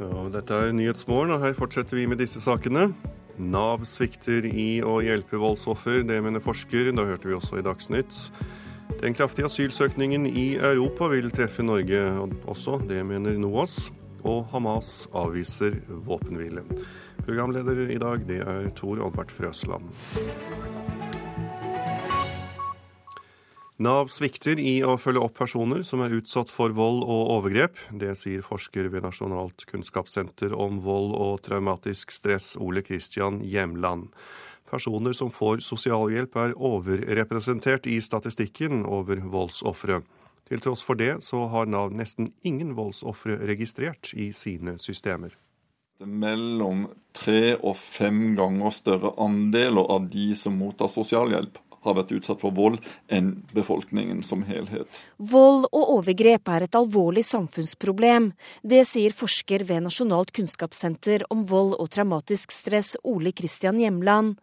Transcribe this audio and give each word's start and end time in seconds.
Ja, 0.00 0.22
dette 0.32 0.56
er 0.56 0.70
Nyhetsmorgen, 0.72 1.34
og 1.34 1.42
her 1.42 1.52
fortsetter 1.52 1.98
vi 1.98 2.06
med 2.08 2.22
disse 2.22 2.40
sakene. 2.40 2.86
Nav 3.36 3.82
svikter 3.84 4.46
i 4.48 4.80
å 4.80 4.94
hjelpe 5.04 5.36
voldsoffer, 5.36 6.00
det 6.08 6.22
mener 6.24 6.40
forsker. 6.40 6.88
Da 6.96 7.04
hørte 7.04 7.28
vi 7.28 7.36
også 7.36 7.60
i 7.60 7.64
Dagsnytt. 7.66 8.16
Den 9.02 9.12
kraftige 9.12 9.50
asylsøkningen 9.50 10.24
i 10.24 10.54
Europa 10.56 11.10
vil 11.12 11.28
treffe 11.36 11.66
Norge 11.66 12.00
også, 12.48 12.80
det 12.88 13.04
mener 13.04 13.36
NOAS. 13.36 13.90
Og 14.24 14.48
Hamas 14.54 15.04
avviser 15.12 15.76
våpenhvile. 16.08 16.64
Programleder 17.20 17.84
i 17.92 18.00
dag, 18.00 18.24
det 18.28 18.40
er 18.40 18.72
Tor 18.80 19.04
Albert 19.04 19.36
Frøsland. 19.36 19.84
Nav 23.80 24.10
svikter 24.12 24.58
i 24.60 24.82
å 24.84 24.98
følge 25.00 25.22
opp 25.24 25.38
personer 25.38 25.80
som 25.88 26.02
er 26.04 26.12
utsatt 26.12 26.50
for 26.52 26.74
vold 26.76 26.98
og 27.00 27.30
overgrep. 27.38 27.78
Det 27.96 28.12
sier 28.20 28.42
forsker 28.44 28.90
ved 28.92 29.06
Nasjonalt 29.06 29.64
kunnskapssenter 29.70 30.52
om 30.52 30.82
vold 30.84 31.14
og 31.16 31.38
traumatisk 31.46 32.12
stress, 32.12 32.52
Ole 32.60 32.82
Kristian 32.84 33.38
Hjemland. 33.40 34.10
Personer 34.68 35.16
som 35.16 35.32
får 35.32 35.62
sosialhjelp 35.64 36.36
er 36.42 36.52
overrepresentert 36.60 37.88
i 37.88 37.96
statistikken 38.04 38.84
over 38.84 39.24
voldsofre. 39.32 40.02
Til 40.50 40.60
tross 40.60 40.84
for 40.84 41.00
det 41.00 41.22
så 41.24 41.46
har 41.48 41.72
Nav 41.72 41.96
nesten 41.96 42.34
ingen 42.44 42.76
voldsofre 42.76 43.38
registrert 43.48 44.12
i 44.12 44.28
sine 44.36 44.76
systemer. 44.76 45.32
Mellom 46.04 46.84
tre 47.16 47.56
og 47.56 47.80
fem 47.80 48.36
ganger 48.36 48.76
større 48.76 49.16
andeler 49.24 49.88
av 49.88 50.12
de 50.12 50.34
som 50.36 50.60
mottar 50.60 50.92
sosialhjelp, 50.92 51.56
har 51.84 51.96
vært 51.96 52.12
utsatt 52.16 52.40
for 52.42 52.54
vold 52.56 52.80
enn 53.12 53.32
befolkningen 53.54 54.22
som 54.26 54.44
helhet. 54.48 55.00
Vold 55.16 55.66
og 55.70 55.94
overgrep 55.98 56.50
er 56.52 56.66
et 56.66 56.76
alvorlig 56.78 57.24
samfunnsproblem. 57.28 58.32
Det 58.62 58.84
sier 58.88 59.16
forsker 59.16 59.64
ved 59.68 59.86
Nasjonalt 59.86 60.34
kunnskapssenter 60.36 61.26
om 61.32 61.46
vold 61.48 61.76
og 61.78 61.90
traumatisk 61.94 62.52
stress, 62.54 62.96
Ole 63.04 63.32
Kristian 63.36 63.80
Hjemland. 63.80 64.36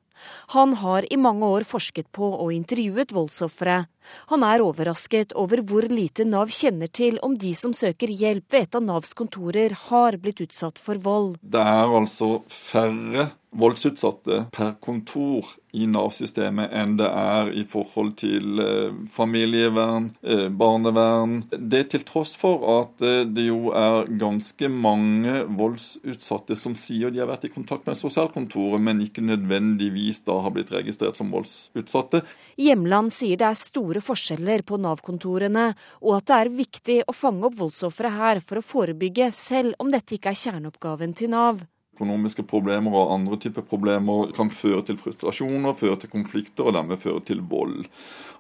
Han 0.56 0.74
har 0.82 1.06
i 1.14 1.18
mange 1.18 1.46
år 1.46 1.66
forsket 1.68 2.10
på 2.16 2.26
og 2.26 2.54
intervjuet 2.54 3.14
voldsofre. 3.14 3.84
Han 4.32 4.46
er 4.48 4.64
overrasket 4.66 5.36
over 5.38 5.64
hvor 5.68 5.88
lite 5.92 6.26
Nav 6.28 6.54
kjenner 6.54 6.92
til 6.92 7.20
om 7.26 7.38
de 7.40 7.54
som 7.58 7.76
søker 7.76 8.12
hjelp 8.12 8.52
ved 8.54 8.68
et 8.68 8.78
av 8.80 8.86
Navs 8.86 9.14
kontorer 9.18 9.76
har 9.88 10.20
blitt 10.22 10.42
utsatt 10.44 10.80
for 10.82 11.00
vold. 11.02 11.36
Det 11.42 11.62
er 11.62 11.98
altså 12.00 12.42
færre 12.48 13.32
voldsutsatte 13.58 14.46
per 14.54 14.76
kontor 14.84 15.56
i 15.78 15.86
Nav-systemet 15.90 16.72
enn 16.76 16.96
det 17.00 17.08
er 17.08 17.50
i 17.56 17.64
forhold 17.68 18.14
til 18.20 18.62
eh, 18.62 18.96
familievern, 19.14 20.10
eh, 20.26 20.48
barnevern. 20.50 21.40
Det 21.52 21.84
til 21.94 22.06
tross 22.08 22.36
for 22.40 22.64
at 22.78 23.04
eh, 23.06 23.24
det 23.30 23.48
jo 23.48 23.72
er 23.76 24.10
ganske 24.20 24.70
mange 24.72 25.44
voldsutsatte 25.60 26.58
som 26.60 26.76
sier 26.80 27.14
de 27.14 27.22
har 27.22 27.30
vært 27.30 27.48
i 27.50 27.54
kontakt 27.54 27.88
med 27.88 28.00
sosialkontoret, 28.00 28.82
men 28.84 29.04
ikke 29.06 29.26
nødvendigvis 29.26 30.24
da 30.28 30.40
har 30.46 30.56
blitt 30.56 30.74
registrert 30.74 31.20
som 31.20 31.32
voldsutsatte. 31.34 32.24
Hjemland 32.62 33.14
sier 33.16 33.40
det 33.40 33.50
er 33.52 33.60
store 33.60 33.97
forskjeller 34.04 34.64
på 34.68 34.80
Nav-kontorene, 34.82 35.70
og 36.04 36.18
at 36.18 36.28
det 36.30 36.38
er 36.38 36.54
viktig 36.58 37.00
å 37.08 37.16
fange 37.16 37.48
opp 37.48 37.58
voldsofre 37.60 38.12
her 38.18 38.44
for 38.44 38.62
å 38.62 38.66
forebygge, 38.66 39.32
selv 39.36 39.78
om 39.84 39.92
dette 39.94 40.18
ikke 40.18 40.34
er 40.34 40.42
kjerneoppgaven 40.44 41.18
til 41.18 41.34
Nav 41.34 41.66
økonomiske 41.98 42.46
problemer 42.48 42.94
og 42.94 43.16
andre 43.18 43.42
typer 43.42 43.66
problemer 43.66 44.32
kan 44.38 44.54
føre 44.54 44.86
til 44.86 45.02
frustrasjoner, 45.02 45.74
føre 45.74 45.98
til 46.04 46.14
konflikter 46.14 46.70
og 46.70 46.78
dermed 46.78 47.02
føre 47.02 47.26
til 47.26 47.42
vold. 47.42 47.88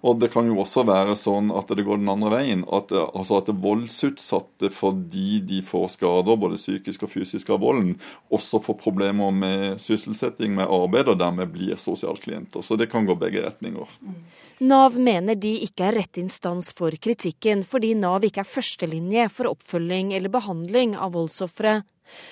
Og 0.05 0.19
Det 0.19 0.29
kan 0.29 0.45
jo 0.45 0.59
også 0.61 0.83
være 0.85 1.15
sånn 1.17 1.49
at 1.57 1.71
det 1.73 1.85
går 1.85 1.97
den 1.97 2.11
andre 2.11 2.29
veien. 2.29 2.63
At, 2.69 2.91
altså 2.93 3.39
at 3.41 3.49
voldsutsatte 3.49 4.69
fordi 4.73 5.39
de 5.47 5.63
får 5.65 5.87
skader, 5.95 6.37
både 6.37 6.59
psykisk 6.61 7.07
og 7.07 7.13
fysisk 7.15 7.49
av 7.49 7.63
volden, 7.65 7.95
også 8.29 8.61
får 8.61 8.77
problemer 8.81 9.33
med 9.33 9.81
sysselsetting, 9.81 10.53
med 10.55 10.69
arbeid, 10.69 11.09
og 11.09 11.17
dermed 11.21 11.49
blir 11.53 11.81
sosialklienter. 11.81 12.61
Så 12.61 12.77
det 12.77 12.91
kan 12.93 13.09
gå 13.09 13.17
begge 13.17 13.41
retninger. 13.47 13.89
Nav 14.61 14.97
mener 15.01 15.37
de 15.37 15.55
ikke 15.65 15.89
er 15.89 15.99
rett 16.03 16.21
instans 16.21 16.71
for 16.77 16.93
kritikken, 17.01 17.65
fordi 17.65 17.95
Nav 17.97 18.25
ikke 18.25 18.45
er 18.45 18.53
førstelinje 18.53 19.29
for 19.33 19.49
oppfølging 19.55 20.13
eller 20.17 20.33
behandling 20.33 20.93
av 20.97 21.17
voldsofre. 21.17 21.81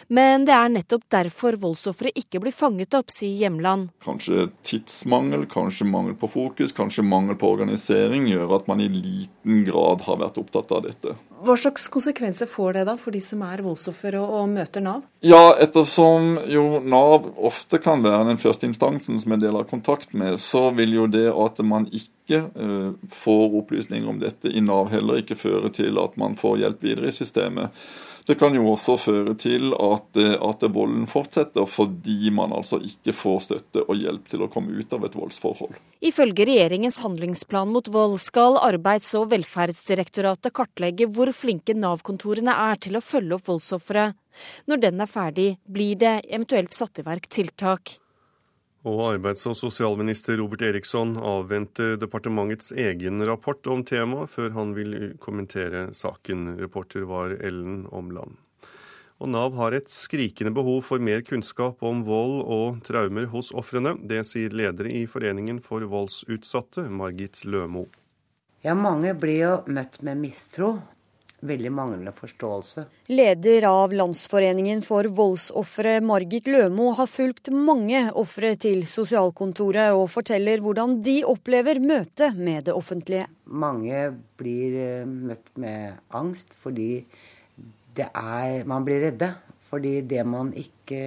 Men 0.07 0.45
det 0.47 0.55
er 0.55 0.71
nettopp 0.73 1.05
derfor 1.11 1.57
voldsofre 1.61 2.11
ikke 2.15 2.41
blir 2.43 2.55
fanget 2.55 2.95
opp, 2.97 3.13
sier 3.13 3.35
Hjemland. 3.45 3.91
Kanskje 4.05 4.49
tidsmangel, 4.65 5.45
kanskje 5.51 5.87
mangel 5.89 6.15
på 6.19 6.29
fokus, 6.31 6.73
kanskje 6.75 7.05
mangel 7.05 7.37
på 7.39 7.51
organisering 7.55 8.27
gjør 8.29 8.57
at 8.59 8.67
man 8.71 8.83
i 8.83 8.89
liten 8.91 9.65
grad 9.67 10.05
har 10.07 10.21
vært 10.21 10.39
opptatt 10.41 10.73
av 10.75 10.85
dette. 10.87 11.15
Hva 11.45 11.55
slags 11.59 11.89
konsekvenser 11.91 12.47
får 12.49 12.77
det 12.77 12.83
da 12.87 12.95
for 12.97 13.13
de 13.13 13.19
som 13.21 13.41
er 13.45 13.61
voldsoffer 13.65 14.15
og, 14.17 14.29
og, 14.39 14.47
møter 14.55 14.81
Nav? 14.81 15.03
Ja, 15.25 15.55
ettersom 15.61 16.39
jo 16.49 16.79
Nav 16.85 17.27
ofte 17.35 17.79
kan 17.83 18.05
være 18.05 18.29
den 18.29 18.39
første 18.41 18.69
instansen 18.69 19.19
som 19.21 19.35
en 19.35 19.43
del 19.43 19.57
har 19.57 19.67
kontakt 19.69 20.15
med, 20.17 20.39
så 20.41 20.69
vil 20.77 20.95
jo 20.95 21.09
det 21.11 21.27
at 21.29 21.61
man 21.65 21.89
ikke 21.91 22.45
uh, 22.55 22.95
får 23.13 23.59
opplysninger 23.61 24.09
om 24.09 24.21
dette 24.23 24.49
i 24.49 24.63
Nav 24.63 24.89
heller 24.93 25.21
ikke 25.21 25.37
føre 25.37 25.73
til 25.75 25.99
at 26.01 26.17
man 26.21 26.39
får 26.39 26.63
hjelp 26.63 26.87
videre 26.87 27.11
i 27.11 27.15
systemet. 27.15 27.85
Det 28.25 28.35
kan 28.39 28.55
jo 28.57 28.63
også 28.71 28.95
føre 28.97 29.35
til 29.37 29.69
at, 29.77 30.17
eh, 30.17 30.33
at 30.33 30.63
volden 30.73 31.05
fortsetter, 31.05 31.67
fordi 31.69 32.31
man 32.33 32.55
altså 32.57 32.79
ikke 32.81 33.13
får 33.13 33.43
støtte 33.45 33.83
og 33.85 34.01
hjelp 34.01 34.31
til 34.31 34.41
å 34.41 34.49
komme 34.49 34.73
ut 34.73 34.93
av 34.97 35.05
et 35.05 35.13
voldsforhold. 35.13 35.77
Ifølge 36.01 36.47
regjeringens 36.49 36.97
handlingsplan 37.05 37.69
mot 37.69 37.87
vold 37.93 38.17
skal 38.23 38.57
Arbeids- 38.57 39.13
og 39.19 39.29
velferdsdirektoratet 39.29 40.53
kartlegge 40.57 41.05
hvor 41.05 41.29
flinke 41.37 41.77
Nav-kontorene 41.77 42.55
er 42.71 42.81
til 42.81 42.97
å 42.97 43.03
følge 43.05 43.37
opp 43.37 43.45
voldsofre. 43.45 44.07
Når 44.65 44.81
den 44.81 45.05
er 45.05 45.11
ferdig, 45.11 45.49
blir 45.69 45.95
det 45.95 46.15
eventuelt 46.25 46.73
satt 46.73 46.97
i 46.99 47.05
verk 47.05 47.29
tiltak. 47.29 47.99
Og 48.85 48.99
arbeids- 49.01 49.47
og 49.49 49.55
sosialminister 49.57 50.37
Robert 50.37 50.61
Eriksson 50.61 51.15
avventer 51.17 51.95
departementets 51.97 52.69
egen 52.71 53.23
rapport 53.25 53.65
om 53.65 53.81
temaet 53.81 54.29
før 54.29 54.51
han 54.53 54.75
vil 54.77 55.15
kommentere 55.17 55.87
saken. 55.89 56.51
Reporter 56.61 57.07
var 57.09 57.33
Ellen 57.39 57.87
Omland. 57.89 58.37
Og 59.17 59.31
Nav 59.31 59.55
har 59.57 59.73
et 59.73 59.89
skrikende 59.89 60.53
behov 60.53 60.83
for 60.85 61.01
mer 61.01 61.23
kunnskap 61.25 61.81
om 61.81 62.03
vold 62.05 62.43
og 62.45 62.81
traumer 62.85 63.25
hos 63.31 63.49
ofrene. 63.57 63.95
Det 64.05 64.21
sier 64.29 64.53
leder 64.53 64.91
i 64.91 65.05
Foreningen 65.09 65.63
for 65.63 65.81
voldsutsatte, 65.89 66.85
Margit 66.85 67.41
Lømo. 67.41 67.87
Ja, 68.61 68.75
mange 68.77 69.15
blir 69.17 69.39
jo 69.39 69.55
møtt 69.65 70.01
med 70.05 70.19
mistro 70.21 70.75
veldig 71.45 71.71
manglende 71.73 72.13
forståelse. 72.15 72.85
Leder 73.11 73.67
av 73.69 73.93
Landsforeningen 73.93 74.81
for 74.85 75.07
voldsofre, 75.17 75.99
Margit 76.05 76.47
Lømo, 76.47 76.91
har 76.97 77.09
fulgt 77.11 77.51
mange 77.53 78.05
ofre 78.15 78.55
til 78.61 78.85
sosialkontoret, 78.89 79.93
og 79.95 80.09
forteller 80.13 80.63
hvordan 80.63 80.99
de 81.05 81.19
opplever 81.27 81.81
møtet 81.83 82.37
med 82.37 82.69
det 82.69 82.75
offentlige. 82.75 83.27
Mange 83.45 84.07
blir 84.39 84.77
eh, 84.81 85.05
møtt 85.05 85.51
med 85.61 85.99
angst 86.15 86.55
fordi 86.63 87.05
er, 87.95 88.63
man 88.67 88.85
blir 88.87 89.03
redde. 89.09 89.33
Fordi 89.65 90.01
det 90.07 90.21
man 90.29 90.51
ikke 90.55 90.99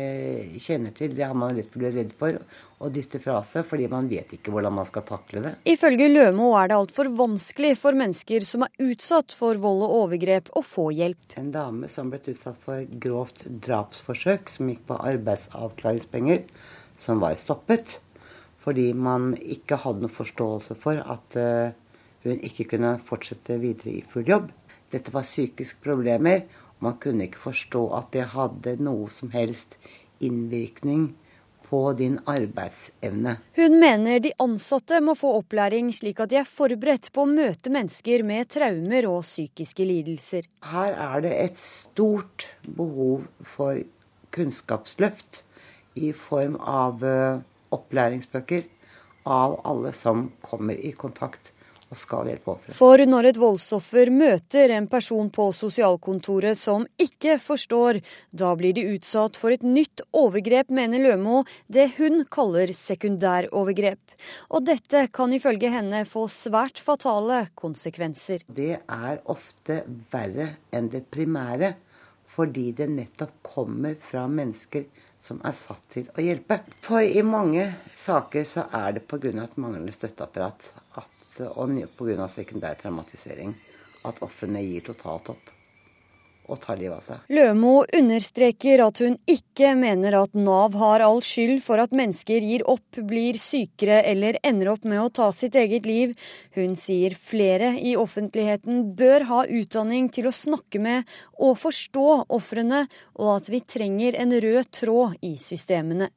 kjenner 0.61 0.93
til, 0.97 1.15
det 1.17 1.25
har 1.25 1.37
man 1.39 1.55
lett 1.57 1.71
for 1.71 1.79
å 1.79 1.85
bli 1.85 1.93
redd 1.95 2.11
for 2.19 2.41
å 2.79 2.91
dytte 2.95 3.19
fra 3.23 3.41
seg, 3.47 3.67
fordi 3.67 3.89
man 3.91 4.09
vet 4.11 4.33
ikke 4.37 4.53
hvordan 4.55 4.77
man 4.77 4.87
skal 4.87 5.05
takle 5.07 5.43
det. 5.43 5.53
Ifølge 5.69 6.07
Lømo 6.11 6.53
er 6.59 6.71
det 6.71 6.79
altfor 6.79 7.11
vanskelig 7.19 7.75
for 7.81 7.99
mennesker 7.99 8.45
som 8.47 8.65
er 8.67 8.85
utsatt 8.89 9.35
for 9.35 9.59
vold 9.63 9.83
og 9.87 9.95
overgrep, 10.05 10.53
å 10.55 10.63
få 10.63 10.89
hjelp. 10.95 11.35
En 11.41 11.51
dame 11.55 11.91
som 11.93 12.13
ble 12.13 12.23
utsatt 12.31 12.61
for 12.63 12.87
grovt 13.03 13.47
drapsforsøk, 13.67 14.53
som 14.55 14.71
gikk 14.71 14.85
på 14.91 15.01
arbeidsavklaringspenger, 15.13 16.45
som 16.99 17.23
var 17.23 17.39
stoppet 17.41 17.99
fordi 18.69 18.91
man 18.93 19.31
ikke 19.39 19.79
hadde 19.81 20.03
noen 20.03 20.13
forståelse 20.13 20.75
for 20.77 20.99
at 21.01 21.37
uh, 21.41 21.71
hun 22.27 22.43
ikke 22.45 22.67
kunne 22.75 22.99
fortsette 23.01 23.57
videre 23.63 23.95
i 23.97 24.03
full 24.05 24.27
jobb. 24.29 24.51
Dette 24.93 25.15
var 25.15 25.25
psykiske 25.25 25.81
problemer, 25.85 26.43
man 26.85 26.99
kunne 27.01 27.25
ikke 27.27 27.41
forstå 27.47 27.81
at 27.97 28.11
det 28.13 28.27
hadde 28.35 28.77
noe 28.85 29.09
som 29.13 29.33
helst 29.33 29.79
innvirkning 30.23 31.15
på 31.69 31.81
din 31.99 32.17
arbeidsevne. 32.29 33.37
Hun 33.59 33.77
mener 33.81 34.23
de 34.25 34.33
ansatte 34.41 35.01
må 35.05 35.15
få 35.19 35.35
opplæring 35.43 35.91
slik 35.95 36.23
at 36.25 36.33
de 36.33 36.41
er 36.41 36.49
forberedt 36.49 37.11
på 37.13 37.25
å 37.25 37.31
møte 37.31 37.73
mennesker 37.73 38.25
med 38.27 38.49
traumer 38.55 39.09
og 39.11 39.27
psykiske 39.27 39.87
lidelser. 39.89 40.49
Her 40.73 40.97
er 41.11 41.27
det 41.27 41.35
et 41.45 41.61
stort 41.61 42.49
behov 42.65 43.29
for 43.57 43.83
kunnskapsløft 44.35 45.43
i 45.99 46.13
form 46.17 46.57
av 46.61 47.05
eh, 47.05 47.45
opplæringsbøker 47.75 48.67
av 49.29 49.59
alle 49.69 49.93
som 49.97 50.29
kommer 50.45 50.79
i 50.79 50.93
kontakt 50.97 51.53
og 51.89 51.97
skal 51.97 52.29
hjelpe 52.29 52.53
offeret. 52.53 52.77
For 52.77 53.01
når 53.09 53.31
et 53.31 53.41
voldsoffer 53.41 54.11
møter 54.13 54.75
en 54.77 54.89
person 54.91 55.31
på 55.33 55.49
sosialkontoret 55.57 56.59
som 56.61 56.85
ikke 57.01 57.39
forstår, 57.41 58.01
da 58.31 58.53
blir 58.59 58.77
de 58.77 58.87
utsatt 58.95 59.39
for 59.41 59.55
et 59.55 59.65
nytt 59.65 60.05
overgrep, 60.13 60.73
mener 60.75 61.03
Lømo, 61.03 61.43
det 61.67 61.91
hun 61.97 62.25
kaller 62.29 62.73
sekundærovergrep. 62.77 64.17
Og 64.53 64.69
dette 64.69 65.07
kan 65.15 65.33
ifølge 65.33 65.73
henne 65.73 66.05
få 66.09 66.27
svært 66.33 66.83
fatale 66.85 67.47
konsekvenser. 67.59 68.45
Det 68.49 68.75
er 68.85 69.21
ofte 69.25 69.83
verre 70.13 70.55
enn 70.73 70.91
det 70.93 71.07
primære. 71.13 71.75
fordi 72.39 72.73
det 72.77 72.87
nettopp 72.93 73.31
kommer 73.43 73.95
fra 73.99 74.27
mennesker 74.31 74.85
som 75.21 75.41
er 75.49 75.55
satt 75.57 75.83
til 75.91 76.07
å 76.15 76.23
hjelpe. 76.23 76.61
For 76.85 77.03
i 77.03 77.23
mange 77.27 77.65
saker 77.99 78.47
så 78.47 78.69
er 78.71 78.99
det 78.99 79.07
pga. 79.11 79.33
et 79.43 79.57
manglende 79.57 79.93
støtteapparat 79.93 80.71
at, 80.95 81.18
og 81.47 81.77
pga. 81.99 82.29
sekundær 82.29 82.75
traumatisering 82.81 83.55
at 84.09 84.21
ofrene 84.23 84.63
gir 84.65 84.85
totalt 84.91 85.31
opp 85.35 85.55
og 86.49 86.61
tar 86.63 86.79
livet 86.81 86.97
av 86.97 87.05
seg. 87.05 87.25
Lømo 87.37 87.83
understreker 87.95 88.81
at 88.81 89.03
hun 89.05 89.17
ikke 89.29 89.75
mener 89.77 90.17
at 90.23 90.37
Nav 90.37 90.77
har 90.81 91.05
all 91.05 91.21
skyld 91.25 91.61
for 91.65 91.81
at 91.83 91.93
mennesker 91.97 92.45
gir 92.45 92.65
opp, 92.69 92.87
blir 93.09 93.37
sykere 93.41 94.01
eller 94.09 94.39
ender 94.47 94.73
opp 94.73 94.87
med 94.89 95.03
å 95.03 95.11
ta 95.13 95.29
sitt 95.37 95.59
eget 95.61 95.87
liv. 95.89 96.15
Hun 96.57 96.77
sier 96.81 97.17
flere 97.19 97.75
i 97.77 97.95
offentligheten 98.01 98.95
bør 98.99 99.29
ha 99.29 99.43
utdanning 99.45 100.09
til 100.15 100.31
å 100.31 100.35
snakke 100.35 100.81
med 100.81 101.19
og 101.37 101.59
forstå 101.61 102.07
ofrene, 102.33 102.87
og 103.21 103.35
at 103.37 103.53
vi 103.53 103.61
trenger 103.61 104.17
en 104.17 104.33
rød 104.33 104.73
tråd 104.81 105.21
i 105.21 105.37
systemene. 105.43 106.09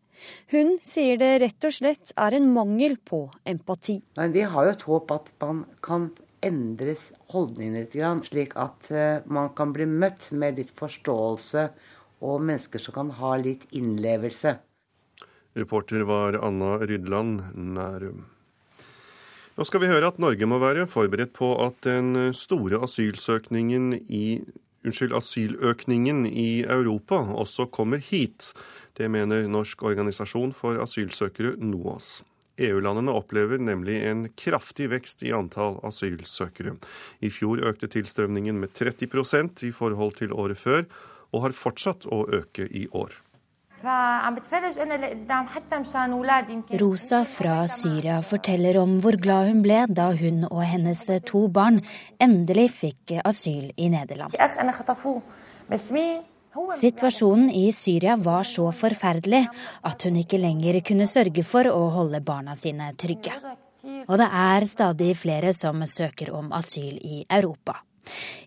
Hun 0.52 0.76
sier 0.84 1.20
det 1.22 1.32
rett 1.44 1.68
og 1.68 1.76
slett 1.76 2.14
er 2.20 2.38
en 2.38 2.50
mangel 2.54 2.98
på 2.98 3.26
empati. 3.48 4.00
Men 4.20 4.36
vi 4.36 4.44
har 4.48 4.68
jo 4.68 4.76
et 4.76 4.88
håp 4.90 5.16
at 5.16 5.32
man 5.44 5.64
kan 5.84 6.10
endres 6.46 7.12
holdningene 7.34 7.86
litt, 7.86 8.28
slik 8.28 8.56
at 8.60 8.90
eh, 8.92 9.22
man 9.30 9.52
kan 9.58 9.74
bli 9.76 9.86
møtt 9.86 10.32
med 10.34 10.58
litt 10.60 10.74
forståelse 10.74 11.70
og 12.22 12.42
mennesker 12.42 12.82
som 12.82 12.98
kan 12.98 13.16
ha 13.18 13.36
litt 13.42 13.68
innlevelse. 13.78 14.58
Reporter 15.58 16.06
var 16.08 16.38
Anna 16.40 16.78
Rydland 16.80 17.42
Nærum. 17.56 18.26
Nå 19.58 19.66
skal 19.68 19.84
vi 19.84 19.90
høre 19.92 20.08
at 20.08 20.20
Norge 20.22 20.48
må 20.48 20.62
være 20.62 20.88
forberedt 20.90 21.34
på 21.36 21.52
at 21.60 21.82
den 21.84 22.32
store 22.38 22.80
asylsøkningen 22.86 23.98
i, 24.08 24.40
unnskyld, 24.88 25.12
asyløkningen 25.18 26.24
i 26.26 26.64
Europa 26.64 27.20
også 27.36 27.68
kommer 27.74 28.00
hit. 28.00 28.54
Det 28.98 29.08
mener 29.12 29.48
Norsk 29.48 29.84
organisasjon 29.88 30.52
for 30.56 30.82
asylsøkere, 30.84 31.56
NOAS. 31.60 32.22
EU-landene 32.62 33.14
opplever 33.16 33.62
nemlig 33.62 33.98
en 34.06 34.28
kraftig 34.38 34.90
vekst 34.92 35.24
i 35.26 35.32
antall 35.36 35.80
asylsøkere. 35.88 36.76
I 37.24 37.32
fjor 37.34 37.64
økte 37.72 37.90
tilstrømningen 37.92 38.60
med 38.62 38.76
30% 38.78 39.66
i 39.68 39.72
forhold 39.76 40.18
til 40.20 40.34
året 40.34 40.60
før, 40.60 40.86
og 41.32 41.48
har 41.48 41.56
fortsatt 41.56 42.08
å 42.12 42.26
øke 42.42 42.68
i 42.68 42.88
år. 42.92 43.16
Rosa 46.82 47.24
fra 47.26 47.56
Syria 47.68 48.18
forteller 48.22 48.78
om 48.78 49.00
hvor 49.02 49.18
glad 49.18 49.48
hun 49.50 49.64
ble 49.66 49.80
da 49.90 50.12
hun 50.20 50.44
og 50.52 50.62
hennes 50.70 51.02
to 51.26 51.48
barn 51.50 51.80
endelig 52.22 52.68
fikk 52.76 53.16
asyl 53.26 53.72
i 53.74 53.90
Nederland. 53.90 54.38
Situasjonen 56.52 57.50
i 57.56 57.72
Syria 57.72 58.18
var 58.20 58.44
så 58.44 58.68
forferdelig 58.76 59.46
at 59.88 60.04
hun 60.04 60.18
ikke 60.20 60.40
lenger 60.42 60.82
kunne 60.84 61.08
sørge 61.08 61.44
for 61.48 61.68
å 61.72 61.86
holde 61.96 62.20
barna 62.26 62.56
sine 62.60 62.92
trygge. 63.00 63.36
Og 64.08 64.18
det 64.20 64.28
er 64.28 64.68
stadig 64.70 65.14
flere 65.18 65.54
som 65.56 65.80
søker 65.88 66.34
om 66.36 66.52
asyl 66.54 67.00
i 67.00 67.24
Europa. 67.30 67.80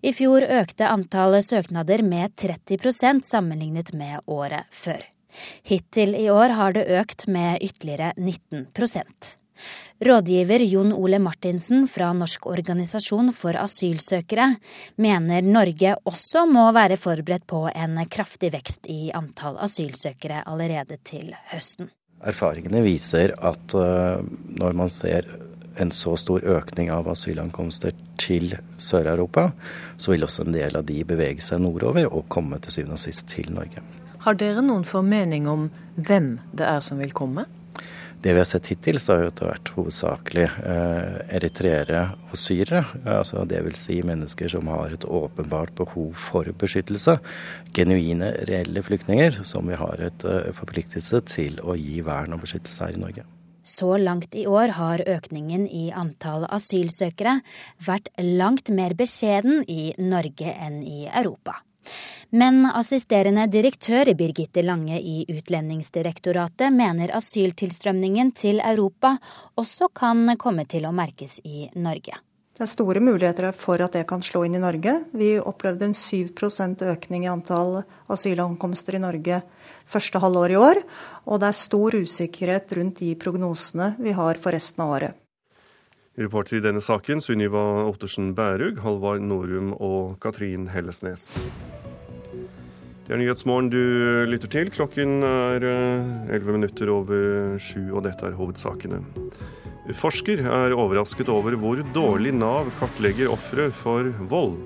I 0.05 0.13
fjor 0.13 0.45
økte 0.45 0.91
antallet 0.91 1.47
søknader 1.47 2.03
med 2.05 2.35
30% 2.37 3.25
sammenlignet 3.25 3.95
med 3.97 4.21
året 4.27 4.69
før. 4.75 5.01
Hittil 5.67 6.15
i 6.19 6.29
år 6.31 6.55
har 6.59 6.77
det 6.77 6.87
økt 7.01 7.27
med 7.27 7.63
ytterligere 7.65 8.13
19 8.19 8.69
Rådgiver 10.05 10.65
Jon 10.67 10.93
Ole 10.93 11.21
Martinsen 11.23 11.87
fra 11.91 12.11
Norsk 12.17 12.49
organisasjon 12.51 13.33
for 13.37 13.57
asylsøkere 13.61 14.51
mener 15.01 15.47
Norge 15.47 15.95
også 16.05 16.45
må 16.51 16.67
være 16.75 16.99
forberedt 17.01 17.47
på 17.51 17.65
en 17.71 18.01
kraftig 18.11 18.53
vekst 18.55 18.91
i 18.93 19.13
antall 19.15 19.61
asylsøkere 19.65 20.43
allerede 20.47 20.99
til 21.07 21.33
høsten. 21.53 21.93
Erfaringene 22.25 22.81
viser 22.85 23.35
at 23.45 23.75
øh, 23.77 24.23
når 24.59 24.77
man 24.77 24.91
ser 24.91 25.29
en 25.81 25.91
så 25.91 26.15
stor 26.17 26.45
økning 26.47 26.91
av 26.95 27.09
asylankomster 27.11 27.95
til 28.21 28.55
Sør-Europa, 28.79 29.49
så 29.97 30.15
vil 30.15 30.25
også 30.27 30.47
en 30.47 30.55
del 30.55 30.79
av 30.79 30.87
de 30.89 31.01
bevege 31.07 31.43
seg 31.43 31.63
nordover 31.65 32.09
og 32.11 32.29
komme 32.33 32.61
til 32.63 32.79
syvende 32.79 32.99
og 32.99 33.03
sist 33.03 33.27
til 33.33 33.51
Norge. 33.55 33.83
Har 34.25 34.39
dere 34.41 34.63
noen 34.65 34.87
formening 34.89 35.49
om 35.51 35.69
hvem 35.97 36.39
det 36.57 36.65
er 36.69 36.81
som 36.85 37.03
vil 37.03 37.13
komme? 37.13 37.45
Det 38.25 38.33
vi 38.33 38.41
har 38.41 38.47
sett 38.49 38.71
hittil, 38.73 38.97
så 39.01 39.19
har 39.19 39.27
det 39.27 39.45
vært 39.45 39.71
hovedsakelig 39.75 40.47
eh, 40.49 41.17
eritreere 41.37 42.07
og 42.31 42.39
syrere. 42.41 42.81
Altså 43.05 43.43
Dvs. 43.45 43.83
Si 43.83 43.99
mennesker 44.01 44.49
som 44.49 44.71
har 44.73 44.95
et 44.97 45.05
åpenbart 45.05 45.75
behov 45.77 46.15
for 46.31 46.49
beskyttelse. 46.63 47.19
Genuine, 47.77 48.31
reelle 48.49 48.81
flyktninger 48.87 49.43
som 49.45 49.69
vi 49.69 49.77
har 49.77 50.01
et 50.09 50.25
eh, 50.25 50.49
forpliktelse 50.57 51.21
til 51.29 51.61
å 51.61 51.77
gi 51.77 52.01
vern 52.07 52.33
og 52.33 52.47
beskyttelse 52.47 52.89
her 52.89 52.97
i 52.97 53.03
Norge. 53.05 53.27
Så 53.61 53.93
langt 54.01 54.33
i 54.41 54.47
år 54.49 54.73
har 54.79 55.05
økningen 55.05 55.69
i 55.69 55.91
antall 55.93 56.49
asylsøkere 56.49 57.39
vært 57.85 58.09
langt 58.25 58.73
mer 58.73 58.97
beskjeden 58.97 59.67
i 59.69 59.93
Norge 60.01 60.57
enn 60.65 60.81
i 60.81 61.05
Europa. 61.13 61.61
Men 62.35 62.65
assisterende 62.67 63.47
direktør 63.47 64.11
Birgitte 64.19 64.63
Lange 64.67 64.99
i 64.99 65.25
Utlendingsdirektoratet 65.31 66.75
mener 66.75 67.15
asyltilstrømningen 67.15 68.33
til 68.35 68.63
Europa 68.65 69.17
også 69.61 69.91
kan 69.95 70.27
komme 70.41 70.67
til 70.67 70.89
å 70.89 70.95
merkes 70.95 71.41
i 71.45 71.69
Norge. 71.77 72.19
Det 72.55 72.63
er 72.63 72.71
store 72.71 73.01
muligheter 73.03 73.49
for 73.59 73.83
at 73.83 73.97
det 73.97 74.05
kan 74.07 74.23
slå 74.23 74.45
inn 74.47 74.55
i 74.55 74.63
Norge. 74.63 74.93
Vi 75.11 75.33
opplevde 75.43 75.89
en 75.89 75.97
7% 75.99 76.85
økning 76.87 77.25
i 77.27 77.31
antall 77.33 77.81
asylankomster 78.07 78.95
i 78.95 79.03
Norge 79.03 79.41
første 79.91 80.23
halvår 80.23 80.55
i 80.55 80.61
år. 80.61 80.81
Og 81.27 81.43
det 81.43 81.51
er 81.51 81.59
stor 81.59 81.99
usikkerhet 81.99 82.77
rundt 82.79 83.03
de 83.03 83.11
prognosene 83.19 83.97
vi 83.99 84.15
har 84.15 84.39
for 84.39 84.55
resten 84.55 84.87
av 84.87 84.95
året. 84.95 85.24
Reporter 86.15 86.61
i 86.61 86.63
denne 86.63 86.79
saken 86.79 87.19
Sunniva 87.19 87.61
Ottersen 87.89 88.29
Bærug, 88.39 88.77
Halvard 88.85 89.25
Norum 89.27 89.73
og 89.83 90.13
Katrin 90.23 90.69
Hellesnes. 90.71 91.25
Det 93.05 93.17
er 93.17 93.19
Nyhetsmorgen 93.19 93.67
du 93.73 93.81
lytter 94.31 94.53
til. 94.53 94.71
Klokken 94.71 95.27
er 95.27 95.67
11 95.67 96.37
eh, 96.39 96.53
minutter 96.55 96.93
over 96.95 97.59
sju, 97.59 97.91
og 97.97 98.07
dette 98.07 98.31
er 98.31 98.39
hovedsakene. 98.39 99.03
Forsker 99.99 100.47
er 100.47 100.77
overrasket 100.79 101.29
over 101.35 101.59
hvor 101.59 101.83
dårlig 101.97 102.31
Nav 102.39 102.71
kartlegger 102.79 103.35
ofre 103.35 103.73
for 103.75 104.15
vold. 104.31 104.61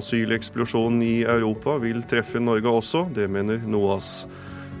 Asyleksplosjonen 0.00 1.04
i 1.04 1.14
Europa 1.28 1.76
vil 1.84 2.00
treffe 2.08 2.40
Norge 2.40 2.72
også, 2.72 3.04
det 3.12 3.28
mener 3.28 3.60
NOAS. 3.68 4.24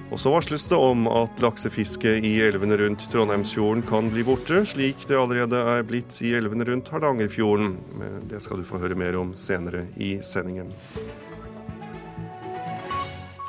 Og 0.08 0.16
så 0.16 0.30
varsles 0.32 0.64
det 0.70 0.76
om 0.80 1.04
at 1.12 1.40
laksefisket 1.44 2.24
i 2.24 2.38
elvene 2.40 2.78
rundt 2.80 3.04
Trondheimsfjorden 3.12 3.82
kan 3.88 4.08
bli 4.08 4.24
borte, 4.24 4.62
slik 4.64 5.04
det 5.08 5.18
allerede 5.20 5.60
er 5.74 5.84
blitt 5.84 6.16
i 6.24 6.32
elvene 6.38 6.64
rundt 6.64 6.88
Hardangerfjorden. 6.88 7.74
Men 8.00 8.24
det 8.30 8.40
skal 8.44 8.62
du 8.62 8.68
få 8.68 8.80
høre 8.80 8.96
mer 8.96 9.20
om 9.20 9.34
senere 9.36 9.84
i 10.00 10.16
sendingen. 10.24 10.72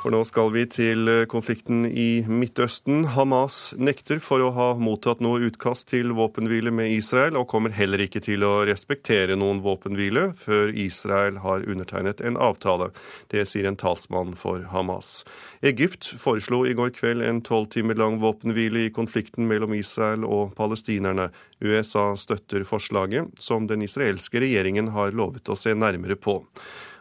For 0.00 0.08
nå 0.14 0.22
skal 0.24 0.48
vi 0.54 0.62
til 0.64 1.08
eh, 1.12 1.26
konflikten 1.28 1.82
i 1.84 2.22
Midtøsten. 2.24 3.02
Hamas 3.12 3.74
nekter 3.76 4.16
for 4.24 4.40
å 4.40 4.48
ha 4.56 4.68
mottatt 4.80 5.20
noe 5.20 5.42
utkast 5.44 5.90
til 5.90 6.14
våpenhvile 6.16 6.72
med 6.72 6.94
Israel, 6.94 7.36
og 7.36 7.50
kommer 7.52 7.74
heller 7.76 8.00
ikke 8.06 8.22
til 8.24 8.46
å 8.48 8.62
respektere 8.64 9.36
noen 9.36 9.60
våpenhvile 9.60 10.30
før 10.40 10.72
Israel 10.72 11.42
har 11.44 11.68
undertegnet 11.68 12.24
en 12.24 12.40
avtale. 12.40 12.88
Det 13.28 13.44
sier 13.44 13.68
en 13.68 13.76
talsmann 13.76 14.32
for 14.40 14.64
Hamas. 14.72 15.18
Egypt 15.60 16.14
foreslo 16.16 16.64
i 16.64 16.72
går 16.78 16.96
kveld 16.96 17.28
en 17.28 17.44
tolv 17.44 17.68
timer 17.76 18.00
lang 18.00 18.22
våpenhvile 18.24 18.86
i 18.86 18.94
konflikten 18.96 19.52
mellom 19.52 19.76
Israel 19.76 20.24
og 20.24 20.54
palestinerne. 20.56 21.28
USA 21.60 22.14
støtter 22.16 22.64
forslaget, 22.64 23.36
som 23.36 23.68
den 23.68 23.84
israelske 23.84 24.40
regjeringen 24.40 24.94
har 24.96 25.12
lovet 25.12 25.52
å 25.52 25.60
se 25.60 25.76
nærmere 25.76 26.16
på. 26.16 26.40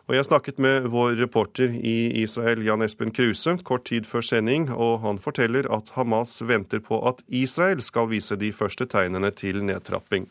Og 0.09 0.15
Jeg 0.17 0.25
snakket 0.25 0.57
med 0.57 0.87
vår 0.89 1.19
reporter 1.19 1.69
i 1.69 2.23
Israel, 2.23 2.63
Jan 2.65 2.81
Espen 2.81 3.11
Kruse, 3.13 3.53
kort 3.61 3.83
tid 3.85 4.07
før 4.09 4.23
sending, 4.25 4.65
og 4.73 5.03
han 5.03 5.19
forteller 5.21 5.67
at 5.69 5.91
Hamas 5.93 6.39
venter 6.41 6.81
på 6.81 6.97
at 7.05 7.21
Israel 7.29 7.77
skal 7.85 8.09
vise 8.09 8.33
de 8.41 8.49
første 8.49 8.87
tegnene 8.89 9.29
til 9.29 9.61
nedtrapping. 9.61 10.25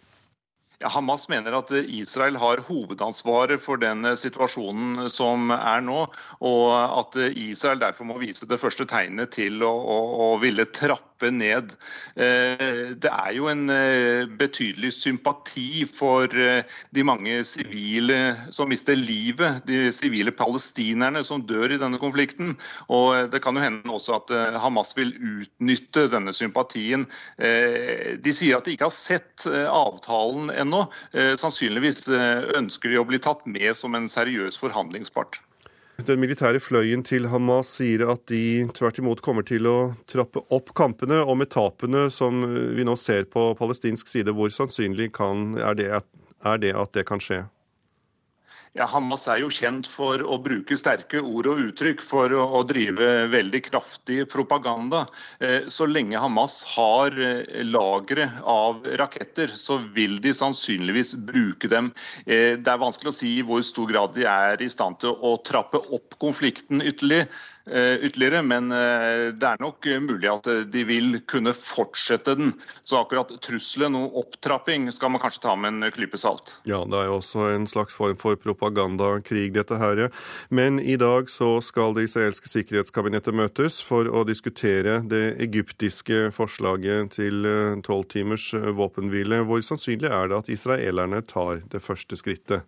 Ja, 0.83 0.91
Hamas 0.91 1.29
mener 1.31 1.61
at 1.61 1.71
Israel 1.95 2.41
har 2.43 2.65
hovedansvaret 2.67 3.63
for 3.63 3.79
den 3.79 4.03
situasjonen 4.19 5.07
som 5.15 5.55
er 5.55 5.87
nå, 5.87 6.09
og 6.43 6.67
at 6.75 7.15
Israel 7.39 7.79
derfor 7.79 8.11
må 8.11 8.19
vise 8.19 8.51
det 8.51 8.59
første 8.59 8.83
tegnet 8.91 9.31
til 9.39 9.63
å, 9.63 9.71
å, 9.71 9.99
å 10.27 10.29
ville 10.43 10.67
trappe 10.75 11.08
trappe 11.19 11.31
ned. 11.31 11.75
Eh, 12.17 12.95
det 12.97 13.11
er 13.11 13.33
jo 13.35 13.49
en 13.49 13.69
eh, 13.71 14.27
betydelig 14.39 14.93
sympati 14.93 15.85
for 15.87 16.29
eh, 16.33 16.65
de 16.95 17.05
mange 17.05 17.45
sivile 17.45 18.37
som 18.51 18.69
mister 18.69 18.97
livet, 18.97 19.63
de 19.67 19.93
sivile 19.93 20.31
palestinerne 20.31 21.25
som 21.25 21.43
dør 21.43 21.75
i 21.75 21.79
denne 21.79 21.99
konflikten. 21.99 22.57
Og 22.89 23.31
det 23.31 23.43
kan 23.43 23.57
jo 23.57 23.63
hende 23.63 23.91
også 23.91 24.19
at 24.19 24.31
Hamas 24.61 24.97
vil 24.97 25.15
utnytte 25.19 26.09
denne 26.09 26.33
sympatien. 26.33 27.07
De 27.39 28.33
sier 28.33 28.59
at 28.59 28.67
de 28.67 28.75
ikke 28.75 28.89
har 28.89 28.95
sett 28.95 29.47
avtalen 29.47 30.51
ennå. 30.51 30.87
Sannsynligvis 31.13 32.07
ønsker 32.09 32.93
de 32.93 33.01
å 33.01 33.07
bli 33.09 33.21
tatt 33.23 33.47
med 33.47 33.75
som 33.77 33.95
en 33.99 34.09
seriøs 34.11 34.59
forhandlingspart. 34.61 35.41
Den 36.07 36.21
militære 36.23 36.61
fløyen 36.63 37.03
til 37.03 37.27
Hamas 37.27 37.73
sier 37.75 38.05
at 38.13 38.23
de 38.31 38.69
tvert 38.77 39.01
imot 39.03 39.19
kommer 39.25 39.43
til 39.43 39.67
å 39.67 39.77
trappe 40.07 40.45
opp 40.55 40.71
kampene. 40.79 41.19
Og 41.27 41.41
med 41.41 41.51
tapene 41.51 42.07
som 42.15 42.45
vi 42.77 42.87
nå 42.87 42.95
ser 42.97 43.27
på 43.33 43.51
palestinsk 43.59 44.07
side, 44.07 44.31
hvor 44.31 44.53
sannsynlig 44.55 45.11
kan, 45.19 45.57
er, 45.59 45.75
det, 45.75 45.89
er 46.47 46.63
det 46.63 46.71
at 46.79 46.95
det 46.95 47.05
kan 47.09 47.23
skje? 47.23 47.43
Ja, 48.77 48.85
Hamas 48.93 49.25
er 49.31 49.41
jo 49.41 49.49
kjent 49.53 49.87
for 49.95 50.21
å 50.21 50.37
bruke 50.45 50.77
sterke 50.77 51.23
ord 51.25 51.49
og 51.49 51.63
uttrykk 51.71 52.03
for 52.05 52.33
å, 52.37 52.45
å 52.59 52.63
drive 52.69 53.09
veldig 53.33 53.63
kraftig 53.71 54.19
propaganda. 54.29 55.07
Eh, 55.41 55.71
så 55.73 55.89
lenge 55.89 56.21
Hamas 56.21 56.61
har 56.75 57.17
eh, 57.17 57.63
lagre 57.65 58.29
av 58.45 58.85
raketter, 59.01 59.55
så 59.57 59.79
vil 59.97 60.19
de 60.25 60.35
sannsynligvis 60.37 61.15
bruke 61.31 61.71
dem. 61.73 61.93
Eh, 62.27 62.59
det 62.61 62.75
er 62.75 62.83
vanskelig 62.83 63.15
å 63.15 63.19
si 63.19 63.39
i 63.39 63.47
hvor 63.47 63.65
stor 63.65 63.89
grad 63.89 64.17
de 64.19 64.29
er 64.29 64.61
i 64.65 64.71
stand 64.73 65.01
til 65.01 65.17
å 65.17 65.39
trappe 65.49 65.81
opp 65.89 66.19
konflikten 66.21 66.85
ytterligere. 66.85 67.31
Eh, 67.73 67.95
ytterligere, 68.07 68.43
men 68.43 68.73
eh, 68.73 69.29
det 69.37 69.45
er 69.45 69.61
nok 69.61 69.85
mulig 70.01 70.29
at 70.31 70.47
eh, 70.49 70.63
de 70.73 70.85
vil 70.89 71.19
kunne 71.29 71.53
fortsette 71.53 72.33
den. 72.39 72.55
Så 72.89 73.01
akkurat 73.03 73.31
trusselen 73.45 73.97
og 73.99 74.17
opptrapping 74.23 74.87
skal 74.95 75.13
man 75.13 75.21
kanskje 75.21 75.43
ta 75.45 75.57
med 75.59 75.75
en 75.75 75.93
klype 75.93 76.21
salt. 76.21 76.55
Ja, 76.69 76.81
det 76.89 76.97
er 76.97 77.11
jo 77.11 77.19
også 77.19 77.51
en 77.53 77.69
slags 77.69 77.97
form 77.97 78.17
for 78.21 78.39
propagandakrig, 78.41 79.51
dette 79.57 79.77
her. 79.81 80.07
Men 80.49 80.81
i 80.81 80.97
dag 81.01 81.29
så 81.33 81.59
skal 81.65 81.97
det 81.97 82.09
israelske 82.09 82.49
sikkerhetskabinettet 82.49 83.37
møtes 83.37 83.83
for 83.85 84.09
å 84.09 84.25
diskutere 84.29 85.03
det 85.11 85.37
egyptiske 85.45 86.29
forslaget 86.37 87.19
til 87.19 87.45
tolv 87.85 88.09
timers 88.13 88.51
våpenhvile. 88.55 89.43
Hvor 89.49 89.63
sannsynlig 89.65 90.09
er 90.09 90.33
det 90.33 90.41
at 90.41 90.53
israelerne 90.53 91.23
tar 91.29 91.65
det 91.69 91.85
første 91.85 92.17
skrittet? 92.17 92.65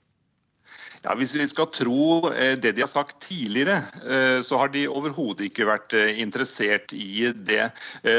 Ja, 1.01 1.15
Hvis 1.17 1.33
vi 1.33 1.47
skal 1.49 1.71
tro 1.73 2.29
eh, 2.29 2.59
det 2.61 2.75
de 2.77 2.83
har 2.85 2.91
sagt 2.91 3.23
tidligere, 3.25 3.79
eh, 4.05 4.41
så 4.45 4.59
har 4.61 4.69
de 4.69 4.83
overhodet 4.85 5.47
ikke 5.49 5.65
vært 5.65 5.95
eh, 5.97 6.21
interessert 6.21 6.93
i 6.93 7.31
det. 7.33 7.71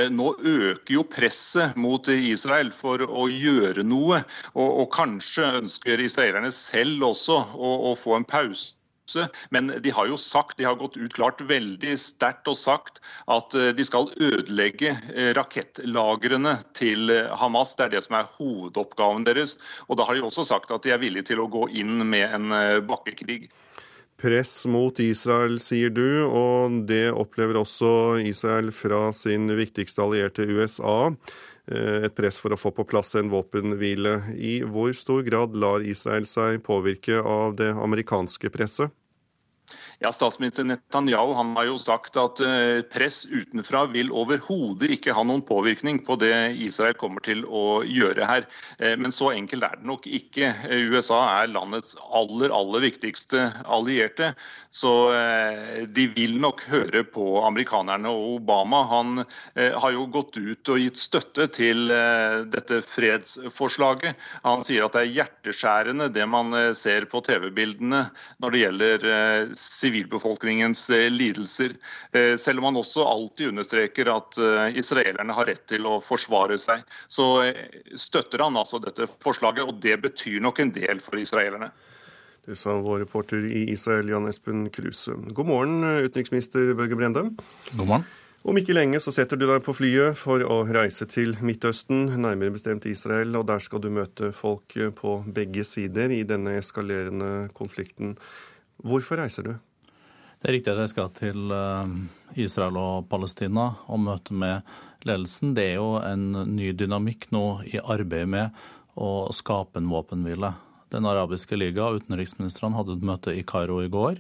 Nå 0.09 0.31
øker 0.39 0.95
jo 0.95 1.03
presset 1.05 1.77
mot 1.77 2.09
Israel 2.09 2.71
for 2.73 3.05
å 3.05 3.27
gjøre 3.29 3.85
noe, 3.85 4.23
og, 4.55 4.69
og 4.81 4.89
kanskje 4.97 5.53
ønsker 5.61 6.01
israelerne 6.01 6.49
selv 6.55 7.11
også 7.11 7.37
å, 7.53 7.73
å 7.91 7.97
få 7.99 8.17
en 8.17 8.25
pause 8.25 8.73
men 9.49 9.71
de 9.83 9.93
har 9.95 10.09
jo 10.09 10.17
sagt, 10.19 10.57
de 10.57 10.67
har 10.67 10.79
gått 10.79 10.97
ut 10.97 11.13
klart 11.13 11.41
veldig 11.47 11.95
sterkt 11.99 12.49
og 12.51 12.57
sagt 12.59 13.01
at 13.31 13.55
eh, 13.57 13.71
de 13.75 13.85
skal 13.87 14.11
ødelegge 14.21 14.93
eh, 15.13 15.31
rakettlagrene 15.37 16.57
til 16.77 17.11
eh, 17.13 17.31
Hamas. 17.39 17.75
Det 17.77 17.87
er 17.87 17.95
det 17.95 18.05
som 18.07 18.19
er 18.19 18.31
hovedoppgaven 18.37 19.25
deres. 19.27 19.57
Og 19.89 19.99
da 19.99 20.07
har 20.07 20.17
de 20.17 20.25
også 20.25 20.47
sagt 20.47 20.71
at 20.73 20.85
de 20.85 20.93
er 20.93 21.01
villige 21.01 21.31
til 21.31 21.43
å 21.43 21.49
gå 21.51 21.67
inn 21.81 22.01
med 22.07 22.27
en 22.35 22.49
bakkekrig. 22.87 23.45
Press 24.21 24.67
mot 24.69 24.99
Israel, 25.01 25.57
sier 25.63 25.89
du, 25.89 26.23
og 26.27 26.83
det 26.89 27.07
opplever 27.09 27.57
også 27.57 28.19
Israel 28.21 28.69
fra 28.75 29.07
sin 29.17 29.49
viktigste 29.57 30.03
allierte 30.05 30.45
USA 30.45 31.15
et 31.71 32.15
press 32.17 32.39
for 32.41 32.51
å 32.51 32.57
få 32.59 32.71
på 32.75 32.83
plass 32.89 33.13
en 33.15 33.29
våpenhvile. 33.31 34.15
I 34.35 34.59
hvor 34.67 34.91
stor 34.97 35.21
grad 35.23 35.55
lar 35.55 35.85
Israel 35.85 36.25
seg 36.27 36.59
påvirke 36.65 37.21
av 37.21 37.55
det 37.61 37.69
amerikanske 37.71 38.51
presset? 38.51 38.91
Ja, 40.01 40.09
Statsminister 40.11 40.65
Netanyahu 40.65 41.35
han 41.37 41.51
har 41.53 41.67
jo 41.67 41.75
sagt 41.77 42.15
at 42.17 42.39
eh, 42.41 42.79
press 42.89 43.19
utenfra 43.29 43.83
vil 43.93 44.09
overhodet 44.09 44.89
ikke 44.95 45.13
ha 45.13 45.21
noen 45.21 45.43
påvirkning 45.45 45.99
på 46.07 46.15
det 46.17 46.33
Israel 46.57 46.95
kommer 46.97 47.21
til 47.21 47.43
å 47.45 47.83
gjøre 47.85 48.25
her. 48.25 48.47
Eh, 48.79 48.95
men 48.97 49.13
så 49.13 49.29
enkelt 49.35 49.67
er 49.67 49.77
det 49.77 49.85
nok 49.85 50.07
ikke. 50.09 50.49
Eh, 50.65 50.87
USA 50.89 51.19
er 51.35 51.53
landets 51.53 51.93
aller, 52.09 52.49
aller 52.49 52.81
viktigste 52.87 53.51
allierte. 53.61 54.31
Så 54.71 54.91
de 55.91 56.05
vil 56.15 56.37
nok 56.39 56.61
høre 56.71 57.03
på 57.03 57.25
amerikanerne. 57.43 58.07
Og 58.07 58.37
Obama 58.37 58.81
han 58.87 59.23
har 59.55 59.91
jo 59.91 60.05
gått 60.13 60.37
ut 60.39 60.71
og 60.71 60.79
gitt 60.79 60.99
støtte 61.01 61.49
til 61.51 61.91
dette 62.53 62.79
fredsforslaget. 62.87 64.15
Han 64.45 64.63
sier 64.63 64.87
at 64.87 64.95
det 64.95 65.03
er 65.03 65.15
hjerteskjærende 65.17 66.07
det 66.15 66.27
man 66.31 66.55
ser 66.77 67.09
på 67.11 67.19
TV-bildene 67.27 68.05
når 68.39 68.55
det 68.55 68.63
gjelder 68.63 69.07
sivilbefolkningens 69.81 70.89
eh, 70.89 71.09
lidelser. 71.11 71.75
Eh, 72.11 72.35
selv 72.37 72.59
om 72.59 72.69
han 72.69 72.79
også 72.81 73.05
alltid 73.07 73.51
understreker 73.51 74.11
at 74.13 74.37
eh, 74.37 74.77
israelerne 74.81 75.35
har 75.35 75.49
rett 75.49 75.63
til 75.69 75.87
å 75.87 75.99
forsvare 76.03 76.57
seg, 76.61 76.83
så 77.11 77.27
støtter 77.99 78.43
han 78.45 78.57
altså 78.59 78.81
dette 78.83 79.07
forslaget, 79.23 79.65
og 79.67 79.79
det 79.83 79.97
betyr 80.03 80.41
nok 80.43 80.61
en 80.61 80.73
del 80.75 81.01
for 81.03 81.19
israelerne. 81.21 81.71
Det 82.45 82.55
sa 82.57 82.73
vår 82.81 83.03
reporter 83.03 83.43
i 83.45 83.67
Israel, 83.69 84.09
Jan 84.09 84.25
Espen 84.25 84.63
Kruse. 84.73 85.13
God 85.29 85.45
morgen, 85.45 85.83
utenriksminister 85.83 86.73
Børge 86.73 86.97
Brende. 86.97 87.27
God 87.77 87.87
morgen. 87.87 88.05
Om 88.41 88.57
ikke 88.57 88.73
lenge 88.73 88.97
så 88.97 89.11
setter 89.13 89.37
du 89.37 89.43
deg 89.45 89.61
på 89.61 89.75
flyet 89.77 90.17
for 90.17 90.41
å 90.41 90.63
reise 90.65 91.05
til 91.05 91.35
Midtøsten, 91.45 92.07
nærmere 92.23 92.55
bestemt 92.55 92.87
Israel, 92.89 93.35
og 93.37 93.45
der 93.51 93.61
skal 93.61 93.83
du 93.83 93.91
møte 93.93 94.31
folk 94.33 94.73
på 94.97 95.11
begge 95.29 95.61
sider 95.69 96.09
i 96.09 96.23
denne 96.25 96.55
eskalerende 96.57 97.51
konflikten. 97.53 98.15
Hvorfor 98.81 99.21
reiser 99.21 99.45
du? 99.45 99.53
Det 100.41 100.49
er 100.49 100.57
riktig 100.57 100.73
at 100.73 100.81
jeg 100.81 100.93
skal 100.95 101.13
til 101.13 101.53
eh, 101.53 101.93
Israel 102.41 102.81
og 102.81 103.05
Palestina 103.11 103.67
og 103.85 104.01
møte 104.01 104.33
med 104.33 104.65
ledelsen. 105.05 105.53
Det 105.53 105.67
er 105.75 105.77
jo 105.77 105.99
en 106.01 106.31
ny 106.55 106.71
dynamikk 106.73 107.29
nå 107.37 107.45
i 107.69 107.77
arbeidet 107.77 108.33
med 108.33 108.65
å 108.97 109.29
skape 109.37 109.77
en 109.77 109.93
våpenhvile. 109.93 110.55
Den 110.91 111.07
arabiske 111.07 111.55
liga 111.55 111.87
og 111.87 112.01
utenriksministrene 112.01 112.75
hadde 112.77 112.97
et 112.97 113.05
møte 113.07 113.35
i 113.35 113.45
Kairo 113.47 113.79
i 113.83 113.91
går 113.91 114.19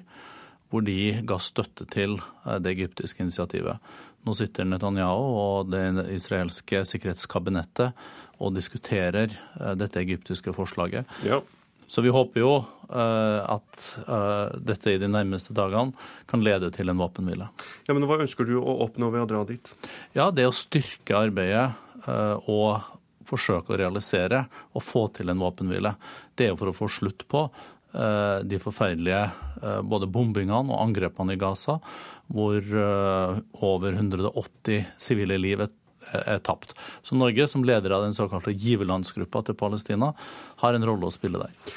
hvor 0.71 0.83
de 0.87 1.21
ga 1.27 1.37
støtte 1.41 1.85
til 1.91 2.17
eh, 2.17 2.57
det 2.63 2.75
egyptiske 2.77 3.23
initiativet. 3.25 3.81
Nå 4.25 4.35
sitter 4.37 4.67
Netanyahu 4.69 5.31
og 5.41 5.71
det 5.73 5.83
israelske 6.13 6.83
sikkerhetskabinettet 6.87 7.97
og 8.41 8.55
diskuterer 8.55 9.33
eh, 9.33 9.73
dette 9.79 10.01
egyptiske 10.01 10.53
forslaget. 10.55 11.09
Ja. 11.27 11.41
Så 11.91 11.99
vi 12.05 12.11
håper 12.13 12.39
jo 12.39 12.51
uh, 12.63 13.39
at 13.51 13.79
dette 14.63 14.93
i 14.93 14.99
de 15.01 15.09
nærmeste 15.11 15.51
dagene 15.51 15.91
kan 16.31 16.39
lede 16.39 16.69
til 16.71 16.87
en 16.87 17.01
våpenhvile. 17.01 17.49
Ja, 17.83 17.91
men 17.91 18.05
Hva 18.07 18.21
ønsker 18.23 18.47
du 18.47 18.53
å 18.61 18.77
oppnå 18.85 19.09
ved 19.11 19.25
å 19.25 19.27
dra 19.27 19.41
dit? 19.49 19.73
Ja, 20.15 20.29
Det 20.31 20.45
å 20.47 20.55
styrke 20.55 21.19
arbeidet 21.19 21.73
og 22.47 22.79
forsøke 23.27 23.73
å 23.73 23.81
realisere 23.81 24.45
og 24.73 24.85
få 24.85 25.07
til 25.17 25.31
en 25.31 25.41
våpenhvile. 25.41 25.93
Det 26.35 26.47
er 26.47 26.53
jo 26.53 26.61
for 26.61 26.71
å 26.71 26.77
få 26.77 26.89
slutt 26.91 27.27
på 27.31 27.45
de 27.91 28.55
forferdelige 28.55 29.25
både 29.83 30.07
bombingene 30.07 30.71
og 30.71 30.79
angrepene 30.79 31.33
i 31.35 31.39
Gaza, 31.39 31.73
hvor 32.31 32.63
over 33.67 33.97
180 33.97 34.85
sivile 34.95 35.35
liv 35.35 35.65
er 35.65 35.73
er 36.11 36.39
tapt. 36.39 36.75
Så 37.03 37.15
Norge, 37.15 37.47
som 37.47 37.63
leder 37.63 37.89
av 37.89 38.03
den 38.03 38.13
såkalte 38.13 38.51
giverlandsgruppa 38.51 39.43
til 39.45 39.55
Palestina, 39.55 40.13
har 40.63 40.73
en 40.73 40.85
rolle 40.85 41.07
å 41.07 41.13
spille 41.13 41.41
der. 41.41 41.73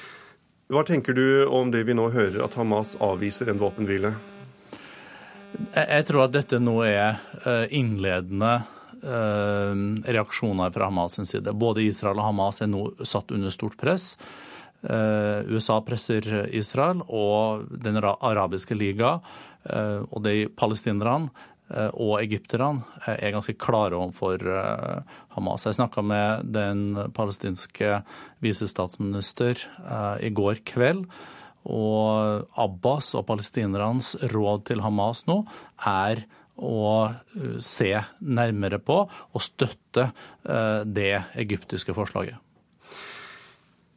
Hva 0.73 0.85
tenker 0.87 1.17
du 1.17 1.45
om 1.53 1.71
det 1.71 1.85
vi 1.85 1.97
nå 1.97 2.09
hører, 2.15 2.41
at 2.45 2.57
Hamas 2.59 2.95
avviser 3.05 3.53
en 3.53 3.61
våpenhvile? 3.61 4.15
Jeg 5.75 6.07
tror 6.09 6.25
at 6.25 6.35
dette 6.35 6.59
nå 6.59 6.81
er 6.83 7.21
eh, 7.45 7.67
innledende 7.79 8.55
eh, 8.57 8.71
reaksjoner 9.05 10.73
fra 10.75 10.89
Hamas' 10.89 11.21
side. 11.29 11.53
Både 11.53 11.85
Israel 11.85 12.19
og 12.23 12.31
Hamas 12.31 12.63
er 12.65 12.71
nå 12.73 12.87
satt 13.05 13.35
under 13.35 13.53
stort 13.55 13.77
press. 13.81 14.15
Eh, 14.85 15.45
USA 15.53 15.81
presser 15.85 16.49
Israel, 16.53 17.03
og 17.09 17.69
Den 17.71 18.01
arabiske 18.01 18.77
liga 18.77 19.19
og 19.65 20.19
de 20.27 20.45
palestinerne 20.53 21.31
Eh, 21.73 21.91
og 21.97 22.19
egypterne 22.21 22.85
eh, 23.07 23.17
er 23.17 23.33
ganske 23.33 23.57
klare 23.57 23.97
overfor 23.97 24.43
eh, 24.53 25.15
Hamas. 25.37 25.65
Jeg 25.65 25.79
snakka 25.79 26.05
med 26.05 26.51
den 26.53 26.85
palestinske 27.17 28.03
visestatsminister 28.45 29.65
i 30.21 30.31
går 30.31 30.61
kveld. 30.69 31.07
Og 31.65 32.45
Abbas 32.61 33.15
og 33.17 33.25
palestinernes 33.31 34.13
råd 34.35 34.67
til 34.69 34.85
Hamas 34.85 35.25
nå 35.27 35.41
er 35.89 36.27
å 36.55 37.11
se 37.63 37.91
nærmere 38.21 38.79
på 38.79 39.01
og 39.09 39.43
støtte 39.43 40.11
det 40.87 41.15
egyptiske 41.41 41.97
forslaget. 41.97 42.39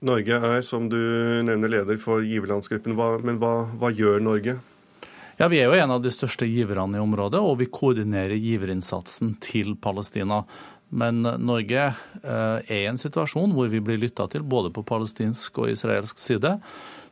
Norge 0.05 0.37
er, 0.37 0.61
som 0.61 0.85
du 0.89 0.97
nevner, 1.45 1.71
leder 1.71 1.97
for 2.01 2.25
giverlandsgruppen. 2.25 2.93
Men 3.25 3.39
hva, 3.41 3.53
hva 3.81 3.89
gjør 3.93 4.21
Norge? 4.21 4.57
Ja, 5.37 5.47
Vi 5.47 5.59
er 5.61 5.69
jo 5.69 5.77
en 5.77 5.93
av 5.93 6.01
de 6.01 6.09
største 6.13 6.47
giverne 6.49 6.97
i 6.97 7.01
området, 7.01 7.41
og 7.41 7.59
vi 7.59 7.69
koordinerer 7.69 8.37
giverinnsatsen 8.41 9.35
til 9.41 9.75
Palestina. 9.81 10.43
Men 10.89 11.21
Norge 11.21 11.83
eh, 11.89 12.57
er 12.61 12.83
i 12.83 12.87
en 12.89 12.97
situasjon 12.97 13.53
hvor 13.53 13.69
vi 13.69 13.81
blir 13.83 13.99
lytta 14.01 14.29
til 14.31 14.45
både 14.47 14.71
på 14.73 14.85
palestinsk 14.87 15.59
og 15.63 15.73
israelsk 15.73 16.21
side. 16.21 16.55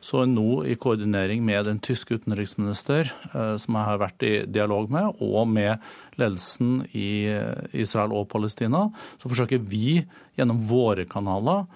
Så 0.06 0.22
nå 0.30 0.60
i 0.70 0.76
koordinering 0.78 1.40
med 1.42 1.64
den 1.66 1.80
tyske 1.82 2.20
utenriksminister, 2.20 3.10
eh, 3.32 3.56
som 3.58 3.78
jeg 3.78 3.88
har 3.88 3.98
vært 3.98 4.26
i 4.26 4.34
dialog 4.46 4.92
med, 4.92 5.18
og 5.18 5.48
med 5.50 5.82
ledelsen 6.20 6.84
i 6.94 7.26
Israel 7.74 8.14
og 8.14 8.28
Palestina, 8.30 8.86
så 9.18 9.32
forsøker 9.32 9.58
vi 9.58 9.98
gjennom 10.38 10.62
våre 10.68 11.08
kanaler 11.10 11.66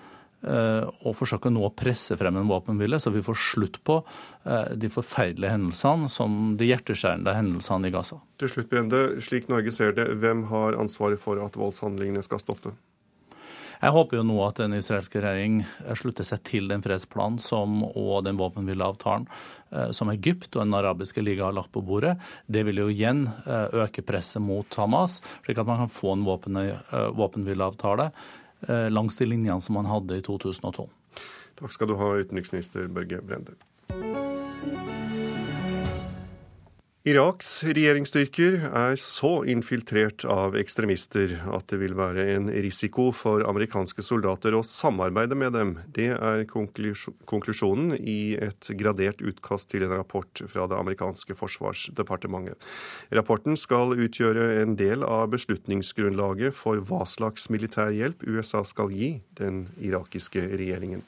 og 0.41 1.13
forsøke 1.19 1.51
nå 1.53 1.67
å 1.67 1.73
presse 1.77 2.17
frem 2.17 2.39
en 2.41 2.49
våpenhvile, 2.49 2.97
så 2.97 3.11
vi 3.13 3.21
får 3.21 3.37
slutt 3.45 3.75
på 3.85 3.99
de 4.73 4.89
forferdelige 4.89 5.53
hendelsene 5.53 6.09
som 6.09 6.55
de 6.57 6.71
hjerteskjærende 6.71 7.35
hendelsene 7.37 7.91
i 7.91 7.93
Gaza. 7.93 8.23
Til 8.41 8.49
slutt, 8.49 8.71
Brende, 8.73 9.03
slik 9.21 9.53
Norge 9.53 9.75
ser 9.77 9.93
det, 9.99 10.09
hvem 10.23 10.47
har 10.49 10.81
ansvaret 10.81 11.21
for 11.21 11.45
at 11.45 11.61
voldshandlingene 11.61 12.25
skal 12.25 12.41
stoppe? 12.41 12.73
Jeg 13.81 13.95
håper 13.97 14.19
jo 14.19 14.25
nå 14.29 14.37
at 14.45 14.59
den 14.61 14.75
israelske 14.77 15.23
regjering 15.25 15.63
slutter 15.97 16.27
seg 16.27 16.43
til 16.45 16.69
den 16.69 16.83
fredsplanen 16.85 17.41
som, 17.41 17.81
og 17.89 18.27
den 18.27 18.37
våpenhvileavtalen 18.41 19.25
eh, 19.73 19.89
som 19.97 20.13
Egypt 20.13 20.53
og 20.53 20.67
Den 20.67 20.77
arabiske 20.77 21.25
liga 21.25 21.47
har 21.47 21.57
lagt 21.57 21.73
på 21.73 21.81
bordet. 21.85 22.19
Det 22.45 22.67
vil 22.69 22.83
jo 22.83 22.91
igjen 22.93 23.25
eh, 23.47 23.73
øke 23.87 24.05
presset 24.05 24.45
mot 24.45 24.77
Hamas, 24.77 25.21
slik 25.47 25.63
at 25.63 25.71
man 25.71 25.87
kan 25.87 25.95
få 25.97 26.13
en 26.13 26.29
våpen, 26.29 26.61
eh, 26.61 27.09
våpenhvileavtale 27.17 28.11
langs 28.93 29.17
de 29.17 29.25
linjene 29.25 29.65
som 29.65 29.79
man 29.79 29.89
hadde 29.89 30.19
i 30.21 30.27
2012. 30.27 30.85
Takk 31.63 31.73
skal 31.73 31.89
du 31.89 31.97
ha, 31.97 32.13
utenriksminister 32.21 32.93
Børge 32.93 33.25
Brende. 33.25 33.57
Iraks 37.09 37.63
regjeringsstyrker 37.65 38.59
er 38.77 38.99
så 39.01 39.39
infiltrert 39.49 40.21
av 40.29 40.53
ekstremister 40.61 41.31
at 41.49 41.71
det 41.73 41.79
vil 41.81 41.95
være 41.97 42.27
en 42.35 42.51
risiko 42.53 43.07
for 43.17 43.41
amerikanske 43.49 44.05
soldater 44.05 44.53
å 44.53 44.61
samarbeide 44.69 45.39
med 45.41 45.55
dem. 45.57 45.71
Det 45.97 46.11
er 46.13 46.43
konklusjonen 46.53 47.95
i 47.97 48.35
et 48.37 48.69
gradert 48.77 49.25
utkast 49.25 49.71
til 49.73 49.87
en 49.87 49.95
rapport 49.97 50.43
fra 50.53 50.67
det 50.69 50.77
amerikanske 50.77 51.39
forsvarsdepartementet. 51.41 52.61
Rapporten 53.17 53.57
skal 53.57 53.97
utgjøre 53.97 54.61
en 54.61 54.77
del 54.77 55.01
av 55.01 55.31
beslutningsgrunnlaget 55.33 56.53
for 56.53 56.85
hva 56.85 57.07
slags 57.09 57.49
militær 57.49 57.97
hjelp 57.97 58.29
USA 58.29 58.61
skal 58.69 58.93
gi 58.93 59.15
den 59.41 59.71
irakiske 59.81 60.45
regjeringen. 60.53 61.01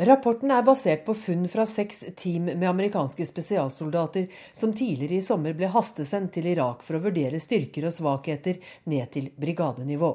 Rapporten 0.00 0.50
er 0.50 0.62
basert 0.64 1.02
på 1.04 1.12
funn 1.14 1.42
fra 1.48 1.66
seks 1.68 1.98
team 2.16 2.46
med 2.48 2.64
amerikanske 2.68 3.26
spesialsoldater 3.28 4.30
som 4.52 4.72
tidligere 4.72 5.18
i 5.18 5.26
sommer 5.26 5.52
ble 5.52 5.68
hastesendt 5.74 6.32
til 6.32 6.48
Irak 6.48 6.80
for 6.86 6.96
å 6.96 7.02
vurdere 7.04 7.40
styrker 7.42 7.84
og 7.84 7.92
svakheter 7.92 8.62
ned 8.88 9.12
til 9.12 9.28
brigadenivå. 9.36 10.14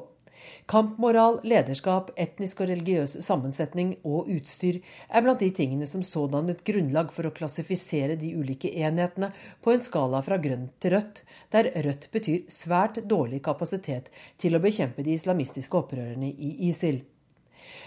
Kampmoral, 0.65 1.38
lederskap, 1.46 2.10
etnisk 2.18 2.65
og 2.65 2.72
religiøs 2.74 3.13
sammensetning 3.27 3.94
og 4.01 4.25
utstyr 4.34 4.82
er 4.82 5.22
blant 5.22 5.46
de 5.46 5.54
tingene 5.54 5.86
som 5.86 6.01
så 6.01 6.25
dannet 6.34 6.65
grunnlag 6.65 7.13
for 7.13 7.30
å 7.30 7.36
klassifisere 7.38 8.18
de 8.18 8.34
ulike 8.34 8.74
enhetene 8.74 9.36
på 9.62 9.75
en 9.75 9.86
skala 9.86 10.25
fra 10.25 10.42
grønt 10.42 10.74
til 10.82 10.98
rødt, 10.98 11.22
der 11.54 11.75
rødt 11.86 12.10
betyr 12.15 12.48
svært 12.50 13.04
dårlig 13.06 13.46
kapasitet 13.46 14.10
til 14.42 14.58
å 14.58 14.65
bekjempe 14.65 15.06
de 15.06 15.13
islamistiske 15.13 15.77
opprørerne 15.77 16.34
i 16.34 16.56
ISIL. 16.72 17.04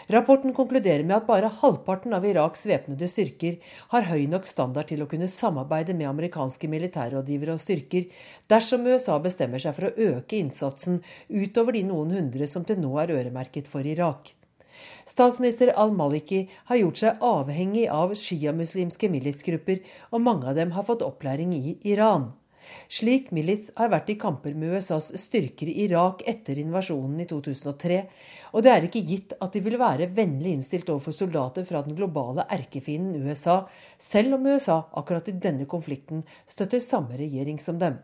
Rapporten 0.09 0.55
konkluderer 0.57 1.05
med 1.05 1.17
at 1.19 1.27
bare 1.29 1.51
halvparten 1.61 2.17
av 2.17 2.25
Iraks 2.25 2.65
væpnede 2.71 3.09
styrker 3.11 3.59
har 3.93 4.09
høy 4.09 4.25
nok 4.33 4.49
standard 4.49 4.89
til 4.89 5.05
å 5.05 5.09
kunne 5.11 5.29
samarbeide 5.29 5.97
med 5.99 6.09
amerikanske 6.09 6.71
militærrådgivere 6.73 7.59
og 7.59 7.63
styrker 7.63 8.09
dersom 8.49 8.89
USA 8.89 9.19
bestemmer 9.21 9.61
seg 9.63 9.77
for 9.77 9.91
å 9.91 10.09
øke 10.15 10.41
innsatsen 10.41 11.03
utover 11.29 11.77
de 11.77 11.85
noen 11.91 12.17
hundre 12.17 12.49
som 12.49 12.65
til 12.65 12.81
nå 12.81 12.95
er 13.05 13.13
øremerket 13.19 13.69
for 13.69 13.85
Irak. 13.85 14.33
Statsminister 15.09 15.73
al-Maliki 15.77 16.45
har 16.71 16.81
gjort 16.81 17.01
seg 17.01 17.23
avhengig 17.25 17.87
av 17.93 18.13
sjiamuslimske 18.17 19.09
militsgrupper, 19.13 19.81
og 20.13 20.23
mange 20.25 20.51
av 20.51 20.59
dem 20.59 20.75
har 20.77 20.87
fått 20.89 21.05
opplæring 21.07 21.55
i 21.57 21.79
Iran. 21.89 22.31
Slik 22.89 23.31
milits 23.37 23.71
har 23.77 23.93
vært 23.93 24.11
i 24.13 24.19
kamper 24.21 24.57
med 24.59 24.77
USAs 24.77 25.11
styrker 25.21 25.71
i 25.71 25.85
Irak 25.85 26.23
etter 26.29 26.61
invasjonen 26.63 27.21
i 27.23 27.29
2003, 27.29 28.03
og 28.53 28.65
det 28.65 28.73
er 28.75 28.89
ikke 28.89 29.05
gitt 29.09 29.35
at 29.39 29.55
de 29.55 29.63
vil 29.65 29.79
være 29.81 30.11
vennlig 30.17 30.57
innstilt 30.57 30.91
overfor 30.93 31.17
soldater 31.17 31.67
fra 31.69 31.83
den 31.87 31.97
globale 31.99 32.47
erkefienden 32.59 33.29
USA, 33.29 33.63
selv 33.99 34.39
om 34.39 34.47
USA 34.49 34.83
akkurat 35.01 35.29
i 35.29 35.37
denne 35.37 35.69
konflikten 35.71 36.25
støtter 36.47 36.83
samme 36.85 37.19
regjering 37.21 37.61
som 37.63 37.81
dem. 37.81 37.99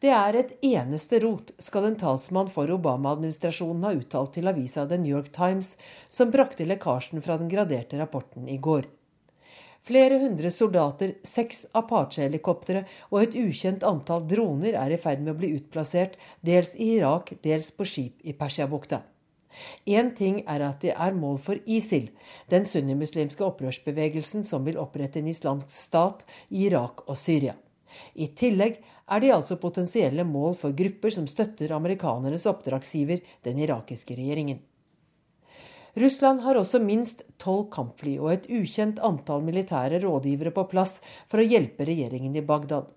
Det 0.00 0.10
er 0.14 0.36
et 0.38 0.52
eneste 0.64 1.18
rot, 1.24 1.52
skal 1.58 1.88
en 1.88 1.98
talsmann 1.98 2.50
for 2.52 2.70
Obama-administrasjonen 2.70 3.86
ha 3.86 3.94
uttalt 3.96 4.34
til 4.36 4.50
avisa 4.50 4.86
The 4.86 4.98
New 5.00 5.10
York 5.16 5.32
Times, 5.34 5.74
som 6.08 6.32
brakte 6.34 6.66
lekkasjen 6.68 7.24
fra 7.24 7.38
den 7.40 7.50
graderte 7.52 7.98
rapporten 8.00 8.48
i 8.50 8.60
går. 8.62 8.86
Flere 9.84 10.16
hundre 10.16 10.48
soldater, 10.48 11.10
seks 11.28 11.66
Apache-helikoptre 11.76 12.86
og 13.10 13.18
et 13.20 13.34
ukjent 13.36 13.82
antall 13.84 14.22
droner 14.24 14.78
er 14.80 14.94
i 14.94 15.00
ferd 15.00 15.20
med 15.20 15.34
å 15.34 15.40
bli 15.42 15.50
utplassert, 15.58 16.16
dels 16.40 16.72
i 16.80 16.94
Irak, 16.94 17.34
dels 17.44 17.68
på 17.76 17.84
skip 17.84 18.24
i 18.24 18.32
Persiabukta. 18.32 19.02
Én 19.84 20.14
ting 20.16 20.40
er 20.48 20.64
at 20.64 20.80
de 20.80 20.94
er 20.94 21.12
mål 21.12 21.36
for 21.44 21.60
ISIL, 21.68 22.08
den 22.48 22.64
sunnimuslimske 22.64 23.44
opprørsbevegelsen 23.44 24.42
som 24.48 24.64
vil 24.64 24.80
opprette 24.80 25.20
en 25.20 25.28
islamsk 25.30 25.68
stat 25.68 26.24
i 26.48 26.64
Irak 26.64 27.04
og 27.04 27.20
Syria. 27.20 27.52
I 28.16 28.32
tillegg 28.32 28.80
er 28.80 29.20
de 29.20 29.34
altså 29.36 29.60
potensielle 29.60 30.24
mål 30.24 30.56
for 30.58 30.72
grupper 30.72 31.12
som 31.12 31.28
støtter 31.28 31.76
amerikanernes 31.76 32.48
oppdragsgiver, 32.48 33.20
den 33.44 33.60
irakiske 33.60 34.16
regjeringen. 34.16 34.64
Russland 35.94 36.40
har 36.42 36.58
også 36.58 36.80
minst 36.82 37.22
tolv 37.38 37.68
kampfly 37.70 38.16
og 38.18 38.32
et 38.32 38.46
ukjent 38.50 38.98
antall 39.06 39.44
militære 39.46 40.00
rådgivere 40.02 40.50
på 40.54 40.66
plass 40.72 40.96
for 41.30 41.38
å 41.38 41.46
hjelpe 41.46 41.86
regjeringen 41.86 42.34
i 42.34 42.42
Bagdad. 42.42 42.88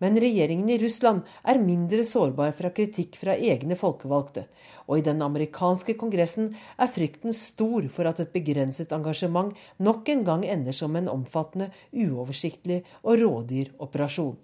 Men 0.00 0.16
regjeringen 0.16 0.70
i 0.72 0.78
Russland 0.80 1.26
er 1.44 1.60
mindre 1.60 2.06
sårbar 2.08 2.54
fra 2.56 2.70
kritikk 2.72 3.18
fra 3.20 3.34
egne 3.36 3.76
folkevalgte, 3.76 4.46
og 4.88 4.96
i 4.96 5.04
den 5.04 5.20
amerikanske 5.20 5.92
kongressen 6.00 6.54
er 6.80 6.88
frykten 6.88 7.36
stor 7.36 7.90
for 7.92 8.08
at 8.08 8.24
et 8.24 8.32
begrenset 8.32 8.96
engasjement 8.96 9.52
nok 9.76 10.08
en 10.08 10.24
gang 10.24 10.48
ender 10.48 10.72
som 10.72 10.96
en 10.96 11.12
omfattende, 11.12 11.68
uoversiktlig 11.92 12.80
og 13.02 13.20
rådyr 13.20 13.74
operasjon. 13.76 14.38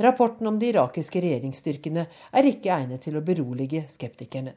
Rapporten 0.00 0.48
om 0.48 0.56
de 0.56 0.72
irakiske 0.72 1.20
regjeringsstyrkene 1.20 2.08
er 2.08 2.52
ikke 2.56 2.72
egnet 2.72 3.04
til 3.04 3.20
å 3.20 3.26
berolige 3.28 3.84
skeptikerne. 3.92 4.56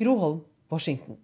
Gro 0.00 0.16
Holm, 0.24 0.44
Washington. 0.72 1.20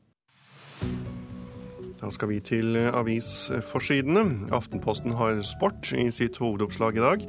Da 2.04 2.10
skal 2.12 2.28
vi 2.28 2.40
til 2.44 2.76
avisforsidene. 2.76 4.50
Aftenposten 4.52 5.14
har 5.16 5.38
sport 5.48 5.88
i 5.96 6.10
sitt 6.12 6.36
hovedoppslag 6.36 6.98
i 6.98 7.04
dag. 7.04 7.22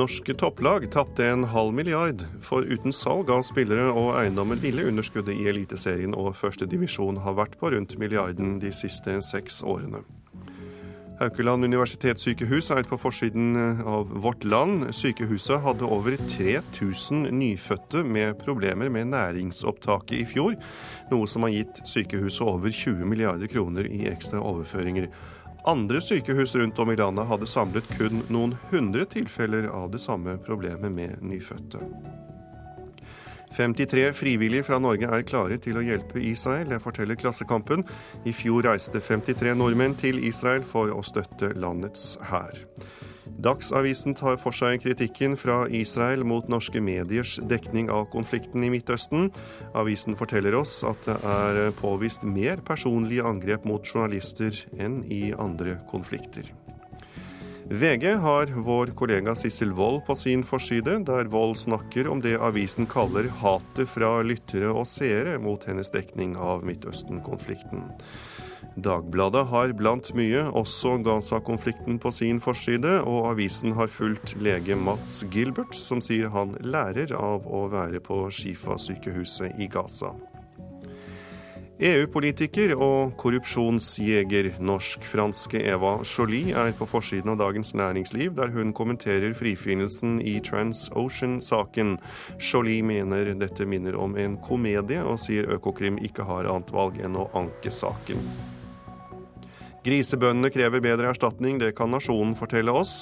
Norske 0.00 0.32
topplag 0.40 0.86
tapte 0.94 1.26
en 1.28 1.44
halv 1.52 1.74
milliard, 1.76 2.24
for 2.40 2.64
uten 2.64 2.94
salg 2.96 3.28
av 3.34 3.42
spillere 3.44 3.90
og 3.90 4.14
eiendommer 4.22 4.56
ville 4.62 4.86
underskuddet 4.88 5.36
i 5.36 5.50
Eliteserien 5.52 6.16
og 6.16 6.32
førstedivisjon 6.38 7.20
ha 7.26 7.36
vært 7.36 7.58
på 7.60 7.74
rundt 7.74 7.98
milliarden 8.00 8.56
de 8.62 8.72
siste 8.72 9.18
seks 9.26 9.60
årene. 9.66 10.00
Haukeland 11.20 11.66
universitetssykehus 11.68 12.70
er 12.72 12.86
på 12.88 12.96
forsiden 12.96 13.52
av 13.84 14.08
Vårt 14.24 14.44
Land. 14.48 14.86
Sykehuset 14.96 15.60
hadde 15.60 15.84
over 15.84 16.14
3000 16.16 17.26
nyfødte 17.36 18.00
med 18.08 18.38
problemer 18.40 18.88
med 18.88 19.10
næringsopptaket 19.12 20.14
i 20.16 20.24
fjor, 20.30 20.56
noe 21.10 21.28
som 21.28 21.44
har 21.44 21.52
gitt 21.52 21.82
sykehuset 21.84 22.40
over 22.46 22.72
20 22.72 23.04
milliarder 23.04 23.52
kroner 23.52 23.90
i 23.92 24.06
ekstra 24.08 24.40
overføringer. 24.40 25.10
Andre 25.68 26.00
sykehus 26.00 26.56
rundt 26.56 26.80
om 26.80 26.88
i 26.88 26.96
landet 26.96 27.28
hadde 27.28 27.52
samlet 27.52 27.92
kun 27.98 28.24
noen 28.32 28.56
hundre 28.72 29.04
tilfeller 29.04 29.68
av 29.68 29.92
det 29.92 30.00
samme 30.00 30.38
problemet 30.48 30.88
med 30.88 31.20
nyfødte. 31.20 31.84
53 33.56 34.12
frivillige 34.14 34.64
fra 34.68 34.78
Norge 34.78 35.08
er 35.10 35.26
klare 35.26 35.58
til 35.62 35.80
å 35.80 35.84
hjelpe 35.84 36.22
Israel, 36.22 36.68
det 36.70 36.80
forteller 36.82 37.18
Klassekampen. 37.18 37.82
I 38.24 38.34
fjor 38.36 38.64
reiste 38.68 39.02
53 39.02 39.56
nordmenn 39.58 39.96
til 39.98 40.22
Israel 40.24 40.62
for 40.66 40.92
å 40.94 41.02
støtte 41.06 41.52
landets 41.58 42.14
hær. 42.30 42.54
Dagsavisen 43.40 44.14
tar 44.18 44.36
for 44.42 44.52
seg 44.56 44.82
kritikken 44.82 45.36
fra 45.38 45.62
Israel 45.72 46.24
mot 46.28 46.48
norske 46.50 46.80
mediers 46.82 47.38
dekning 47.48 47.90
av 47.92 48.08
konflikten 48.12 48.64
i 48.66 48.72
Midtøsten. 48.72 49.30
Avisen 49.78 50.18
forteller 50.18 50.56
oss 50.58 50.80
at 50.86 51.06
det 51.08 51.16
er 51.34 51.70
påvist 51.78 52.26
mer 52.26 52.60
personlige 52.66 53.24
angrep 53.26 53.64
mot 53.68 53.86
journalister 53.86 54.64
enn 54.78 55.02
i 55.08 55.30
andre 55.38 55.78
konflikter. 55.92 56.50
VG 57.72 58.16
har 58.18 58.46
vår 58.46 58.86
kollega 58.98 59.34
Sissel 59.34 59.70
Wold 59.72 60.00
på 60.06 60.14
sin 60.18 60.42
forside, 60.42 60.96
der 61.06 61.28
Wold 61.30 61.54
snakker 61.58 62.08
om 62.10 62.18
det 62.20 62.32
avisen 62.42 62.88
kaller 62.90 63.28
hatet 63.38 63.86
fra 63.92 64.08
lyttere 64.26 64.72
og 64.74 64.88
seere 64.90 65.36
mot 65.38 65.62
hennes 65.70 65.92
dekning 65.94 66.34
av 66.34 66.64
Midtøsten-konflikten. 66.66 67.84
Dagbladet 68.74 69.44
har 69.52 69.76
blant 69.78 70.10
mye 70.18 70.48
også 70.50 70.96
Gaza-konflikten 71.06 72.02
på 72.02 72.10
sin 72.10 72.42
forside, 72.42 72.96
og 73.06 73.30
avisen 73.36 73.78
har 73.78 73.86
fulgt 73.86 74.34
lege 74.42 74.74
Mats 74.74 75.20
Gilbert, 75.30 75.78
som 75.78 76.02
sier 76.02 76.34
han 76.34 76.58
lærer 76.66 77.14
av 77.14 77.46
å 77.46 77.68
være 77.70 78.02
på 78.02 78.24
Shifa-sykehuset 78.34 79.62
i 79.62 79.70
Gaza. 79.70 80.16
EU-politiker 81.80 82.74
og 82.76 83.14
korrupsjonsjeger 83.16 84.50
norsk-franske 84.60 85.62
Eva 85.64 85.94
Jolie 86.04 86.52
er 86.52 86.74
på 86.76 86.84
forsiden 86.84 87.32
av 87.32 87.38
Dagens 87.40 87.72
Næringsliv, 87.72 88.34
der 88.36 88.52
hun 88.52 88.74
kommenterer 88.76 89.32
frifinnelsen 89.32 90.18
i 90.20 90.34
TransOcean-saken. 90.44 91.94
Jolie 92.36 92.84
mener 92.84 93.32
dette 93.32 93.64
minner 93.64 93.96
om 93.96 94.18
en 94.20 94.36
komedie, 94.44 95.00
og 95.00 95.22
sier 95.24 95.48
Økokrim 95.56 95.96
ikke 96.04 96.28
har 96.28 96.50
annet 96.52 96.68
valg 96.76 97.00
enn 97.00 97.16
å 97.16 97.30
anke 97.40 97.72
saken. 97.72 98.28
Grisebøndene 99.80 100.52
krever 100.52 100.84
bedre 100.84 101.14
erstatning, 101.14 101.56
det 101.64 101.72
kan 101.80 101.88
Nasjonen 101.96 102.36
fortelle 102.36 102.76
oss. 102.76 102.98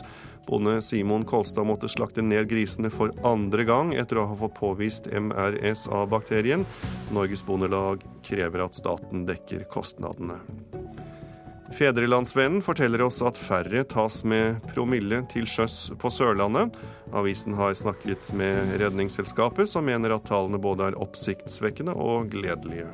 Bonde 0.48 0.82
Simon 0.82 1.24
Kolstad 1.28 1.68
måtte 1.68 1.90
slakte 1.92 2.22
ned 2.24 2.48
grisene 2.48 2.88
for 2.90 3.12
andre 3.28 3.66
gang 3.68 3.92
etter 3.92 4.22
å 4.22 4.30
ha 4.30 4.36
fått 4.40 4.56
påvist 4.56 5.10
MRSA-bakterien. 5.12 6.64
Norges 7.12 7.44
Bondelag 7.44 8.00
krever 8.24 8.64
at 8.64 8.78
staten 8.78 9.26
dekker 9.28 9.66
kostnadene. 9.68 10.40
Fedrelandsvennen 11.76 12.62
forteller 12.64 13.04
oss 13.04 13.20
at 13.20 13.36
færre 13.36 13.82
tas 13.84 14.22
med 14.24 14.56
promille 14.72 15.20
til 15.28 15.44
sjøs 15.44 15.90
på 16.00 16.08
Sørlandet. 16.08 16.78
Avisen 17.12 17.52
har 17.60 17.76
snakket 17.76 18.32
med 18.32 18.72
Redningsselskapet, 18.80 19.68
som 19.68 19.84
mener 19.84 20.16
at 20.16 20.24
tallene 20.32 20.60
både 20.60 20.88
er 20.88 21.00
oppsiktsvekkende 21.04 21.92
og 21.92 22.32
gledelige. 22.32 22.88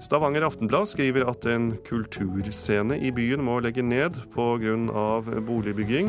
Stavanger 0.00 0.42
Aftenblad 0.42 0.88
skriver 0.88 1.26
at 1.28 1.44
en 1.44 1.74
kulturscene 1.84 2.96
i 3.04 3.10
byen 3.12 3.42
må 3.44 3.58
legge 3.60 3.82
ned 3.84 4.14
pga. 4.32 4.76
boligbygging. 5.44 6.08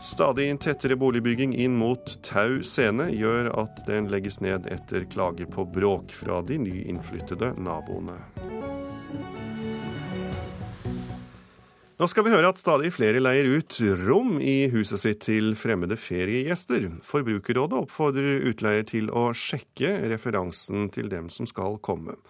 Stadig 0.00 0.50
tettere 0.60 0.96
boligbygging 0.96 1.54
inn 1.56 1.78
mot 1.80 2.18
Tau 2.22 2.60
scene 2.62 3.08
gjør 3.08 3.48
at 3.64 3.80
den 3.86 4.10
legges 4.12 4.42
ned 4.44 4.68
etter 4.68 5.08
klage 5.08 5.48
på 5.48 5.64
bråk 5.64 6.12
fra 6.12 6.42
de 6.44 6.58
nyinnflyttede 6.60 7.54
naboene. 7.56 8.18
Nå 11.98 12.06
skal 12.12 12.28
vi 12.28 12.30
høre 12.30 12.52
at 12.52 12.60
stadig 12.60 12.92
flere 12.94 13.24
leier 13.24 13.48
ut 13.56 13.80
rom 14.04 14.36
i 14.38 14.68
huset 14.70 15.00
sitt 15.02 15.24
til 15.24 15.56
fremmede 15.58 15.96
feriegjester. 15.98 16.90
Forbrukerrådet 17.02 17.80
oppfordrer 17.80 18.44
utleier 18.52 18.84
til 18.86 19.08
å 19.10 19.32
sjekke 19.32 19.96
referansen 20.12 20.92
til 20.94 21.08
dem 21.10 21.32
som 21.32 21.48
skal 21.48 21.80
komme. 21.82 22.20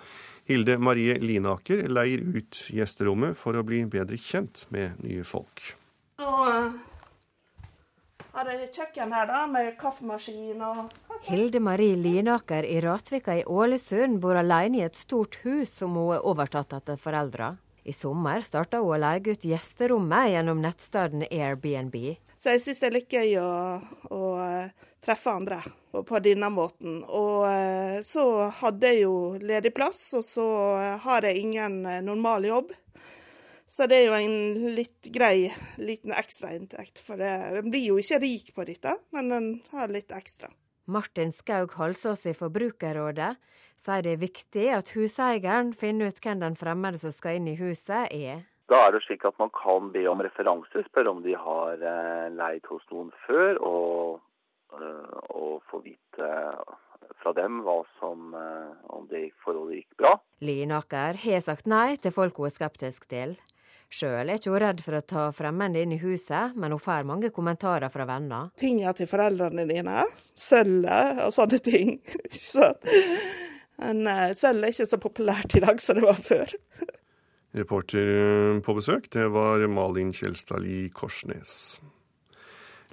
Hilde 0.48 0.78
Marie 0.80 1.12
Linaker 1.20 1.90
leier 1.92 2.22
ut 2.24 2.56
gjesterommet 2.72 3.36
for 3.36 3.52
å 3.58 3.62
bli 3.68 3.82
bedre 3.84 4.16
kjent 4.16 4.62
med 4.72 4.96
nye 5.04 5.20
folk. 5.28 5.60
Så 6.16 6.30
har 8.32 8.48
jeg 8.54 8.70
kjøkken 8.72 9.12
her, 9.12 9.28
da, 9.28 9.42
med 9.50 9.74
kaffemaskin 9.76 10.62
og 10.64 10.94
Hilde 11.26 11.60
Marie 11.60 11.98
Linaker 12.00 12.64
i 12.64 12.78
Ratvika 12.80 13.36
i 13.36 13.44
Ålesund 13.44 14.22
bor 14.24 14.40
alene 14.40 14.80
i 14.80 14.86
et 14.86 14.96
stort 14.96 15.36
hus 15.44 15.74
som 15.82 15.98
hun 16.00 16.14
har 16.14 16.24
overtatt 16.24 16.72
etter 16.78 16.96
foreldra. 16.96 17.50
I 17.84 17.92
sommer 17.92 18.40
starta 18.40 18.80
hun 18.80 18.94
å 18.96 19.02
leie 19.04 19.36
ut 19.36 19.44
gjesterommet 19.44 20.30
gjennom 20.32 20.64
nettstedet 20.64 21.28
Airbnb. 21.28 21.98
Så 22.38 22.54
jeg 22.54 22.62
syns 22.62 22.80
det 22.80 22.86
er 22.86 22.94
litt 22.94 23.14
gøy 23.14 23.32
å, 23.42 23.52
å 24.14 24.26
eh, 24.44 24.90
treffe 25.02 25.32
andre 25.34 25.58
på 25.90 26.20
denne 26.22 26.50
måten. 26.54 27.00
Og 27.02 27.48
eh, 27.50 27.98
så 28.06 28.24
hadde 28.60 28.92
jeg 28.92 29.02
jo 29.02 29.16
ledig 29.42 29.72
plass, 29.74 30.04
og 30.14 30.22
så 30.26 30.46
har 31.02 31.26
jeg 31.26 31.42
ingen 31.42 31.80
eh, 31.82 32.04
normal 32.06 32.46
jobb. 32.46 32.70
Så 33.68 33.88
det 33.90 33.98
er 33.98 34.06
jo 34.06 34.14
en 34.16 34.70
litt 34.78 35.10
grei 35.12 35.50
liten 35.82 36.14
ekstrainntekt. 36.16 37.02
For 37.04 37.20
en 37.20 37.68
blir 37.68 37.90
jo 37.90 37.98
ikke 38.00 38.22
rik 38.22 38.54
på 38.56 38.64
dette, 38.64 38.94
men 39.12 39.34
en 39.34 39.50
har 39.74 39.92
litt 39.92 40.14
ekstra. 40.14 40.48
Martin 40.88 41.34
Skaug 41.36 41.74
Halsås 41.76 42.22
i 42.30 42.32
Forbrukerrådet 42.38 43.34
sier 43.82 44.04
det 44.06 44.14
er 44.14 44.22
viktig 44.22 44.68
at 44.72 44.94
huseieren 44.96 45.74
finner 45.76 46.08
ut 46.08 46.22
hvem 46.22 46.40
den 46.40 46.56
fremmede 46.58 47.02
som 47.02 47.12
skal 47.12 47.36
inn 47.38 47.50
i 47.50 47.58
huset, 47.58 48.08
er. 48.08 48.46
Da 48.68 48.82
er 48.84 48.92
det 48.92 49.04
slik 49.06 49.24
at 49.24 49.38
man 49.40 49.48
kan 49.56 49.88
be 49.94 50.02
om 50.10 50.20
referanser, 50.20 50.84
spørre 50.90 51.14
om 51.14 51.22
de 51.24 51.32
har 51.40 51.80
eh, 51.80 52.26
leid 52.36 52.66
hos 52.68 52.84
noen 52.92 53.12
før, 53.26 53.60
og 53.64 54.24
og 54.68 55.54
eh, 55.56 55.62
få 55.70 55.78
vite 55.80 56.26
eh, 56.28 56.74
fra 57.22 57.32
dem 57.32 57.62
hva 57.64 57.78
som, 57.98 58.34
om 58.92 59.06
det 59.08 59.30
forholdet 59.42 59.78
gikk 59.78 59.94
bra. 60.02 60.10
Linaker 60.44 61.16
har 61.22 61.40
sagt 61.42 61.66
nei 61.66 61.96
til 61.96 62.12
folk 62.14 62.36
hun 62.36 62.50
er 62.50 62.52
skeptisk 62.52 63.08
til. 63.08 63.32
Sjøl 63.88 64.28
er 64.28 64.36
ikke 64.36 64.52
hun 64.52 64.60
redd 64.60 64.82
for 64.84 64.98
å 64.98 65.00
ta 65.00 65.24
fremmede 65.34 65.80
inn 65.82 65.96
i 65.96 65.98
huset, 66.02 66.52
men 66.54 66.76
hun 66.76 66.82
får 66.84 67.08
mange 67.08 67.32
kommentarer 67.34 67.88
fra 67.90 68.04
venner. 68.06 68.52
Tinga 68.60 68.92
til 68.94 69.08
foreldrene 69.08 69.64
dine, 69.72 70.04
sølvet 70.36 71.24
og 71.24 71.32
sånne 71.34 71.62
ting. 71.64 71.96
Men 73.78 74.02
sølv 74.34 74.66
er 74.66 74.72
ikke 74.74 74.88
så 74.90 74.98
populært 74.98 75.54
i 75.54 75.62
dag 75.62 75.78
som 75.78 75.94
det 75.94 76.02
var 76.02 76.18
før. 76.18 76.50
Reporter 77.56 78.60
på 78.60 78.74
besøk, 78.76 79.08
det 79.14 79.30
var 79.32 79.62
Malin 79.72 80.12
Kjelstadli 80.12 80.90
Korsnes. 80.92 81.78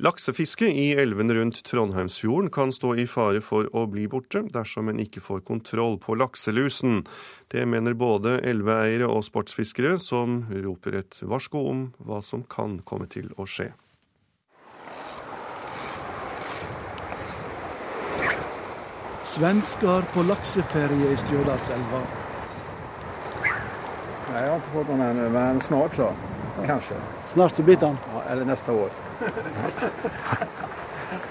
Laksefiske 0.04 0.68
i 0.68 0.90
elvene 1.00 1.38
rundt 1.38 1.62
Trondheimsfjorden 1.64 2.50
kan 2.52 2.74
stå 2.76 2.98
i 3.00 3.06
fare 3.08 3.40
for 3.40 3.70
å 3.72 3.86
bli 3.88 4.10
borte 4.12 4.42
dersom 4.52 4.92
en 4.92 5.00
ikke 5.00 5.24
får 5.24 5.46
kontroll 5.48 5.96
på 6.04 6.18
lakselusen. 6.20 7.06
Det 7.48 7.64
mener 7.64 7.96
både 7.96 8.42
elveeiere 8.44 9.08
og 9.08 9.24
sportsfiskere, 9.24 9.96
som 10.04 10.42
roper 10.52 11.00
et 11.00 11.22
varsko 11.24 11.64
om 11.72 11.88
hva 12.04 12.20
som 12.20 12.44
kan 12.44 12.82
komme 12.84 13.08
til 13.08 13.32
å 13.40 13.48
skje. 13.48 13.72
Svensker 19.36 20.12
på 20.12 20.28
lakseferie 20.28 21.16
i 21.16 21.24
Stjørdalselva. 21.24 22.25
Nei, 24.36 24.42
jeg 24.44 24.52
har 24.52 24.58
ikke 24.60 24.72
fått 24.74 24.90
den 24.92 25.00
ennå, 25.00 25.26
men 25.32 25.60
snart 25.64 25.94
så. 25.96 26.10
Kanskje. 26.66 26.96
Snart 27.32 27.56
så 27.56 27.64
biter 27.64 27.94
han? 27.94 28.00
Ja, 28.12 28.24
eller 28.34 28.50
neste 28.50 28.74
år. 28.76 28.90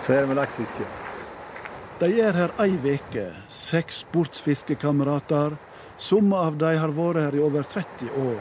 Så 0.00 0.14
er 0.14 0.22
det 0.22 0.30
med 0.30 0.38
laksefiske. 0.38 0.86
De 2.00 2.08
er 2.24 2.32
her 2.32 2.54
ei 2.64 2.78
veke, 2.80 3.26
seks 3.52 4.00
sportsfiskekamerater. 4.06 5.58
Somme 6.00 6.40
av 6.48 6.56
de 6.56 6.72
har 6.80 6.96
vært 6.96 7.20
her 7.26 7.36
i 7.36 7.44
over 7.44 7.68
30 7.74 8.16
år. 8.24 8.40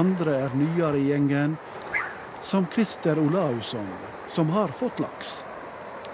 Andre 0.00 0.40
er 0.46 0.56
nyere 0.56 0.96
i 0.96 1.10
gjengen, 1.10 1.60
som 2.40 2.64
Christer 2.72 3.20
Olausson, 3.20 3.92
som 4.32 4.56
har 4.56 4.72
fått 4.72 5.04
laks. 5.04 5.42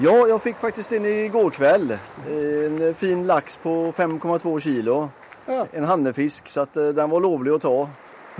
Ja, 0.02 0.16
jeg 0.26 0.42
fikk 0.42 0.64
faktisk 0.66 0.96
den 0.96 1.07
i 1.07 1.28
går 1.30 1.54
kveld. 1.54 1.94
En 2.26 2.88
fin 2.98 3.22
laks 3.30 3.54
på 3.62 3.92
5,2 3.94 4.59
kilo. 4.66 5.04
Ja. 5.46 5.66
En 5.72 5.85
hannefisk, 5.85 6.48
så 6.48 6.61
eh, 6.61 6.92
den 6.96 7.11
var 7.11 7.20
lovlig 7.20 7.52
å 7.52 7.61
ta. 7.61 7.76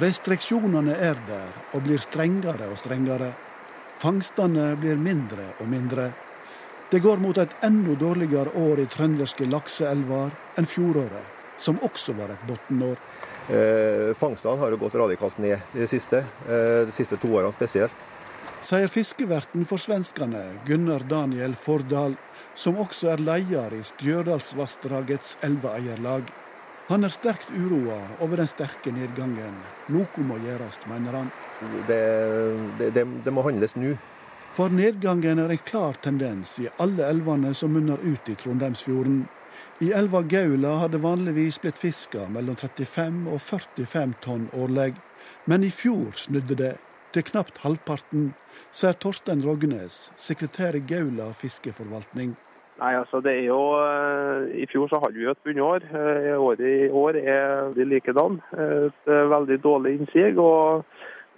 Restriksjonene 0.01 0.97
er 0.97 1.19
der 1.29 1.51
og 1.77 1.85
blir 1.87 2.01
strengere 2.03 2.71
og 2.73 2.79
strengere. 2.81 3.31
Fangstene 4.01 4.73
blir 4.81 4.99
mindre 4.99 5.53
og 5.61 5.69
mindre. 5.71 6.09
Det 6.91 7.01
går 7.03 7.21
mot 7.23 7.39
et 7.39 7.55
enda 7.63 7.95
dårligere 7.99 8.53
år 8.59 8.83
i 8.83 8.89
trønderske 8.91 9.47
lakseelver 9.51 10.35
enn 10.59 10.67
fjoråret, 10.69 11.31
som 11.59 11.79
også 11.83 12.17
var 12.19 12.35
et 12.35 12.45
bunnår. 12.49 12.99
Eh, 13.53 14.11
fangstene 14.19 14.59
har 14.61 14.75
jo 14.75 14.81
gått 14.83 14.99
radikalt 14.99 15.39
ned 15.39 15.61
de 15.73 15.89
siste, 15.91 16.25
eh, 16.49 16.85
de 16.89 16.93
siste 16.95 17.21
to 17.21 17.31
årene 17.37 17.55
spesielt. 17.57 17.97
Sier 18.65 18.89
fiskeverten 18.89 19.67
for 19.69 19.77
svenskene, 19.77 20.41
Gunnar 20.65 21.05
Daniel 21.09 21.55
Fordal, 21.55 22.17
som 22.55 22.79
også 22.81 23.13
er 23.13 23.21
leder 23.21 23.75
i 23.77 23.83
Stjørdalsvassdragets 23.85 25.37
elveeierlag. 25.45 26.31
Han 26.91 27.05
er 27.07 27.13
sterkt 27.13 27.49
uroa 27.49 27.97
over 28.21 28.43
den 28.43 28.49
sterke 28.51 28.93
nedgangen. 28.93 29.55
Noe 29.89 30.25
må 30.29 30.37
gjøres, 30.43 30.83
mener 30.91 31.17
han. 31.17 31.31
Det, 31.89 32.01
det, 32.81 32.91
det, 32.93 33.05
det 33.25 33.33
må 33.33 33.45
handles 33.47 33.73
nå. 33.79 33.95
For 34.55 34.71
nedgangen 34.71 35.41
er 35.41 35.51
en 35.51 35.65
klar 35.65 35.97
tendens 36.05 36.59
i 36.61 36.69
alle 36.77 37.09
elvene 37.09 37.55
som 37.57 37.73
munner 37.73 38.05
ut 38.05 38.29
i 38.29 38.37
Trondheimsfjorden. 38.39 39.25
I 39.83 39.91
elva 39.97 40.21
Gaula 40.29 40.77
har 40.83 40.93
det 40.93 41.01
vanligvis 41.03 41.59
blitt 41.63 41.81
fiska 41.81 42.29
mellom 42.31 42.57
35 42.61 43.25
og 43.33 43.41
45 43.43 44.15
tonn 44.23 44.47
årlig. 44.53 44.93
Men 45.49 45.65
i 45.65 45.73
fjor 45.73 46.13
snudde 46.21 46.59
det 46.61 46.75
til 47.17 47.25
knapt 47.33 47.63
halvparten, 47.65 48.33
sier 48.75 48.95
Torstein 49.01 49.43
Rognes, 49.43 50.11
sekretær 50.21 50.77
i 50.77 50.85
Gaula 50.85 51.33
fiskeforvaltning. 51.39 52.37
Nei, 52.75 52.91
altså 52.99 53.21
det 53.23 53.37
er 53.39 53.45
jo, 53.47 53.61
eh, 53.79 54.49
I 54.63 54.67
fjor 54.67 54.89
så 54.91 54.99
hadde 55.03 55.21
vi 55.21 55.29
et 55.31 55.45
bunnår. 55.47 55.85
Eh, 55.95 56.35
året 56.35 56.65
i 56.67 56.89
år 56.91 57.19
er 57.23 57.71
det 57.77 57.87
likedan. 57.87 58.41
Et 58.51 59.11
eh, 59.11 59.29
veldig 59.31 59.61
dårlig 59.63 59.95
innsig. 60.01 60.35
og 60.39 60.83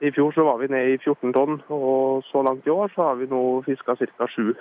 I 0.00 0.12
fjor 0.16 0.32
så 0.32 0.46
var 0.48 0.62
vi 0.62 0.70
nede 0.72 0.94
i 0.94 0.98
14 0.98 1.34
tonn, 1.36 1.60
og 1.68 2.24
så 2.30 2.42
langt 2.44 2.66
i 2.66 2.72
år 2.72 2.92
så 2.94 3.10
har 3.10 3.20
vi 3.20 3.28
nå 3.28 3.62
fiska 3.68 3.96
ca. 3.96 4.26
7. 4.26 4.54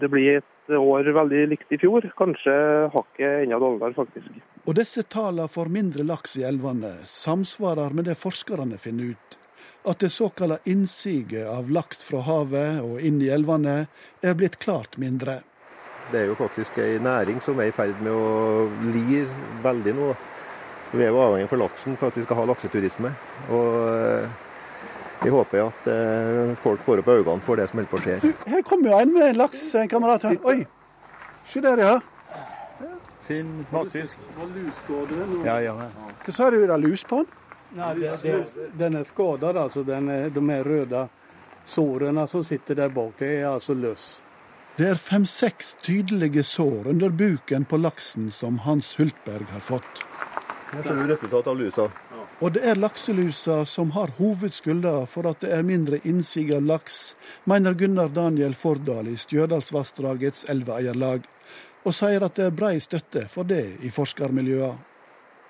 Det 0.00 0.10
blir 0.10 0.38
et 0.38 0.74
år 0.74 1.06
veldig 1.14 1.46
likt 1.48 1.70
i 1.72 1.78
fjor, 1.80 2.04
kanskje 2.18 2.54
hakket 2.92 3.44
enda 3.46 3.58
dårligere 3.58 3.94
faktisk. 3.96 4.40
Og 4.66 4.74
disse 4.76 5.02
tallene 5.08 5.48
for 5.48 5.70
mindre 5.72 6.04
laks 6.04 6.36
i 6.36 6.44
elvene 6.44 6.98
samsvarer 7.08 7.94
med 7.94 8.10
det 8.10 8.18
forskerne 8.18 8.76
finner 8.78 9.14
ut. 9.14 9.38
At 9.88 10.02
det 10.02 10.10
såkalte 10.12 10.60
innsiget 10.68 11.46
av 11.48 11.70
laks 11.70 12.04
fra 12.04 12.20
havet 12.26 12.82
og 12.82 13.00
inn 13.00 13.22
i 13.22 13.30
elvene 13.32 13.86
er 14.20 14.34
blitt 14.36 14.58
klart 14.58 14.98
mindre. 14.98 15.40
Det 16.12 16.22
er 16.22 16.30
jo 16.30 16.36
faktisk 16.38 16.78
ei 16.80 16.98
næring 17.02 17.40
som 17.44 17.58
er 17.60 17.68
i 17.68 17.74
ferd 17.74 17.98
med 18.04 18.12
å 18.14 18.66
lir 18.94 19.28
veldig 19.64 19.94
nå. 19.98 20.12
Vi 20.92 21.04
er 21.04 21.10
jo 21.12 21.20
avhengig 21.20 21.50
for 21.50 21.60
laksen 21.60 21.98
for 22.00 22.08
at 22.08 22.16
vi 22.16 22.24
skal 22.24 22.38
ha 22.38 22.46
lakseturisme. 22.48 23.10
Og 23.52 23.74
eh, 23.92 24.28
vi 25.22 25.32
håper 25.34 25.66
at 25.66 25.90
eh, 25.92 26.54
folk 26.56 26.84
får 26.86 27.02
opp 27.02 27.10
øynene 27.12 27.44
for 27.44 27.60
det 27.60 27.66
som 27.68 27.80
holder 27.80 27.90
på 27.92 27.98
å 27.98 28.04
skje. 28.06 28.32
Her 28.48 28.64
kommer 28.64 28.92
jo 28.92 29.00
en 29.02 29.12
med 29.12 29.26
en 29.32 29.40
laks, 29.42 29.66
en 29.76 29.90
kamerat 29.90 30.24
her. 30.30 30.38
Oi, 30.48 30.62
se 31.44 31.60
der, 31.64 31.82
ja. 31.84 31.98
Fin 33.28 33.50
matfisk. 33.68 34.22
Ja, 35.44 35.58
ja. 35.60 35.74
Hva 36.24 36.32
sa 36.32 36.48
du, 36.48 36.62
det 36.62 36.72
er 36.72 36.80
lus 36.80 37.04
på 37.04 37.20
den? 37.20 37.34
Nei, 37.76 37.90
det, 37.98 38.14
det, 38.22 38.38
den 38.80 38.96
er 38.96 39.04
skadet, 39.04 39.52
altså. 39.60 39.84
Den 39.84 40.08
er, 40.08 40.30
de 40.32 40.44
er 40.54 40.64
røde 40.64 41.04
sårene 41.68 42.24
som 42.30 42.44
sitter 42.44 42.78
der 42.78 42.88
bak, 42.88 43.18
det 43.20 43.34
er 43.42 43.50
altså 43.50 43.76
løs. 43.76 44.06
Det 44.78 44.86
er 44.86 44.94
fem-seks 44.94 45.72
tydelige 45.82 46.44
sår 46.46 46.86
under 46.86 47.10
buken 47.10 47.64
på 47.66 47.80
laksen 47.82 48.28
som 48.30 48.60
Hans 48.62 48.92
Hultberg 48.94 49.48
har 49.50 49.60
fått. 49.60 50.02
Her 50.70 50.82
ser 50.86 51.00
du 51.00 51.08
resultatet 51.08 51.48
av 51.50 51.56
lusa. 51.58 51.86
Og 52.38 52.52
det 52.54 52.60
er 52.62 52.78
lakselusa 52.78 53.64
som 53.66 53.90
har 53.96 54.12
hovedskylda 54.20 54.92
for 55.10 55.26
at 55.26 55.40
det 55.42 55.50
er 55.56 55.64
mindre 55.66 55.98
innsig 56.06 56.44
av 56.54 56.62
laks, 56.62 57.16
mener 57.50 57.74
Gunnar 57.74 58.12
Daniel 58.14 58.54
Fordal 58.54 59.08
i 59.10 59.16
Stjørdalsvassdragets 59.18 60.44
elveeierlag, 60.54 61.26
og 61.82 61.96
sier 61.98 62.22
at 62.22 62.38
det 62.38 62.46
er 62.46 62.54
brei 62.60 62.76
støtte 62.78 63.24
for 63.32 63.50
det 63.50 63.64
i 63.82 63.90
forskermiljøene. 63.90 64.78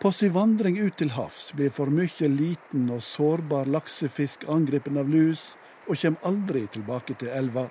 På 0.00 0.12
sin 0.14 0.32
vandring 0.32 0.78
ut 0.80 0.96
til 0.96 1.10
havs 1.18 1.50
blir 1.58 1.74
for 1.74 1.92
mye 1.92 2.30
liten 2.32 2.88
og 2.94 3.04
sårbar 3.04 3.68
laksefisk 3.68 4.48
angrepet 4.48 4.96
av 4.96 5.12
lus, 5.12 5.50
og 5.84 6.00
kommer 6.00 6.32
aldri 6.32 6.64
tilbake 6.72 7.18
til 7.20 7.34
elva. 7.34 7.66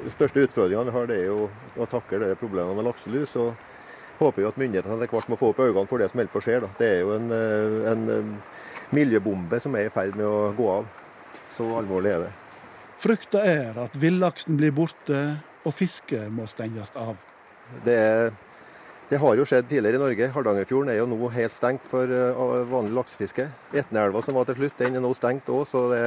De 0.00 0.12
største 0.14 0.46
utfordringene 0.46 0.88
vi 0.88 0.96
har, 0.96 1.10
det 1.10 1.18
er 1.20 1.28
jo 1.28 1.50
å 1.76 1.88
takle 1.90 2.22
det 2.22 2.38
problemet 2.40 2.76
med 2.76 2.88
lakselus. 2.88 3.36
og 3.36 3.54
håper 4.20 4.44
jo 4.44 4.50
at 4.50 4.58
myndighetene 4.60 4.98
etter 4.98 5.16
hvert 5.16 5.30
må 5.32 5.38
få 5.40 5.52
opp 5.54 5.62
øynene 5.64 5.88
for 5.88 6.02
det 6.02 6.10
som 6.10 6.20
holder 6.20 6.32
på 6.34 6.40
å 6.42 6.44
skje. 6.44 6.58
Da. 6.60 6.68
Det 6.78 6.88
er 6.88 7.00
jo 7.00 7.14
en, 7.16 7.30
eh, 7.32 7.76
en 7.92 8.02
eh, 8.12 8.58
miljøbombe 8.96 9.60
som 9.62 9.76
er 9.76 9.88
i 9.88 9.94
ferd 9.94 10.18
med 10.18 10.26
å 10.28 10.52
gå 10.56 10.68
av. 10.74 10.88
Så 11.56 11.68
alvorlig 11.78 12.12
er 12.14 12.26
det. 12.26 12.32
Frykta 13.00 13.42
er 13.48 13.78
at 13.80 13.96
villaksen 13.96 14.58
blir 14.60 14.74
borte 14.76 15.40
og 15.64 15.76
fisket 15.76 16.28
må 16.32 16.46
stenges 16.50 16.92
av. 16.96 17.16
Det, 17.84 17.96
det, 19.10 19.18
har 19.18 19.36
jo 19.36 19.46
skjedd 19.48 19.68
tidligere 19.70 19.98
i 19.98 20.02
Norge. 20.04 20.28
Hardangerfjorden 20.34 20.92
er 20.92 21.00
jo 21.00 21.08
nå 21.10 21.30
helt 21.34 21.54
stengt 21.54 21.86
for 21.90 22.10
eh, 22.14 22.44
vanlig 22.70 22.94
laksefiske. 22.94 23.48
Etneelva 23.76 24.22
som 24.24 24.38
var 24.38 24.46
til 24.48 24.60
slutt, 24.60 24.78
den 24.78 24.98
er 24.98 25.04
nå 25.04 25.10
stengt 25.18 25.50
òg, 25.50 25.64
så 25.70 25.88
det 25.90 26.04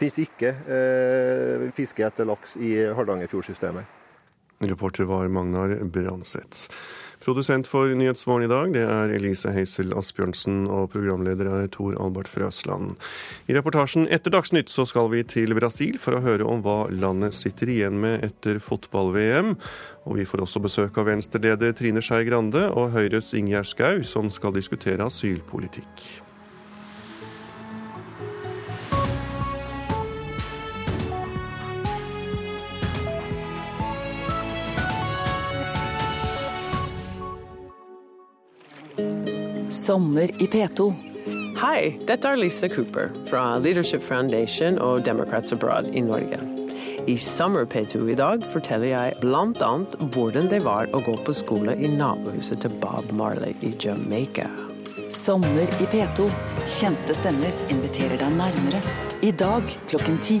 finnes 0.00 0.20
ikke 0.24 0.54
eh, 0.78 1.66
fiske 1.74 2.06
etter 2.06 2.30
laks 2.30 2.56
i 2.62 2.76
Hardangerfjordsystemet. 2.94 4.00
Reporter 4.64 5.04
var 5.10 5.28
Magnar 5.28 5.74
Branseth. 5.82 6.70
Produsent 7.24 7.64
for 7.64 7.88
Nyhetsmorgen 7.88 8.44
i 8.44 8.50
dag 8.50 8.72
det 8.74 8.82
er 8.84 9.12
Elise 9.16 9.48
Heisel 9.54 9.94
Asbjørnsen, 9.96 10.66
og 10.68 10.90
programleder 10.92 11.48
er 11.48 11.70
Tor 11.72 11.96
Albert 11.96 12.28
Frøsland. 12.28 12.98
I 13.48 13.56
reportasjen 13.56 14.04
etter 14.12 14.34
Dagsnytt 14.34 14.68
så 14.68 14.84
skal 14.88 15.08
vi 15.12 15.22
til 15.24 15.56
Brasil 15.56 15.96
for 16.02 16.18
å 16.18 16.20
høre 16.24 16.44
om 16.44 16.60
hva 16.66 16.82
landet 16.92 17.32
sitter 17.38 17.72
igjen 17.72 17.96
med 18.02 18.26
etter 18.28 18.60
fotball-VM. 18.60 19.54
Og 20.04 20.20
vi 20.20 20.28
får 20.28 20.44
også 20.44 20.60
besøk 20.66 21.00
av 21.00 21.08
Venstre-leder 21.08 21.72
Trine 21.78 22.04
Skei 22.04 22.26
Grande 22.28 22.66
og 22.76 22.92
Høyres 22.92 23.32
Ingjerd 23.38 23.72
Schou, 23.72 24.04
som 24.04 24.28
skal 24.28 24.52
diskutere 24.58 25.08
asylpolitikk. 25.08 26.23
Sommer 39.70 40.30
i 40.42 40.46
P2. 40.46 40.92
Hei, 41.58 41.98
dette 42.06 42.28
er 42.28 42.38
Lisa 42.38 42.68
Cooper 42.68 43.10
fra 43.26 43.56
Leadership 43.58 44.02
Foundation 44.02 44.78
og 44.78 45.04
Democrats 45.04 45.52
Abroad 45.52 45.88
i 45.94 46.02
Norge. 46.04 46.38
I 47.06 47.16
Sommer 47.18 47.66
P2 47.66 48.08
i 48.12 48.16
dag 48.18 48.44
forteller 48.52 48.92
jeg 48.92 49.16
bl.a. 49.20 49.72
hvordan 50.14 50.48
det 50.52 50.62
var 50.64 50.88
å 50.94 51.02
gå 51.04 51.16
på 51.26 51.34
skole 51.34 51.74
i 51.76 51.90
nabohuset 51.90 52.62
til 52.62 52.76
Bob 52.82 53.10
Marley 53.12 53.56
i 53.66 53.74
Jamaica. 53.82 54.46
Sommer 55.10 55.66
i 55.82 55.88
P2. 55.90 56.28
Kjente 56.64 57.18
stemmer 57.18 57.64
inviterer 57.68 58.20
deg 58.20 58.38
nærmere. 58.38 58.82
I 59.26 59.34
dag 59.34 59.66
klokken 59.90 60.22
ti. 60.24 60.40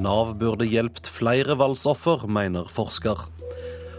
Nav 0.00 0.30
burde 0.40 0.64
hjulpet 0.64 1.10
flere 1.12 1.58
voldsoffer, 1.60 2.22
mener 2.24 2.68
forsker. 2.72 3.26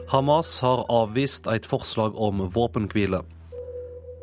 Hamas 0.09 0.55
har 0.65 0.81
avvist 0.89 1.45
et 1.51 1.67
forslag 1.69 2.17
om 2.17 2.41
våpenhvile. 2.55 3.19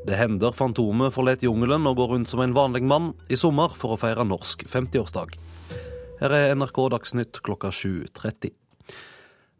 Det 0.08 0.18
hender 0.18 0.56
Fantomet 0.58 1.14
forlater 1.14 1.46
jungelen 1.46 1.86
og 1.86 2.00
går 2.00 2.14
rundt 2.16 2.32
som 2.32 2.42
en 2.42 2.56
vanlig 2.56 2.82
mann 2.82 3.12
i 3.30 3.38
sommer 3.38 3.78
for 3.78 3.94
å 3.94 4.00
feire 4.02 4.26
norsk 4.26 4.66
50-årsdag. 4.66 5.38
Her 6.18 6.34
er 6.34 6.56
NRK 6.58 6.82
Dagsnytt 6.96 7.42
klokka 7.46 7.70
7.30. 7.70 8.57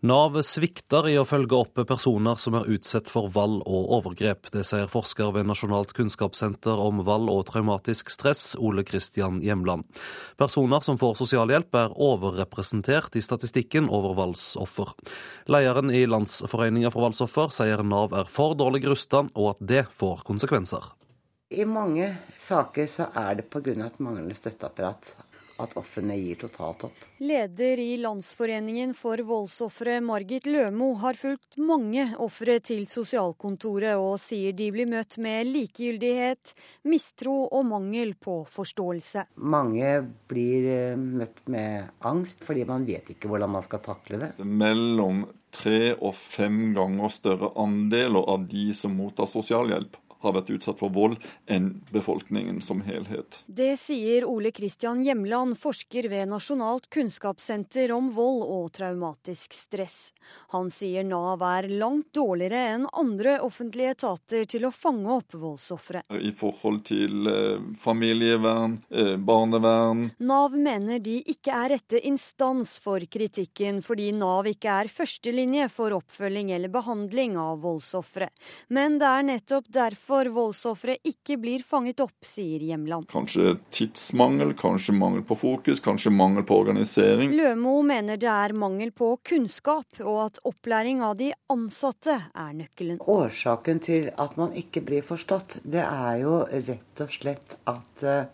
Nav 0.01 0.37
svikter 0.47 1.09
i 1.11 1.17
å 1.19 1.25
følge 1.27 1.57
opp 1.59 1.81
personer 1.89 2.39
som 2.39 2.55
er 2.55 2.69
utsatt 2.71 3.09
for 3.11 3.27
vold 3.35 3.65
og 3.67 3.89
overgrep. 3.97 4.47
Det 4.55 4.63
sier 4.63 4.87
forsker 4.87 5.33
ved 5.35 5.49
Nasjonalt 5.51 5.91
kunnskapssenter 5.97 6.79
om 6.79 7.01
vold 7.03 7.27
og 7.33 7.41
traumatisk 7.49 8.13
stress, 8.15 8.53
Ole 8.63 8.85
Kristian 8.87 9.41
Hjemland. 9.43 9.89
Personer 10.39 10.87
som 10.87 11.01
får 11.03 11.19
sosialhjelp 11.19 11.81
er 11.83 11.99
overrepresentert 11.99 13.19
i 13.19 13.25
statistikken 13.27 13.91
over 13.91 14.15
voldsoffer. 14.21 14.95
Lederen 15.51 15.91
i 15.91 16.05
Landsforeninga 16.07 16.95
for 16.95 17.09
voldsoffer 17.09 17.51
sier 17.59 17.83
Nav 17.83 18.15
er 18.15 18.31
for 18.31 18.55
dårlig 18.55 18.87
rusta, 18.87 19.27
og 19.35 19.57
at 19.57 19.67
det 19.75 19.89
får 19.99 20.23
konsekvenser. 20.31 20.93
I 21.51 21.67
mange 21.67 22.13
saker 22.39 22.87
så 22.87 23.11
er 23.19 23.41
det 23.41 23.51
pga. 23.51 23.73
et 23.73 23.99
manglende 23.99 24.37
støtteapparat 24.37 25.17
at 25.63 25.75
ofrene 25.79 26.17
gir 26.19 26.39
totalt 26.41 26.85
opp. 26.89 27.05
Leder 27.19 27.81
i 27.83 27.97
Landsforeningen 28.01 28.95
for 28.97 29.21
voldsofre, 29.27 29.99
Margit 30.05 30.47
Lømo, 30.47 30.93
har 31.03 31.19
fulgt 31.19 31.59
mange 31.59 32.05
ofre 32.23 32.59
til 32.65 32.87
sosialkontoret, 32.91 33.99
og 33.99 34.17
sier 34.23 34.55
de 34.57 34.71
blir 34.75 34.89
møtt 34.91 35.19
med 35.23 35.51
likegyldighet, 35.51 36.55
mistro 36.89 37.41
og 37.47 37.67
mangel 37.71 38.15
på 38.15 38.41
forståelse. 38.51 39.29
Mange 39.43 39.93
blir 40.31 40.71
eh, 40.73 40.99
møtt 40.99 41.45
med 41.51 41.91
angst, 42.07 42.45
fordi 42.47 42.67
man 42.69 42.87
vet 42.89 43.15
ikke 43.15 43.31
hvordan 43.31 43.57
man 43.59 43.67
skal 43.67 43.83
takle 43.85 44.23
det. 44.23 44.33
Mellom 44.43 45.27
tre 45.55 45.95
og 45.95 46.13
fem 46.15 46.75
ganger 46.77 47.13
større 47.13 47.53
andeler 47.59 48.29
av 48.31 48.45
de 48.51 48.69
som 48.77 48.95
mottar 48.99 49.31
sosialhjelp, 49.31 49.97
har 50.25 50.35
vært 50.35 50.51
utsatt 50.55 50.79
for 50.81 50.93
vold 50.95 51.19
enn 51.47 51.71
befolkningen 51.93 52.61
som 52.65 52.83
helhet. 52.87 53.43
Det 53.47 53.75
sier 53.81 54.27
Ole 54.29 54.53
Kristian 54.55 55.03
Hjemland, 55.07 55.59
forsker 55.59 56.09
ved 56.11 56.31
Nasjonalt 56.33 56.89
kunnskapssenter 56.95 57.93
om 57.95 58.11
vold 58.17 58.45
og 58.45 58.71
traumatisk 58.77 59.55
stress. 59.57 60.11
Han 60.53 60.69
sier 60.73 61.07
Nav 61.09 61.41
er 61.47 61.71
langt 61.73 62.11
dårligere 62.17 62.75
enn 62.75 62.83
andre 62.93 63.39
offentlige 63.45 63.95
etater 63.97 64.45
til 64.51 64.67
å 64.69 64.73
fange 64.75 65.09
opp 65.15 65.37
voldsofre. 65.39 66.03
I 66.13 66.33
forhold 66.37 66.83
til 66.89 67.31
eh, 67.31 67.63
familievern, 67.81 68.79
eh, 68.93 69.15
barnevern. 69.17 70.11
Nav 70.21 70.57
mener 70.59 71.01
de 71.01 71.19
ikke 71.33 71.55
er 71.55 71.73
rette 71.77 72.03
instans 72.05 72.77
for 72.83 73.01
kritikken, 73.09 73.81
fordi 73.85 74.11
Nav 74.17 74.51
ikke 74.51 74.75
er 74.83 74.93
førstelinje 74.93 75.71
for 75.73 75.97
oppfølging 75.97 76.53
eller 76.57 76.73
behandling 76.73 77.39
av 77.41 77.63
voldsofre. 77.65 78.29
Men 78.69 79.01
det 79.01 79.09
er 79.09 79.29
nettopp 79.31 79.73
derfor 79.73 80.08
voldsofre 80.09 80.97
ikke 81.07 81.37
blir 81.41 81.65
fanget 81.67 82.01
opp, 82.01 82.17
sier 82.27 82.63
Hjemland. 82.65 83.09
Kanskje 83.13 83.57
tidsmangel, 83.75 84.55
kanskje 84.59 84.95
mangel 84.97 85.25
på 85.29 85.37
fokus, 85.39 85.83
kanskje 85.85 86.13
mangel 86.15 86.47
på 86.49 86.59
organisering. 86.63 87.35
Lømo 87.37 87.79
mener 87.87 88.21
det 88.21 88.31
er 88.33 88.57
mangel 88.57 88.93
på 88.97 89.13
kunnskap, 89.29 90.01
og 90.01 90.19
at 90.25 90.41
opplæring 90.49 91.03
av 91.05 91.19
de 91.21 91.33
ansatte 91.53 92.17
er 92.33 92.57
nøkkelen. 92.57 93.03
Årsaken 93.05 93.85
til 93.85 94.11
at 94.17 94.39
man 94.41 94.57
ikke 94.57 94.83
blir 94.87 95.05
forstått, 95.07 95.61
det 95.65 95.85
er 95.85 96.23
jo 96.23 96.41
rett 96.49 97.05
og 97.05 97.15
slett 97.15 97.59
at 97.69 98.05
eh, 98.07 98.27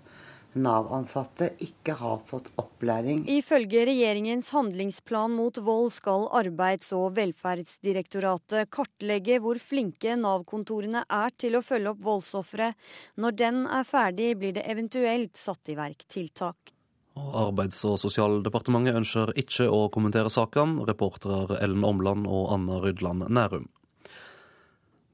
Nav-ansatte 0.61 1.51
ikke 1.65 1.97
har 1.99 2.21
fått 2.29 2.51
opplæring. 2.61 3.25
Ifølge 3.31 3.85
regjeringens 3.89 4.51
handlingsplan 4.55 5.35
mot 5.35 5.59
vold 5.59 5.93
skal 5.95 6.29
Arbeids- 6.35 6.93
og 6.97 7.17
velferdsdirektoratet 7.19 8.71
kartlegge 8.75 9.41
hvor 9.45 9.61
flinke 9.63 10.17
Nav-kontorene 10.21 11.05
er 11.09 11.35
til 11.39 11.59
å 11.59 11.65
følge 11.65 11.95
opp 11.95 12.03
voldsofre. 12.05 12.73
Når 13.17 13.39
den 13.39 13.65
er 13.67 13.89
ferdig, 13.89 14.33
blir 14.39 14.55
det 14.57 14.67
eventuelt 14.71 15.37
satt 15.37 15.73
i 15.73 15.79
verk 15.79 16.07
tiltak. 16.09 16.75
Arbeids- 17.15 17.85
og 17.87 18.01
sosialdepartementet 18.03 18.97
ønsker 18.99 19.33
ikke 19.39 19.69
å 19.71 19.87
kommentere 19.95 20.33
saken. 20.33 20.81
Reportere 20.89 21.61
Ellen 21.63 21.87
Omland 21.87 22.27
og 22.27 22.53
Anna 22.57 22.81
Rydland 22.83 23.29
Nærum. 23.31 23.69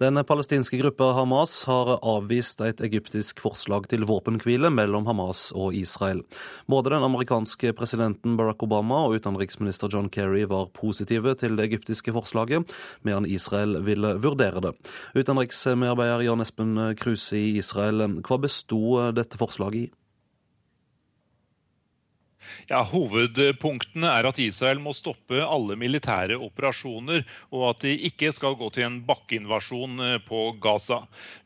Den 0.01 0.17
palestinske 0.25 0.79
gruppa 0.81 1.11
Hamas 1.13 1.67
har 1.69 1.91
avvist 2.01 2.63
et 2.65 2.79
egyptisk 2.81 3.43
forslag 3.45 3.85
til 3.93 4.07
våpenhvile 4.09 4.71
mellom 4.73 5.05
Hamas 5.05 5.51
og 5.53 5.77
Israel. 5.77 6.23
Både 6.65 6.95
den 6.95 7.05
amerikanske 7.05 7.75
presidenten 7.77 8.39
Barack 8.41 8.65
Obama 8.65 9.03
og 9.05 9.19
utenriksminister 9.21 9.93
John 9.93 10.09
Kerry 10.09 10.47
var 10.49 10.73
positive 10.73 11.37
til 11.37 11.61
det 11.61 11.69
egyptiske 11.69 12.17
forslaget, 12.17 12.73
medan 13.05 13.29
Israel 13.29 13.77
ville 13.85 14.17
vurdere 14.25 14.65
det. 14.71 14.73
Utenriksmedarbeider 15.13 16.25
Jan 16.31 16.49
Espen 16.49 16.77
Kruse 16.97 17.37
i 17.37 17.59
Israel, 17.61 18.01
hva 18.25 18.41
besto 18.41 19.11
dette 19.13 19.37
forslaget 19.37 19.83
i? 19.85 20.00
Ja, 22.71 22.85
Hovedpunktene 22.87 24.07
er 24.15 24.29
at 24.29 24.39
Israel 24.39 24.79
må 24.79 24.93
stoppe 24.95 25.41
alle 25.43 25.75
militære 25.75 26.37
operasjoner, 26.39 27.25
og 27.51 27.65
at 27.67 27.81
de 27.83 27.97
ikke 28.07 28.31
skal 28.31 28.55
gå 28.61 28.69
til 28.77 28.85
en 28.87 29.01
bakkeinvasjon 29.09 29.99
eh, 30.07 30.19
på 30.23 30.45
Gaza. 30.63 31.01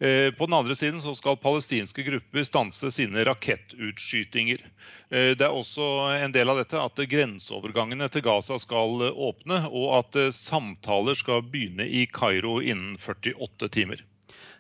Eh, 0.05 0.29
på 0.37 0.45
den 0.45 0.57
andre 0.59 0.77
siden 0.77 1.01
skal 1.01 1.41
palestinske 1.41 2.05
grupper 2.05 2.45
stanse 2.45 2.93
sine 2.93 3.25
rakettutskytinger. 3.25 4.61
Eh, 5.09 5.31
det 5.33 5.49
er 5.49 5.57
også 5.57 5.87
en 6.19 6.37
del 6.37 6.53
av 6.53 6.61
dette 6.61 6.77
at 6.77 7.05
grenseovergangene 7.15 8.11
til 8.13 8.27
Gaza 8.29 8.61
skal 8.61 9.09
åpne, 9.09 9.63
og 9.73 9.89
at 10.03 10.21
samtaler 10.37 11.17
skal 11.17 11.41
begynne 11.49 11.89
i 11.89 12.05
Kairo 12.05 12.59
innen 12.61 13.01
48 13.01 13.73
timer. 13.73 14.05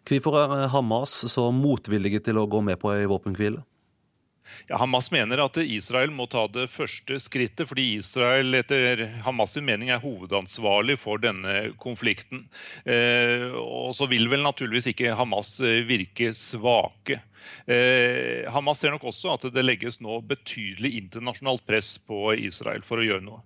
Hvorfor 0.09 0.41
er 0.41 0.73
Hamas 0.73 1.13
så 1.29 1.51
motvillige 1.53 2.25
til 2.25 2.41
å 2.41 2.49
gå 2.49 2.65
med 2.65 2.81
på 2.81 2.97
ei 2.97 3.05
våpenhvile? 3.09 3.67
Ja, 4.69 4.79
Hamas 4.81 5.11
mener 5.13 5.43
at 5.45 5.59
Israel 5.61 6.13
må 6.15 6.27
ta 6.31 6.47
det 6.53 6.69
første 6.73 7.19
skrittet, 7.23 7.69
fordi 7.71 7.87
Israel 7.99 8.57
etter 8.59 9.05
Hamas' 9.27 9.59
mening 9.61 9.93
er 9.93 10.03
hovedansvarlig 10.03 10.97
for 11.03 11.23
denne 11.23 11.75
konflikten. 11.83 12.47
Eh, 12.85 13.51
og 13.59 13.95
så 13.99 14.09
vil 14.11 14.31
vel 14.33 14.45
naturligvis 14.47 14.91
ikke 14.95 15.17
Hamas 15.19 15.57
eh, 15.61 15.83
virke 15.89 16.33
svake. 16.39 17.21
Eh, 17.67 18.45
Hamas 18.53 18.81
ser 18.81 18.95
nok 18.95 19.05
også 19.11 19.35
at 19.37 19.49
det 19.53 19.65
legges 19.65 20.01
nå 20.05 20.21
betydelig 20.29 20.95
internasjonalt 21.03 21.65
press 21.69 21.97
på 22.01 22.33
Israel 22.41 22.85
for 22.87 23.01
å 23.01 23.09
gjøre 23.09 23.27
noe. 23.27 23.43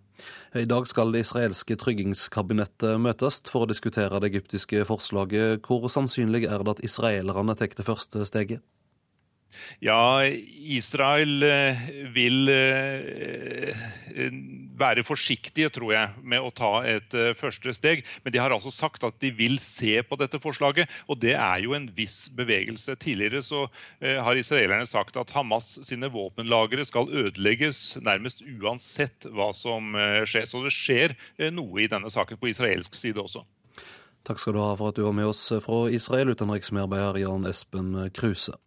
I 0.59 0.67
dag 0.67 0.87
skal 0.91 1.13
det 1.15 1.23
israelske 1.27 1.77
tryggingskabinettet 1.79 2.99
møtes 3.03 3.43
for 3.47 3.65
å 3.65 3.71
diskutere 3.71 4.19
det 4.19 4.33
egyptiske 4.33 4.83
forslaget. 4.89 5.63
Hvor 5.67 5.87
sannsynlig 5.93 6.49
er 6.49 6.65
det 6.65 6.79
at 6.79 6.83
israelerne 6.87 7.55
tar 7.59 7.75
det 7.77 7.87
første 7.87 8.25
steget? 8.27 8.65
Ja, 9.85 10.25
Israel 10.27 11.43
eh, 11.47 11.81
vil 12.15 12.51
eh, 12.51 13.77
være 14.79 15.05
forsiktige, 15.07 15.71
tror 15.75 15.93
jeg, 15.95 16.23
med 16.23 16.43
å 16.43 16.51
ta 16.55 16.71
et 16.89 17.15
eh, 17.15 17.35
første 17.39 17.75
steg. 17.77 18.03
Men 18.25 18.35
de 18.35 18.41
har 18.43 18.55
altså 18.55 18.73
sagt 18.75 19.07
at 19.07 19.19
de 19.23 19.31
vil 19.35 19.59
se 19.63 20.01
på 20.03 20.19
dette 20.19 20.41
forslaget, 20.43 20.91
og 21.07 21.21
det 21.23 21.37
er 21.37 21.63
jo 21.63 21.77
en 21.79 21.89
viss 21.95 22.27
bevegelse. 22.39 22.97
Tidligere 22.99 23.43
så 23.45 23.67
har 24.01 24.39
israelerne 24.39 24.87
sagt 24.89 25.17
at 25.21 25.31
Hamas 25.35 25.77
sine 25.87 26.11
våpenlagre 26.13 26.85
skal 26.87 27.11
ødelegges 27.11 27.99
nærmest 28.03 28.43
uansett 28.59 29.29
hva 29.35 29.51
som 29.57 29.95
skjer. 30.29 30.47
Så 30.49 30.63
det 30.65 30.75
skjer 30.75 31.15
noe 31.55 31.85
i 31.85 31.91
denne 31.91 32.11
saken 32.13 32.41
på 32.41 32.51
israelsk 32.53 32.97
side 32.99 33.23
også. 33.23 33.45
Takk 34.27 34.43
skal 34.43 34.57
du 34.57 34.63
ha 34.63 34.73
for 34.77 34.91
at 34.91 34.99
du 34.99 35.05
var 35.07 35.15
med 35.17 35.31
oss 35.31 35.47
fra 35.65 35.85
Israel, 35.95 36.35
utenriksmedarbeider 36.35 37.23
Jan 37.23 37.47
Espen 37.49 37.95
Kruse. 38.17 38.59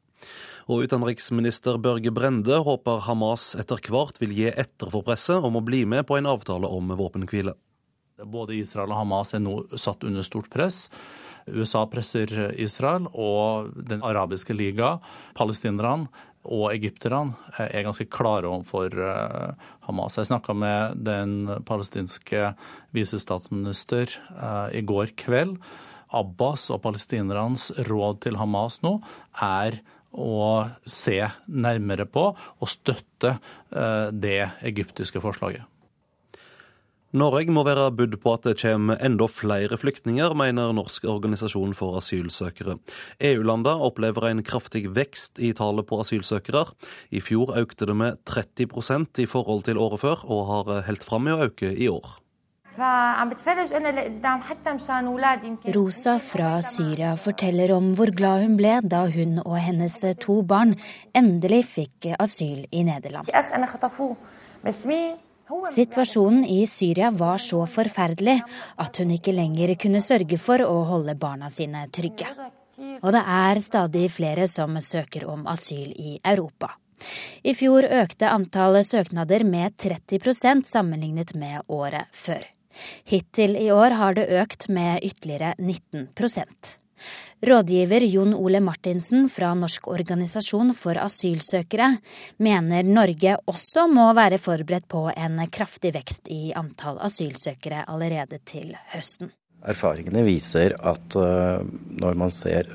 Og 0.70 0.86
utenriksminister 0.86 1.80
Børge 1.82 2.14
Brende 2.14 2.62
håper 2.66 3.02
Hamas 3.08 3.54
etter 3.60 3.82
hvert 3.90 4.22
vil 4.22 4.36
gi 4.36 4.50
etter 4.52 4.92
for 4.94 5.06
presset 5.08 5.42
om 5.42 5.58
å 5.58 5.66
bli 5.66 5.84
med 5.90 6.06
på 6.10 6.20
en 6.20 6.30
avtale 6.30 6.70
om 6.70 6.94
våpenhvile. 6.98 7.56
Både 8.22 8.60
Israel 8.60 8.94
og 8.94 9.02
Hamas 9.02 9.34
er 9.34 9.42
nå 9.42 9.64
satt 9.80 10.04
under 10.06 10.26
stort 10.26 10.52
press. 10.54 10.86
USA 11.50 11.88
presser 11.90 12.52
Israel, 12.62 13.08
og 13.18 13.72
Den 13.74 14.04
arabiske 14.06 14.54
liga, 14.54 15.00
palestinerne 15.34 16.10
og 16.42 16.72
egypterne 16.72 17.36
er 17.62 17.86
ganske 17.86 18.08
klare 18.10 18.50
overfor 18.50 18.96
eh, 18.98 19.68
Hamas. 19.86 20.18
Jeg 20.18 20.32
snakka 20.32 20.56
med 20.58 21.02
den 21.06 21.36
palestinske 21.68 22.54
visestatsminister 22.96 24.10
eh, 24.10 24.80
i 24.80 24.82
går 24.82 25.14
kveld. 25.22 25.60
Abbas 26.12 26.68
og 26.74 26.82
palestinernes 26.84 27.70
råd 27.88 28.24
til 28.26 28.40
Hamas 28.42 28.82
nå 28.84 28.98
er 29.38 29.80
å 30.12 30.70
se 30.86 31.20
nærmere 31.48 32.08
på 32.10 32.32
og 32.34 32.70
støtte 32.70 33.38
eh, 33.38 34.08
det 34.12 34.40
egyptiske 34.68 35.22
forslaget. 35.24 35.68
Norge 37.12 37.52
må 37.52 37.66
være 37.68 37.90
budd 37.92 38.14
på 38.24 38.34
at 38.38 38.46
det 38.48 38.54
kommer 38.62 39.02
enda 39.04 39.26
flere 39.28 39.76
flyktninger, 39.76 40.32
mener 40.40 40.72
Norsk 40.72 41.04
organisasjon 41.12 41.74
for 41.76 41.98
asylsøkere. 42.00 42.78
EU-landene 43.28 43.84
opplever 43.84 44.30
en 44.30 44.40
kraftig 44.48 44.86
vekst 44.96 45.42
i 45.44 45.52
tallet 45.58 45.90
på 45.90 46.00
asylsøkere. 46.00 46.64
I 47.12 47.20
fjor 47.20 47.52
økte 47.60 47.90
det 47.90 47.98
med 48.00 48.24
30% 48.32 49.20
i 49.20 49.28
forhold 49.28 49.68
til 49.68 49.82
året 49.84 50.06
før, 50.06 50.24
og 50.24 50.48
har 50.54 50.74
holdt 50.88 51.08
fram 51.08 51.28
med 51.28 51.36
å 51.36 51.50
øke 51.50 51.74
i 51.76 51.92
år. 51.92 52.16
Rosa 55.76 56.14
fra 56.24 56.52
Syria 56.64 57.16
forteller 57.20 57.74
om 57.76 57.90
hvor 57.98 58.12
glad 58.16 58.46
hun 58.46 58.56
ble 58.60 58.78
da 58.84 59.02
hun 59.12 59.42
og 59.44 59.58
hennes 59.60 59.98
to 60.24 60.38
barn 60.48 60.72
endelig 61.18 61.66
fikk 61.74 62.14
asyl 62.16 62.64
i 62.72 62.86
Nederland. 62.88 63.28
Situasjonen 65.74 66.46
i 66.48 66.62
Syria 66.70 67.10
var 67.12 67.44
så 67.44 67.66
forferdelig 67.68 68.38
at 68.80 69.02
hun 69.04 69.12
ikke 69.18 69.36
lenger 69.36 69.76
kunne 69.76 70.00
sørge 70.00 70.40
for 70.40 70.64
å 70.64 70.78
holde 70.88 71.18
barna 71.20 71.52
sine 71.52 71.90
trygge. 71.92 72.30
Og 73.04 73.12
det 73.12 73.26
er 73.28 73.60
stadig 73.60 74.06
flere 74.16 74.48
som 74.48 74.80
søker 74.80 75.28
om 75.28 75.44
asyl 75.52 75.92
i 75.92 76.16
Europa. 76.24 76.72
I 77.44 77.54
fjor 77.58 77.84
økte 77.84 78.30
antallet 78.30 78.88
søknader 78.88 79.44
med 79.44 79.76
30% 79.82 80.70
sammenlignet 80.70 81.36
med 81.36 81.68
året 81.68 82.08
før. 82.16 82.46
Hittil 83.10 83.58
i 83.60 83.72
år 83.74 83.98
har 84.02 84.20
det 84.20 84.30
økt 84.42 84.70
med 84.70 85.04
ytterligere 85.08 85.56
19% 85.60 86.78
Rådgiver 87.42 88.04
Jon 88.06 88.34
Ole 88.38 88.60
Martinsen 88.62 89.26
fra 89.30 89.54
Norsk 89.58 89.88
organisasjon 89.90 90.76
for 90.78 91.00
asylsøkere 91.02 91.88
mener 92.46 92.86
Norge 92.86 93.34
også 93.50 93.88
må 93.90 94.12
være 94.18 94.38
forberedt 94.42 94.86
på 94.92 95.08
en 95.10 95.42
kraftig 95.50 95.96
vekst 95.96 96.30
i 96.34 96.54
antall 96.58 97.02
asylsøkere 97.02 97.88
allerede 97.90 98.42
til 98.46 98.76
høsten. 98.94 99.34
Erfaringene 99.62 100.24
viser 100.26 100.78
at 100.78 101.18
øh, 101.18 101.66
når 102.02 102.18
man 102.18 102.34
ser 102.34 102.70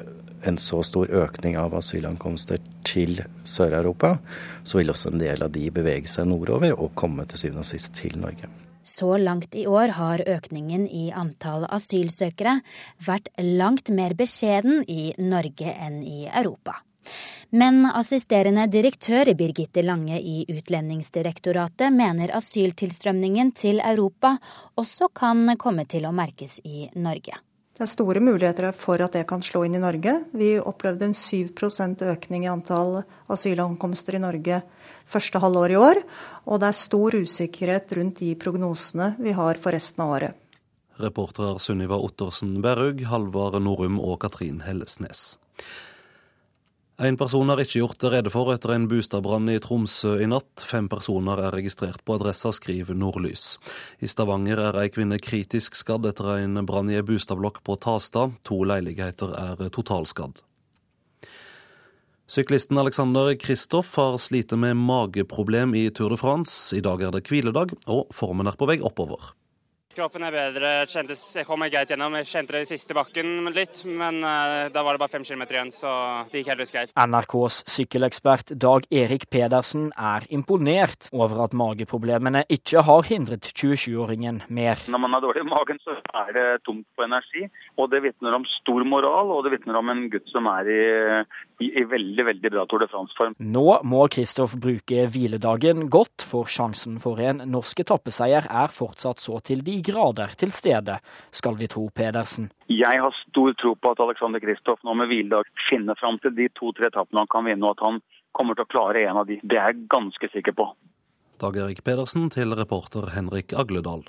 en 0.46 0.58
så 0.58 0.82
stor 0.86 1.10
økning 1.10 1.56
av 1.58 1.74
asylankomster 1.74 2.60
til 2.86 3.18
Sør-Europa, 3.46 4.16
så 4.62 4.78
vil 4.78 4.92
også 4.92 5.10
en 5.10 5.22
del 5.22 5.42
av 5.42 5.50
de 5.54 5.66
bevege 5.74 6.10
seg 6.10 6.28
nordover 6.30 6.74
og 6.76 6.94
komme 6.98 7.26
til 7.26 7.46
syvende 7.46 7.66
og 7.66 7.70
sist 7.70 7.94
til 7.98 8.18
Norge. 8.22 8.50
Så 8.86 9.16
langt 9.18 9.54
i 9.58 9.66
år 9.66 9.96
har 9.98 10.22
økningen 10.22 10.86
i 10.86 11.08
antall 11.10 11.66
asylsøkere 11.74 12.60
vært 13.02 13.32
langt 13.42 13.90
mer 13.90 14.14
beskjeden 14.14 14.84
i 14.86 15.10
Norge 15.18 15.72
enn 15.74 16.04
i 16.06 16.28
Europa. 16.30 16.78
Men 17.50 17.84
assisterende 17.86 18.66
direktør 18.70 19.32
Birgitte 19.38 19.82
Lange 19.82 20.18
i 20.18 20.44
Utlendingsdirektoratet 20.50 21.94
mener 21.94 22.34
asyltilstrømningen 22.38 23.52
til 23.58 23.82
Europa 23.82 24.36
også 24.78 25.10
kan 25.14 25.54
komme 25.58 25.86
til 25.90 26.06
å 26.06 26.14
merkes 26.14 26.58
i 26.64 26.88
Norge. 26.94 27.38
Det 27.76 27.84
er 27.84 27.90
store 27.92 28.22
muligheter 28.24 28.70
for 28.72 29.02
at 29.04 29.12
det 29.12 29.26
kan 29.28 29.42
slå 29.44 29.66
inn 29.66 29.74
i 29.76 29.82
Norge. 29.82 30.14
Vi 30.32 30.54
opplevde 30.56 31.10
en 31.10 31.12
7% 31.12 32.06
økning 32.08 32.46
i 32.46 32.48
antall 32.48 33.02
asylankomster 33.28 34.16
i 34.16 34.20
Norge 34.22 34.62
første 35.04 35.42
halvår 35.42 35.74
i 35.74 35.76
år. 35.76 36.00
Og 36.48 36.62
det 36.62 36.70
er 36.70 36.78
stor 36.78 37.18
usikkerhet 37.20 37.92
rundt 37.98 38.22
de 38.24 38.30
prognosene 38.40 39.10
vi 39.20 39.36
har 39.36 39.60
for 39.60 39.76
resten 39.76 40.06
av 40.06 40.14
året. 40.16 40.38
Reportere 40.96 41.60
Sunniva 41.60 41.98
Ottersen 42.00 42.62
Berrug, 42.64 43.04
Halvard 43.10 43.60
Norum 43.60 44.00
og 44.00 44.22
Katrin 44.24 44.62
Hellesnes. 44.64 45.34
En 46.96 47.16
person 47.20 47.44
har 47.52 47.60
ikke 47.60 47.82
gjort 47.82 48.04
rede 48.08 48.30
for 48.32 48.48
etter 48.54 48.70
en 48.72 48.86
bostadbrann 48.88 49.50
i 49.52 49.58
Tromsø 49.60 50.14
i 50.24 50.28
natt. 50.32 50.62
Fem 50.64 50.86
personer 50.88 51.42
er 51.44 51.52
registrert 51.52 52.00
på 52.08 52.16
adressa, 52.16 52.48
skriver 52.56 52.96
Nordlys. 52.96 53.58
I 54.00 54.08
Stavanger 54.08 54.62
er 54.70 54.78
ei 54.80 54.88
kvinne 54.88 55.18
kritisk 55.20 55.76
skadd 55.76 56.08
etter 56.08 56.38
en 56.38 56.62
brann 56.64 56.88
i 56.88 56.96
ei 56.96 57.04
bostadblokk 57.04 57.60
på 57.68 57.76
Tasta. 57.84 58.30
To 58.48 58.62
leiligheter 58.64 59.36
er 59.36 59.68
totalskadd. 59.68 60.40
Syklisten 62.32 62.80
Alexander 62.80 63.34
Kristoff 63.36 63.92
har 64.00 64.16
slitt 64.16 64.56
med 64.56 64.80
mageproblem 64.80 65.76
i 65.76 65.90
Tour 65.92 66.16
de 66.16 66.22
France. 66.24 66.72
I 66.72 66.80
dag 66.80 67.04
er 67.04 67.12
det 67.12 67.26
hviledag, 67.28 67.76
og 67.92 68.08
formen 68.16 68.48
er 68.48 68.56
på 68.56 68.72
vei 68.72 68.80
oppover. 68.80 69.36
Kroppen 69.96 70.26
er 70.26 70.34
bedre. 70.34 70.70
Kjentes, 70.92 71.20
jeg 71.38 71.46
kom 71.48 71.62
meg 71.62 71.70
greit 71.72 71.88
gjennom. 71.88 72.12
Jeg 72.18 72.28
kjente 72.28 72.52
det 72.52 72.66
i 72.66 72.68
siste 72.68 72.92
bakken 72.92 73.46
litt, 73.56 73.78
men 73.88 74.18
uh, 74.20 74.66
da 74.68 74.82
var 74.84 74.92
det 74.92 75.00
bare 75.00 75.12
fem 75.14 75.22
kilometer 75.24 75.56
igjen, 75.56 75.70
så 75.72 75.92
det 76.28 76.42
gikk 76.42 76.50
heldigvis 76.52 76.74
greit. 76.74 76.92
NRKs 77.00 77.62
sykkelekspert 77.72 78.52
Dag 78.60 78.84
Erik 78.92 79.24
Pedersen 79.32 79.86
er 79.96 80.26
imponert 80.36 81.08
over 81.16 81.46
at 81.46 81.56
mageproblemene 81.56 82.42
ikke 82.52 82.82
har 82.84 83.08
hindret 83.08 83.48
27-åringen 83.48 84.42
mer. 84.52 84.82
Når 84.84 85.00
man 85.00 85.16
har 85.16 85.24
dårlig 85.24 85.46
i 85.46 85.48
magen, 85.48 85.80
så 85.80 85.96
er 86.26 86.28
det 86.36 86.44
tomt 86.68 86.84
på 86.92 87.06
energi. 87.06 87.46
Og 87.80 87.88
det 87.94 88.02
vitner 88.04 88.36
om 88.36 88.44
stor 88.52 88.84
moral, 88.84 89.32
og 89.32 89.48
det 89.48 89.54
vitner 89.56 89.80
om 89.80 89.94
en 89.94 90.04
gutt 90.12 90.28
som 90.28 90.50
er 90.52 90.68
i, 90.76 90.82
i, 91.64 91.70
i 91.72 91.86
veldig, 91.88 92.28
veldig 92.34 92.52
bra 92.52 92.66
Tour 92.68 92.84
de 92.84 92.90
France-form. 92.92 93.38
Nå 93.40 93.64
må 93.88 94.04
Kristoff 94.12 94.58
bruke 94.60 95.08
hviledagen 95.08 95.88
godt, 95.88 96.28
for 96.28 96.52
sjansen 96.52 97.00
for 97.00 97.24
en 97.24 97.46
norsk 97.48 97.80
etappeseier 97.86 98.52
er 98.52 98.76
fortsatt 98.76 99.24
så 99.24 99.40
til 99.40 99.64
de 99.64 99.80
grader 99.86 100.34
til 100.40 100.52
stede, 100.54 100.98
skal 101.30 101.56
vi 101.60 101.68
tro 101.70 101.86
Pedersen. 101.94 102.50
Jeg 102.72 103.00
har 103.02 103.14
stor 103.22 103.54
tro 103.62 103.74
på 103.78 103.94
at 103.94 104.02
Alexander 104.02 104.42
Kristoff 104.42 104.82
nå 104.86 104.96
med 104.98 105.10
hviledag 105.12 105.48
finner 105.68 105.98
fram 106.00 106.20
til 106.22 106.34
de 106.36 106.50
to-tre 106.58 106.90
etappene 106.90 107.24
han 107.24 107.32
kan 107.32 107.46
vinne, 107.48 107.64
og 107.64 107.78
at 107.78 107.86
han 107.86 108.02
kommer 108.36 108.58
til 108.58 108.66
å 108.66 108.72
klare 108.74 109.06
en 109.06 109.22
av 109.22 109.30
de. 109.30 109.40
Det 109.42 109.58
er 109.58 109.72
jeg 109.72 109.88
ganske 109.92 110.32
sikker 110.34 110.56
på. 110.58 110.70
Dag 111.40 111.56
Erik 111.60 111.82
Pedersen 111.84 112.30
til 112.32 112.54
reporter 112.56 113.10
Henrik 113.12 113.52
Agledal. 113.52 114.06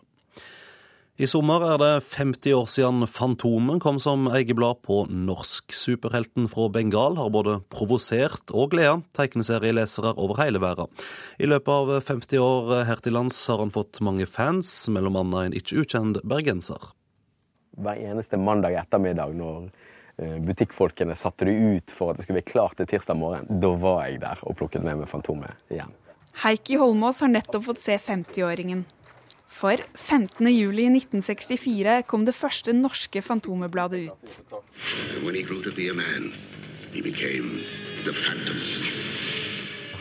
I 1.18 1.26
sommer 1.26 1.63
er 1.65 1.80
det 1.82 1.93
50 2.13 2.53
år 2.53 2.68
siden 2.70 3.07
Fantomen 3.09 3.80
kom 3.82 3.97
som 3.97 4.28
egeblad 4.30 4.84
på 4.86 4.99
norsk. 5.09 5.74
Superhelten 5.74 6.45
fra 6.51 6.68
Bengal 6.70 7.18
har 7.18 7.32
både 7.34 7.55
provosert 7.74 8.53
og 8.53 8.76
gleda 8.76 8.99
tegneserielesere 9.18 10.11
over 10.13 10.38
hele 10.43 10.61
verden. 10.61 10.91
I 11.41 11.49
løpet 11.49 11.74
av 11.74 11.89
50 12.05 12.38
år 12.38 12.70
her 12.86 13.01
til 13.01 13.18
lands 13.18 13.39
har 13.49 13.63
han 13.63 13.74
fått 13.74 13.97
mange 14.05 14.30
fans, 14.30 14.70
mellom 14.93 15.18
annet 15.24 15.47
en 15.47 15.57
ikke 15.57 15.82
ukjent 15.82 16.22
bergenser. 16.22 16.86
Hver 17.82 17.97
eneste 18.11 18.38
mandag 18.38 18.78
ettermiddag 18.78 19.34
når 19.41 19.72
eh, 20.22 20.38
butikkfolkene 20.45 21.18
satte 21.18 21.49
det 21.49 21.57
ut 21.57 21.95
for 21.97 22.13
at 22.13 22.22
det 22.22 22.28
skulle 22.28 22.43
være 22.43 22.51
klart 22.51 22.78
til 22.78 22.93
tirsdag 22.93 23.18
morgen, 23.18 23.49
da 23.49 23.74
var 23.74 24.03
jeg 24.05 24.22
der 24.22 24.45
og 24.45 24.61
plukket 24.61 24.86
med 24.86 25.01
meg 25.01 25.09
Fantomet 25.09 25.74
igjen. 25.74 25.97
Heikki 26.43 26.78
Holmås 26.78 27.24
har 27.26 27.34
nettopp 27.34 27.63
fått 27.72 27.82
se 27.82 27.97
50-åringen. 27.97 28.86
For 29.58 29.82
15.07.1964 29.97 32.03
kom 32.05 32.28
det 32.28 32.36
første 32.38 32.74
norske 32.78 33.24
Fantomerbladet 33.26 34.03
ut. 34.05 34.36
Man, 35.24 35.34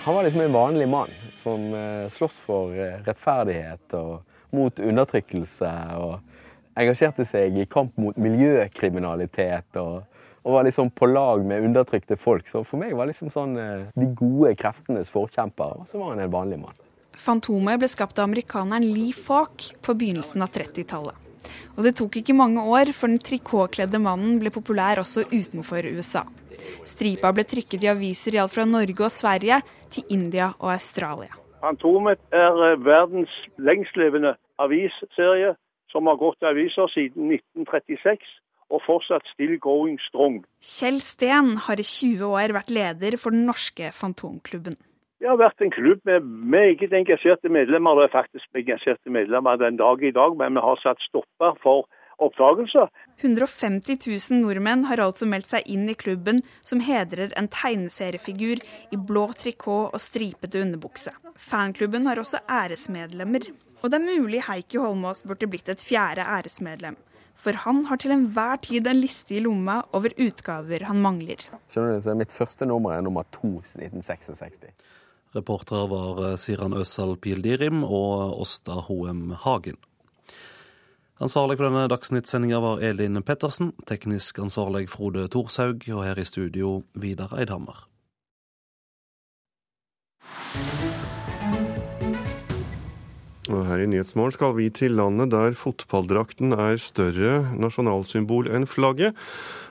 Han 0.05 0.15
var 0.15 0.23
liksom 0.27 0.41
en 0.41 0.53
vanlig 0.53 0.89
mann 0.89 1.09
som 1.41 1.73
uh, 1.73 2.11
sloss 2.13 2.37
for 2.45 2.77
uh, 2.77 3.01
rettferdighet 3.09 3.95
og 3.97 4.21
mot 4.53 4.81
undertrykkelse. 4.81 5.73
Og 6.05 6.21
engasjerte 6.77 7.25
seg 7.25 7.57
i 7.57 7.65
kamp 7.65 7.97
mot 7.97 8.17
miljøkriminalitet. 8.21 9.77
og 9.77 10.03
og 10.47 10.53
var 10.53 10.63
liksom 10.63 10.91
på 10.95 11.07
lag 11.11 11.43
med 11.43 11.65
undertrykte 11.67 12.15
folk. 12.17 12.47
Så 12.47 12.63
for 12.63 12.79
meg 12.79 12.95
var 12.95 13.07
liksom 13.09 13.31
sånn 13.35 13.57
uh, 13.59 13.91
de 13.99 14.07
gode 14.15 14.55
kreftenes 14.55 15.11
forkjemper. 15.11 15.81
Og 15.81 15.89
så 15.91 15.99
var 15.99 16.13
han 16.13 16.23
en 16.23 16.31
vanlig 16.31 16.61
mann. 16.63 16.86
Fantomet 17.17 17.81
ble 17.81 17.89
skapt 17.91 18.19
av 18.21 18.29
amerikaneren 18.29 18.87
Lee 18.93 19.15
Falk 19.17 19.71
på 19.83 19.95
begynnelsen 19.97 20.45
av 20.45 20.53
30-tallet. 20.55 21.23
Og 21.77 21.85
det 21.85 21.95
tok 21.99 22.19
ikke 22.21 22.37
mange 22.37 22.63
år 22.65 22.91
før 22.97 23.13
den 23.13 23.23
trikotkledde 23.23 24.01
mannen 24.03 24.39
ble 24.41 24.53
populær 24.53 25.03
også 25.03 25.27
utenfor 25.33 25.89
USA. 25.93 26.25
Stripa 26.87 27.33
ble 27.37 27.45
trykket 27.49 27.85
i 27.85 27.91
aviser 27.93 28.37
i 28.37 28.41
alt 28.43 28.55
fra 28.55 28.65
Norge 28.69 29.05
og 29.05 29.13
Sverige 29.13 29.61
til 29.93 30.17
India 30.17 30.53
og 30.59 30.73
Australia. 30.77 31.35
Fantomet 31.61 32.21
er 32.37 32.63
eh, 32.71 32.81
verdens 32.85 33.33
lengstlevende 33.59 34.37
avisserie, 34.63 35.55
som 35.93 36.09
har 36.11 36.19
gått 36.21 36.43
i 36.45 36.51
aviser 36.51 36.91
siden 36.93 37.33
1936 37.33 38.27
og 38.75 38.83
fortsatt 38.87 39.27
still 39.31 39.57
going 39.63 39.99
strong. 40.09 40.41
Kjell 40.65 40.99
Steen 41.05 41.55
har 41.69 41.81
i 41.81 41.87
20 41.87 42.27
år 42.27 42.55
vært 42.57 42.73
leder 42.75 43.17
for 43.21 43.35
den 43.35 43.47
norske 43.49 43.93
Fantomklubben. 43.95 44.79
Det 45.17 45.29
har 45.31 45.39
vært 45.41 45.63
en 45.65 45.73
klubb 45.73 46.03
med 46.05 46.25
meget 46.53 46.93
engasjerte 46.93 47.49
medlemmer. 47.49 47.97
Det 47.97 48.05
er 48.05 48.13
faktisk 48.13 48.59
engasjerte 48.61 49.13
medlemmer 49.13 49.57
den 49.57 49.79
dag 49.81 50.03
i 50.05 50.13
dag, 50.13 50.35
men 50.37 50.59
vi 50.59 50.65
har 50.65 50.83
satt 50.83 51.01
stopper 51.07 51.57
for 51.63 51.87
oppdagelser. 52.21 52.91
150 53.25 53.97
000 54.05 54.43
nordmenn 54.43 54.85
har 54.91 55.01
altså 55.01 55.29
meldt 55.29 55.49
seg 55.55 55.65
inn 55.73 55.89
i 55.89 55.97
klubben, 55.97 56.43
som 56.61 56.83
hedrer 56.85 57.33
en 57.41 57.49
tegneseriefigur 57.53 58.61
i 58.93 58.99
blå 59.09 59.25
trikot 59.41 59.97
og 59.97 60.05
stripete 60.05 60.61
underbukse. 60.61 61.15
Fanklubben 61.41 62.09
har 62.11 62.21
også 62.21 62.43
æresmedlemmer. 62.45 63.49
Og 63.81 63.93
det 63.93 64.01
er 64.01 64.21
mulig 64.21 64.45
Heikki 64.45 64.81
Holmås 64.81 65.25
burde 65.25 65.49
blitt 65.49 65.73
et 65.73 65.81
fjerde 65.81 66.29
æresmedlem. 66.29 66.97
For 67.37 67.57
han 67.65 67.83
har 67.89 68.01
til 68.01 68.13
enhver 68.13 68.61
tid 68.65 68.87
en 68.89 69.01
liste 69.01 69.37
i 69.37 69.43
lomma 69.45 69.83
over 69.97 70.13
utgaver 70.21 70.87
han 70.89 71.01
mangler. 71.05 71.41
Skjønner 71.73 71.97
du, 71.97 72.05
så 72.05 72.17
Mitt 72.17 72.33
første 72.33 72.69
nummer 72.69 72.97
er 72.97 73.05
nummer 73.05 73.29
to 73.33 73.59
1966. 73.65 74.73
Reportere 75.35 75.89
var 75.91 76.23
eh, 76.31 76.37
Siran 76.39 76.77
Øsal 76.77 77.17
Pildirim 77.17 77.83
og 77.85 78.41
Åsta 78.45 78.79
Hoem 78.87 79.33
Hagen. 79.43 79.81
Ansvarlig 81.17 81.57
for 81.57 81.71
denne 81.71 81.89
Dagsnytt-sendinga 81.89 82.61
var 82.61 82.83
Elin 82.85 83.23
Pettersen, 83.25 83.73
teknisk 83.89 84.39
ansvarlig 84.45 84.91
Frode 84.93 85.25
Thorshaug, 85.33 85.87
og 85.97 86.05
her 86.05 86.19
i 86.21 86.27
studio 86.29 86.83
Vidar 86.93 87.33
Eidhammer. 87.41 87.87
Og 93.47 93.63
her 93.69 93.81
i 93.81 93.87
Nyhetsmorgen 93.89 94.35
skal 94.35 94.57
vi 94.59 94.69
til 94.75 94.97
landet 94.99 95.31
der 95.33 95.57
fotballdrakten 95.57 96.53
er 96.53 96.77
større 96.83 97.47
nasjonalsymbol 97.57 98.51
enn 98.53 98.67
flagget. 98.69 99.17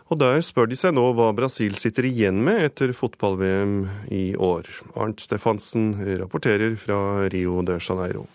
Og 0.06 0.20
der 0.22 0.38
spør 0.45 0.68
de 0.70 0.78
seg 0.78 0.93
nå 0.93 1.03
hva 1.18 1.32
Brasil 1.34 1.74
sitter 1.80 2.06
igjen 2.06 2.38
med 2.45 2.62
etter 2.68 2.91
fotball-VM 2.93 3.78
i 4.14 4.36
år. 4.38 4.70
Arnt 4.93 5.24
Stefansen 5.24 5.95
rapporterer 6.22 6.76
fra 6.78 7.26
Rio 7.34 7.64
de 7.66 7.80
Janeiro. 7.82 8.28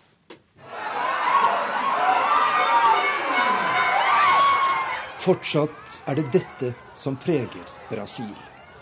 Fortsatt 5.21 6.01
er 6.09 6.19
det 6.19 6.27
dette 6.33 6.73
som 6.97 7.15
preger 7.15 7.67
Brasil. 7.91 8.35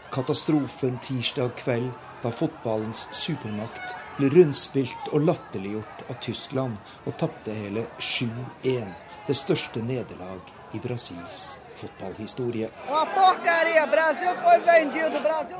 Katastrofen 0.09 0.97
tirsdag 1.03 1.53
kveld 1.61 1.91
da 2.23 2.33
fotballens 2.33 3.05
supermakt 3.13 3.93
ble 4.17 4.33
rundspilt 4.33 5.13
og 5.13 5.29
latterliggjort 5.29 6.05
av 6.09 6.17
Tyskland 6.25 6.81
og 7.05 7.17
tapte 7.21 7.53
hele 7.53 7.85
7-1. 8.01 8.89
Det 9.29 9.37
største 9.37 9.85
nederlag 9.85 10.55
i 10.73 10.81
Brasils 10.81 11.59
fotballhistorie. 11.79 12.69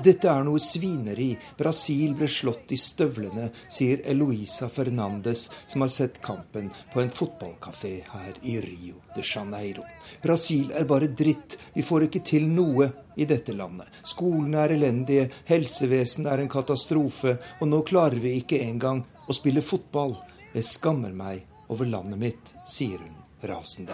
Dette 0.03 0.29
er 0.29 0.45
noe 0.47 0.61
svineri. 0.63 1.29
Brasil 1.57 2.15
ble 2.19 2.29
slått 2.29 2.73
i 2.75 2.79
støvlene, 2.79 3.49
sier 3.67 4.03
Eloisa 4.11 4.69
Fernandes, 4.69 5.47
som 5.65 5.85
har 5.85 5.91
sett 5.93 6.21
kampen 6.25 6.71
på 6.93 7.03
en 7.03 7.13
fotballkafé 7.13 7.93
her 8.13 8.39
i 8.43 8.57
Rio 8.63 9.01
de 9.15 9.25
Janeiro. 9.25 9.85
Brasil 10.21 10.71
er 10.75 10.87
bare 10.89 11.07
dritt. 11.07 11.57
Vi 11.73 11.85
får 11.85 12.07
ikke 12.07 12.23
til 12.25 12.47
noe 12.51 12.89
i 13.19 13.27
dette 13.29 13.53
landet. 13.55 13.87
Skolene 14.03 14.63
er 14.63 14.75
elendige, 14.77 15.29
helsevesenet 15.49 16.31
er 16.33 16.43
en 16.43 16.51
katastrofe, 16.51 17.37
og 17.59 17.71
nå 17.71 17.83
klarer 17.87 18.21
vi 18.23 18.37
ikke 18.39 18.61
engang 18.63 19.03
å 19.27 19.35
spille 19.35 19.63
fotball. 19.65 20.15
Jeg 20.53 20.65
skammer 20.65 21.13
meg 21.13 21.45
over 21.69 21.89
landet 21.89 22.21
mitt, 22.21 22.55
sier 22.65 23.03
hun 23.03 23.15
rasende. 23.49 23.93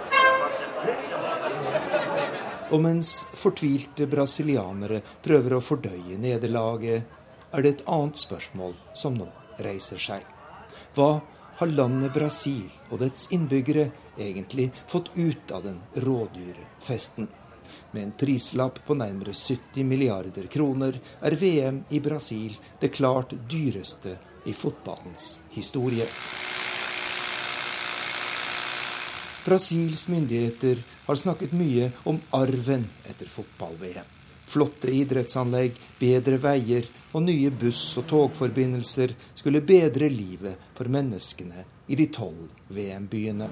Og 2.75 2.81
mens 2.83 3.09
fortvilte 3.39 4.03
brasilianere 4.11 4.99
prøver 5.23 5.53
å 5.55 5.63
fordøye 5.63 6.17
nederlaget, 6.19 7.05
er 7.55 7.63
det 7.63 7.69
et 7.71 7.83
annet 7.87 8.19
spørsmål 8.19 8.73
som 8.97 9.15
nå 9.15 9.29
reiser 9.63 10.01
seg. 10.01 10.25
Hva 10.97 11.21
har 11.61 11.71
landet 11.71 12.11
Brasil 12.11 12.67
og 12.89 12.99
dets 12.99 13.29
innbyggere 13.31 13.87
egentlig 14.19 14.67
fått 14.91 15.13
ut 15.15 15.55
av 15.55 15.63
den 15.69 15.79
rådyre 16.03 16.67
festen? 16.83 17.29
Med 17.95 18.09
en 18.09 18.15
prislapp 18.19 18.81
på 18.83 18.99
nærmere 18.99 19.31
70 19.31 19.87
milliarder 19.87 20.51
kroner 20.51 20.99
er 21.23 21.39
VM 21.39 21.85
i 21.95 22.03
Brasil 22.03 22.59
det 22.81 22.91
klart 22.97 23.31
dyreste 23.47 24.17
i 24.45 24.53
fotballens 24.53 25.37
historie. 25.55 26.11
Brasils 29.45 30.07
myndigheter 30.07 30.83
har 31.05 31.15
snakket 31.15 31.51
mye 31.53 31.91
om 32.03 32.17
arven 32.33 32.87
etter 33.05 33.29
fotball-VM. 33.29 34.07
Flotte 34.45 34.89
idrettsanlegg, 34.89 35.77
bedre 35.99 36.39
veier 36.41 36.87
og 37.13 37.27
nye 37.27 37.51
buss- 37.53 37.93
og 38.01 38.07
togforbindelser 38.09 39.13
skulle 39.37 39.61
bedre 39.61 40.09
livet 40.09 40.57
for 40.73 40.89
menneskene 40.89 41.61
i 41.85 41.97
de 41.99 42.09
tolv 42.09 42.49
VM-byene. 42.73 43.51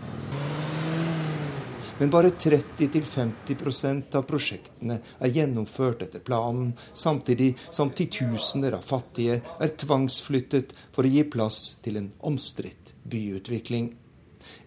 Men 2.02 2.10
bare 2.10 2.34
30-50% 2.42 4.18
av 4.18 4.26
prosjektene 4.26 4.98
er 4.98 5.34
gjennomført 5.38 6.08
etter 6.08 6.26
planen, 6.26 6.74
samtidig 6.94 7.54
som 7.70 7.94
titusener 7.94 8.80
av 8.80 8.82
fattige 8.82 9.44
er 9.62 9.78
tvangsflyttet 9.78 10.74
for 10.90 11.06
å 11.06 11.14
gi 11.20 11.30
plass 11.30 11.68
til 11.86 12.02
en 12.02 12.10
omstridt 12.26 12.96
byutvikling. 13.06 13.94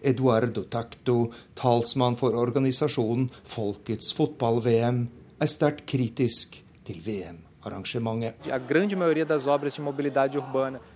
Eduardo 0.01 0.63
Tacto, 0.71 1.31
talsmann 1.57 2.17
for 2.19 2.37
organisasjonen 2.37 3.29
Folkets 3.43 4.13
fotball-VM, 4.17 5.03
er 5.37 5.51
sterkt 5.51 5.85
kritisk 5.89 6.57
til 6.87 7.01
VM-arrangementet. 7.05 8.47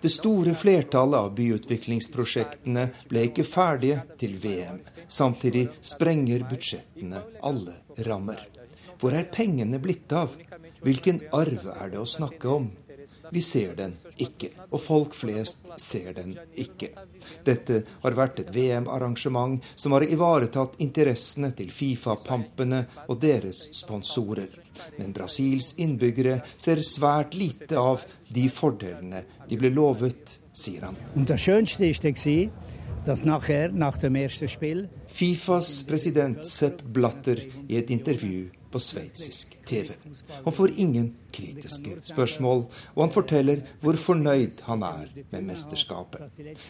Det 0.01 0.11
store 0.11 0.55
flertallet 0.57 1.19
av 1.19 1.33
byutviklingsprosjektene 1.37 2.87
ble 3.11 3.25
ikke 3.29 3.45
ferdige 3.47 4.01
til 4.21 4.37
VM. 4.41 4.79
Samtidig 5.07 5.67
sprenger 5.81 6.47
budsjettene 6.49 7.21
alle 7.43 7.77
rammer. 8.07 8.47
Hvor 9.01 9.17
er 9.17 9.29
pengene 9.33 9.79
blitt 9.81 10.13
av? 10.13 10.37
Hvilken 10.81 11.19
arv 11.37 11.67
er 11.75 11.91
det 11.93 11.99
å 12.01 12.07
snakke 12.09 12.49
om? 12.49 12.71
Vi 13.31 13.41
ser 13.41 13.75
den 13.77 13.93
ikke, 14.19 14.49
og 14.69 14.81
folk 14.83 15.15
flest 15.15 15.69
ser 15.79 16.11
den 16.17 16.33
ikke. 16.59 16.89
Dette 17.47 17.81
har 18.03 18.17
vært 18.17 18.41
et 18.43 18.51
VM-arrangement 18.55 19.63
som 19.75 19.95
har 19.95 20.03
ivaretatt 20.03 20.75
interessene 20.83 21.53
til 21.55 21.71
Fifa-pampene 21.71 22.83
og 23.07 23.21
deres 23.23 23.69
sponsorer. 23.79 24.51
Men 24.97 25.15
Brasils 25.15 25.73
innbyggere 25.79 26.41
ser 26.59 26.83
svært 26.83 27.37
lite 27.39 27.79
av 27.79 28.03
de 28.27 28.47
fordelene 28.51 29.23
de 29.47 29.59
ble 29.59 29.71
lovet, 29.71 30.37
sier 30.51 30.89
han. 30.89 30.99
Fifas 35.07 35.69
president 35.87 36.43
Sepp 36.47 36.83
Blatter 36.83 37.47
i 37.67 37.79
et 37.79 37.95
intervju 37.95 38.49
på 38.71 38.79
sveitsisk 38.79 39.57
TV. 39.67 39.93
Han 40.43 40.53
får 40.53 40.79
ingen 40.79 41.09
kritiske 41.31 41.97
spørsmål, 42.03 42.63
og 42.95 43.01
han 43.03 43.13
forteller 43.13 43.63
hvor 43.81 43.99
fornøyd 43.99 44.63
han 44.67 44.83
er 44.83 45.09
med 45.31 45.47
mesterskapet. 45.47 46.27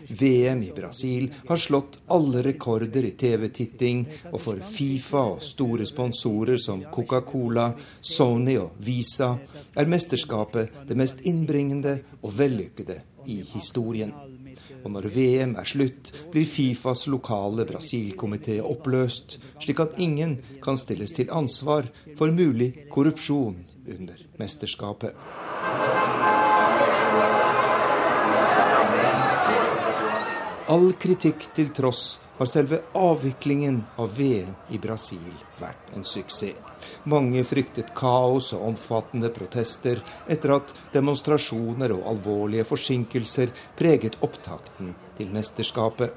VM 0.09 0.63
i 0.67 0.71
Brasil 0.75 1.29
har 1.49 1.61
slått 1.61 1.99
alle 2.11 2.43
rekorder 2.45 3.07
i 3.09 3.13
TV-titting, 3.23 4.05
og 4.31 4.39
for 4.41 4.65
Fifa 4.73 5.25
og 5.35 5.45
store 5.45 5.87
sponsorer 5.89 6.61
som 6.61 6.83
Coca-Cola, 6.93 7.71
Sony 8.01 8.57
og 8.61 8.77
Visa 8.81 9.33
er 9.75 9.89
mesterskapet 9.89 10.83
det 10.89 10.97
mest 10.99 11.25
innbringende 11.29 11.99
og 12.21 12.37
vellykkede 12.37 13.01
i 13.29 13.41
historien. 13.53 14.13
Og 14.83 14.91
når 14.95 15.07
VM 15.13 15.55
er 15.59 15.67
slutt, 15.67 16.11
blir 16.33 16.47
Fifas 16.47 17.05
lokale 17.11 17.65
Brasil-komité 17.69 18.59
oppløst, 18.65 19.37
slik 19.61 19.81
at 19.83 19.99
ingen 20.01 20.39
kan 20.63 20.79
stilles 20.79 21.13
til 21.17 21.31
ansvar 21.33 21.89
for 22.17 22.33
mulig 22.33 22.87
korrupsjon 22.93 23.61
under 23.87 24.25
mesterskapet. 24.41 25.13
All 30.71 30.93
kritikk 30.95 31.49
til 31.57 31.71
tross 31.75 32.15
har 32.37 32.47
selve 32.47 32.79
avviklingen 32.95 33.81
av 33.99 34.13
VM 34.15 34.53
i 34.71 34.79
Brasil 34.79 35.33
vært 35.59 35.91
en 35.97 36.05
suksess. 36.07 36.70
Mange 37.11 37.43
fryktet 37.47 37.93
kaos 37.97 38.51
og 38.57 38.65
omfattende 38.71 39.31
protester 39.33 40.01
etter 40.31 40.55
at 40.57 40.73
demonstrasjoner 40.93 41.93
og 41.95 42.07
alvorlige 42.13 42.67
forsinkelser 42.67 43.53
preget 43.79 44.19
opptakten 44.21 44.93
til 45.17 45.31
mesterskapet. 45.33 46.11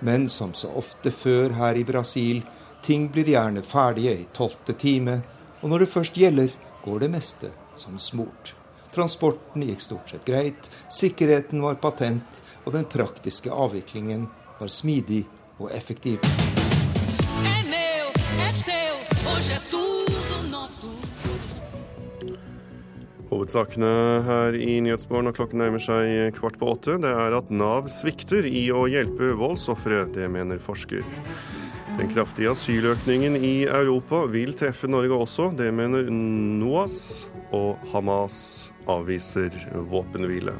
Men 0.00 0.28
som 0.28 0.52
så 0.54 0.70
ofte 0.76 1.10
før 1.10 1.56
her 1.56 1.78
i 1.78 1.86
Brasil, 1.88 2.42
ting 2.84 3.08
blir 3.12 3.32
gjerne 3.32 3.64
ferdige 3.64 4.12
i 4.20 4.28
tolvte 4.36 4.76
time, 4.78 5.20
og 5.62 5.72
når 5.72 5.84
det 5.84 5.92
først 5.94 6.20
gjelder, 6.20 6.52
går 6.84 7.02
det 7.02 7.10
meste 7.10 7.50
som 7.80 7.98
smurt. 7.98 8.54
Transporten 8.94 9.64
gikk 9.66 9.82
stort 9.84 10.12
sett 10.12 10.24
greit, 10.28 10.70
sikkerheten 10.92 11.64
var 11.64 11.80
patent, 11.82 12.42
og 12.64 12.76
den 12.78 12.88
praktiske 12.88 13.52
avviklingen 13.52 14.28
var 14.60 14.72
smidig 14.72 15.24
og 15.58 15.72
effektiv. 15.72 16.45
Hovedsakene 23.26 23.90
her 24.24 24.56
i 24.56 24.78
Nyhetsmorgen, 24.80 25.28
og 25.28 25.36
klokken 25.36 25.60
nærmer 25.60 25.82
seg 25.82 26.32
kvart 26.38 26.56
på 26.56 26.70
åtte, 26.72 26.94
det 27.02 27.10
er 27.10 27.36
at 27.36 27.50
Nav 27.52 27.90
svikter 27.92 28.48
i 28.48 28.62
å 28.72 28.86
hjelpe 28.88 29.34
voldsofre. 29.36 30.06
Det 30.14 30.30
mener 30.32 30.62
forsker. 30.62 31.04
Den 31.98 32.08
kraftige 32.14 32.54
asyløkningen 32.54 33.36
i 33.36 33.66
Europa 33.68 34.22
vil 34.32 34.56
treffe 34.56 34.88
Norge 34.88 35.20
også. 35.26 35.50
Det 35.58 35.68
mener 35.74 36.08
NOAS, 36.08 37.28
og 37.52 37.76
Hamas 37.92 38.38
avviser 38.88 39.52
våpenhvile. 39.92 40.56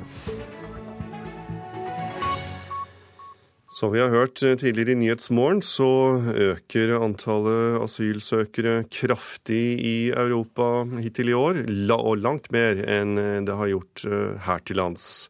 Som 3.77 3.91
vi 3.93 4.01
har 4.01 4.09
hørt 4.09 4.41
eh, 4.41 4.55
tidligere 4.57 4.95
i 4.95 5.01
Nyhetsmorgen, 5.03 5.59
så 5.61 6.16
øker 6.33 6.95
antallet 6.97 7.74
asylsøkere 7.85 8.87
kraftig 8.89 9.77
i 9.85 9.97
Europa 10.16 10.87
hittil 11.03 11.29
i 11.29 11.37
år, 11.37 11.61
og 11.99 12.22
langt 12.24 12.49
mer 12.57 12.81
enn 12.81 13.20
eh, 13.20 13.43
det 13.45 13.59
har 13.59 13.68
gjort 13.74 14.07
eh, 14.09 14.41
her 14.47 14.64
til 14.64 14.81
lands. 14.81 15.29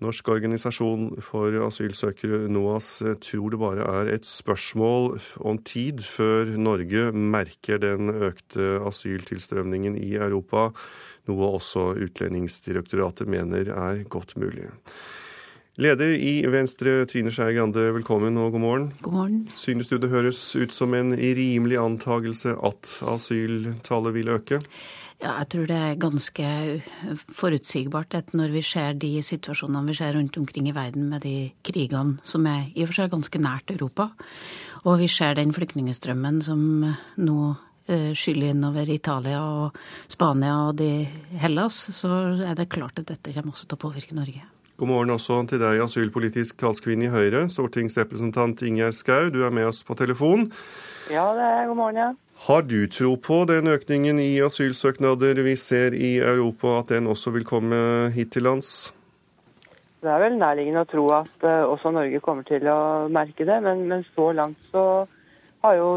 Norsk 0.00 0.32
organisasjon 0.32 1.20
for 1.26 1.52
asylsøkere, 1.66 2.46
NOAS, 2.48 2.90
tror 3.20 3.52
det 3.52 3.60
bare 3.60 3.92
er 4.00 4.14
et 4.14 4.24
spørsmål 4.24 5.18
om 5.44 5.60
tid 5.60 6.00
før 6.08 6.56
Norge 6.56 7.10
merker 7.12 7.84
den 7.84 8.14
økte 8.30 8.78
asyltilstrømningen 8.88 10.00
i 10.00 10.14
Europa, 10.16 10.70
noe 11.28 11.54
også 11.60 11.90
Utlendingsdirektoratet 12.00 13.28
mener 13.28 13.74
er 13.76 14.06
godt 14.08 14.38
mulig. 14.40 14.70
Leder 15.78 16.10
i 16.10 16.40
Venstre, 16.50 17.04
Trine 17.06 17.30
Skei 17.30 17.52
Grande, 17.54 17.84
velkommen 17.94 18.34
og 18.42 18.56
god 18.56 18.62
morgen. 18.64 18.86
God 18.98 19.12
morgen. 19.14 19.36
Synes 19.54 19.86
du 19.86 19.94
det 20.02 20.08
høres 20.10 20.40
ut 20.58 20.74
som 20.74 20.90
en 20.98 21.14
rimelig 21.14 21.78
antagelse 21.78 22.56
at 22.66 22.90
asyltallet 23.12 24.16
vil 24.16 24.32
øke? 24.34 24.58
Ja, 25.22 25.36
jeg 25.36 25.48
tror 25.52 25.68
det 25.70 25.76
er 25.78 26.00
ganske 26.02 26.48
forutsigbart 27.30 28.18
at 28.18 28.34
når 28.34 28.56
vi 28.56 28.64
ser 28.66 28.98
de 28.98 29.12
situasjonene 29.22 29.86
vi 29.86 29.96
ser 30.00 30.18
rundt 30.18 30.40
omkring 30.42 30.66
i 30.66 30.74
verden 30.74 31.06
med 31.12 31.22
de 31.22 31.52
krigene 31.62 32.18
som 32.26 32.50
er 32.50 32.72
i 32.74 32.82
og 32.82 32.90
for 32.90 32.98
seg 32.98 33.14
ganske 33.14 33.44
nært 33.46 33.70
Europa, 33.70 34.10
og 34.82 34.98
vi 34.98 35.06
ser 35.06 35.38
den 35.38 35.54
flyktningstrømmen 35.54 36.42
som 36.42 36.68
nå 37.22 37.40
eh, 37.86 38.10
skyller 38.18 38.50
innover 38.50 38.90
Italia 38.90 39.46
og 39.46 39.78
Spania 40.10 40.58
og 40.72 40.78
de 40.82 41.06
Hellas, 41.38 41.84
så 41.94 42.24
er 42.42 42.58
det 42.58 42.72
klart 42.74 42.98
at 42.98 43.14
dette 43.14 43.38
kommer 43.38 43.54
også 43.54 43.70
til 43.70 43.78
å 43.78 43.86
påvirke 43.86 44.18
Norge. 44.18 44.57
God 44.78 44.86
morgen 44.92 45.10
også 45.10 45.40
til 45.50 45.58
deg, 45.58 45.80
asylpolitisk 45.82 46.60
talskvinne 46.60 47.08
i 47.08 47.10
Høyre, 47.10 47.40
stortingsrepresentant 47.50 48.60
Ingjerd 48.62 48.94
Schou. 48.94 49.26
Du 49.34 49.40
er 49.42 49.50
med 49.50 49.66
oss 49.66 49.80
på 49.82 49.96
telefon. 49.98 50.44
Ja, 51.10 51.24
det 51.34 51.42
er 51.48 51.66
god 51.66 51.78
morgen, 51.80 51.98
ja. 51.98 52.12
Har 52.44 52.62
du 52.62 52.86
tro 52.86 53.16
på 53.18 53.40
den 53.50 53.66
økningen 53.72 54.22
i 54.22 54.38
asylsøknader 54.46 55.42
vi 55.42 55.56
ser 55.58 55.98
i 55.98 56.12
Europa, 56.22 56.76
at 56.78 56.94
den 56.94 57.10
også 57.10 57.34
vil 57.34 57.48
komme 57.48 57.80
hit 58.14 58.30
til 58.36 58.46
lands? 58.46 58.92
Det 59.98 60.14
er 60.14 60.22
vel 60.22 60.38
nærliggende 60.38 60.86
å 60.86 60.90
tro 60.94 61.10
at 61.16 61.42
uh, 61.42 61.66
også 61.74 61.90
Norge 61.98 62.22
kommer 62.22 62.46
til 62.46 62.70
å 62.70 63.08
merke 63.10 63.50
det, 63.50 63.58
men, 63.66 63.88
men 63.90 64.06
så 64.14 64.30
langt 64.30 64.62
så 64.70 64.84
har 65.66 65.74
jo 65.74 65.88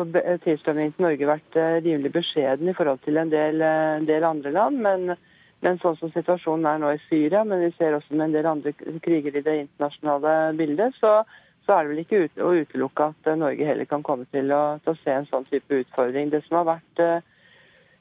tilstrømningen 0.41 0.97
til 0.97 1.05
Norge 1.05 1.35
vært 1.35 1.61
uh, 1.61 1.77
rimelig 1.85 2.17
beskjeden 2.17 2.73
i 2.73 2.73
forhold 2.73 3.05
til 3.05 3.21
en 3.21 3.29
del, 3.29 3.61
uh, 3.61 3.99
en 4.01 4.09
del 4.09 4.25
andre 4.25 4.57
land. 4.57 4.81
men 4.81 5.13
men 5.61 5.77
sånn 5.81 5.97
som 5.99 6.11
situasjonen 6.13 6.65
er 6.65 6.81
nå 6.81 6.91
i 6.95 7.01
Syria, 7.05 7.43
men 7.45 7.61
vi 7.61 7.71
ser 7.77 7.93
også 7.93 8.15
med 8.15 8.29
en 8.29 8.35
del 8.35 8.49
andre 8.49 8.73
kriger 9.05 9.35
i 9.37 9.43
det 9.45 9.57
internasjonale 9.65 10.35
bildet, 10.57 10.95
så, 10.97 11.19
så 11.67 11.75
er 11.75 11.83
det 11.83 11.91
vel 11.91 12.05
ikke 12.05 12.23
ut, 12.23 12.39
å 12.41 12.53
utelukke 12.63 13.11
at 13.11 13.33
Norge 13.37 13.67
heller 13.67 13.89
kan 13.89 14.05
komme 14.05 14.25
til 14.33 14.49
å, 14.55 14.63
til 14.81 14.95
å, 14.95 15.01
se 15.03 15.13
en 15.13 15.29
sånn 15.29 15.45
type 15.51 15.83
utfordring. 15.83 16.31
Det 16.33 16.41
som 16.47 16.61
har 16.61 16.73
vært 16.73 17.03
eh, 17.05 17.27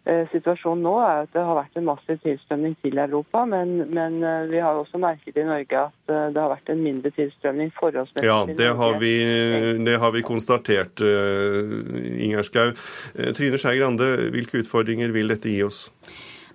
eh 0.09 0.23
Situasjonen 0.33 0.81
nå 0.87 0.95
er 1.05 1.27
at 1.27 1.35
det 1.35 1.43
har 1.45 1.59
vært 1.59 1.77
en 1.77 1.85
massiv 1.91 2.23
tilstrømning 2.25 2.79
til 2.81 2.97
Europa, 3.05 3.45
men, 3.45 3.77
men 3.93 4.17
eh, 4.25 4.49
vi 4.49 4.65
har 4.65 4.81
også 4.81 5.03
merket 5.03 5.37
i 5.37 5.45
Norge 5.45 5.85
at 5.85 6.15
eh, 6.17 6.33
det 6.33 6.41
har 6.41 6.55
vært 6.55 6.73
en 6.73 6.81
mindre 6.81 7.13
tilstrømning 7.19 7.77
forholdsmessig 7.77 8.25
ja, 8.31 8.41
det 8.49 8.73
har 8.81 8.97
vi, 9.05 9.13
det 9.85 10.01
har 10.01 10.17
vi 10.17 10.25
konstatert, 10.25 11.05
Ingjerd 11.05 12.49
Schou. 12.49 12.73
Trine 13.37 13.61
Skei 13.61 13.77
Grande, 13.77 14.09
hvilke 14.33 14.65
utfordringer 14.65 15.13
vil 15.13 15.37
dette 15.37 15.53
gi 15.53 15.61
oss? 15.69 15.91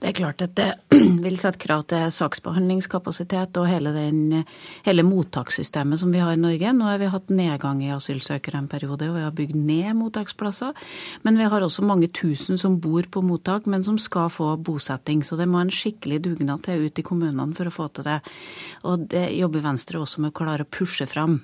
Det 0.01 0.09
er 0.09 0.17
klart 0.17 0.43
at 0.43 0.55
det 0.57 0.69
vil 1.25 1.37
sette 1.39 1.61
krav 1.61 1.85
til 1.89 2.09
saksbehandlingskapasitet 2.13 3.57
og 3.61 3.67
hele, 3.69 3.93
den, 3.95 4.45
hele 4.85 5.05
mottakssystemet 5.07 6.01
som 6.01 6.11
vi 6.13 6.21
har 6.23 6.35
i 6.35 6.41
Norge. 6.41 6.73
Nå 6.75 6.89
har 6.89 6.99
vi 7.01 7.11
hatt 7.11 7.31
nedgang 7.33 7.83
i 7.85 7.93
asylsøkere 7.95 8.59
en 8.59 8.69
periode, 8.71 9.09
og 9.09 9.17
vi 9.17 9.25
har 9.25 9.35
bygd 9.35 9.57
ned 9.57 9.95
mottaksplasser. 9.99 10.75
Men 11.23 11.39
vi 11.39 11.49
har 11.51 11.65
også 11.65 11.85
mange 11.87 12.09
tusen 12.13 12.59
som 12.61 12.79
bor 12.83 13.07
på 13.11 13.23
mottak, 13.25 13.69
men 13.71 13.85
som 13.85 13.99
skal 14.01 14.31
få 14.33 14.53
bosetting. 14.57 15.23
Så 15.25 15.39
det 15.39 15.49
må 15.51 15.61
en 15.63 15.73
skikkelig 15.73 16.21
dugnad 16.27 16.65
til 16.67 16.87
ut 16.87 16.99
i 16.99 17.05
kommunene 17.05 17.55
for 17.57 17.69
å 17.69 17.75
få 17.75 17.89
til 17.95 18.07
det. 18.07 18.19
Og 18.85 19.07
det 19.11 19.27
jobber 19.37 19.65
Venstre 19.65 20.01
også 20.01 20.23
med 20.23 20.33
å 20.33 20.37
klare 20.37 20.67
å 20.67 20.71
pushe 20.71 21.07
fram. 21.09 21.39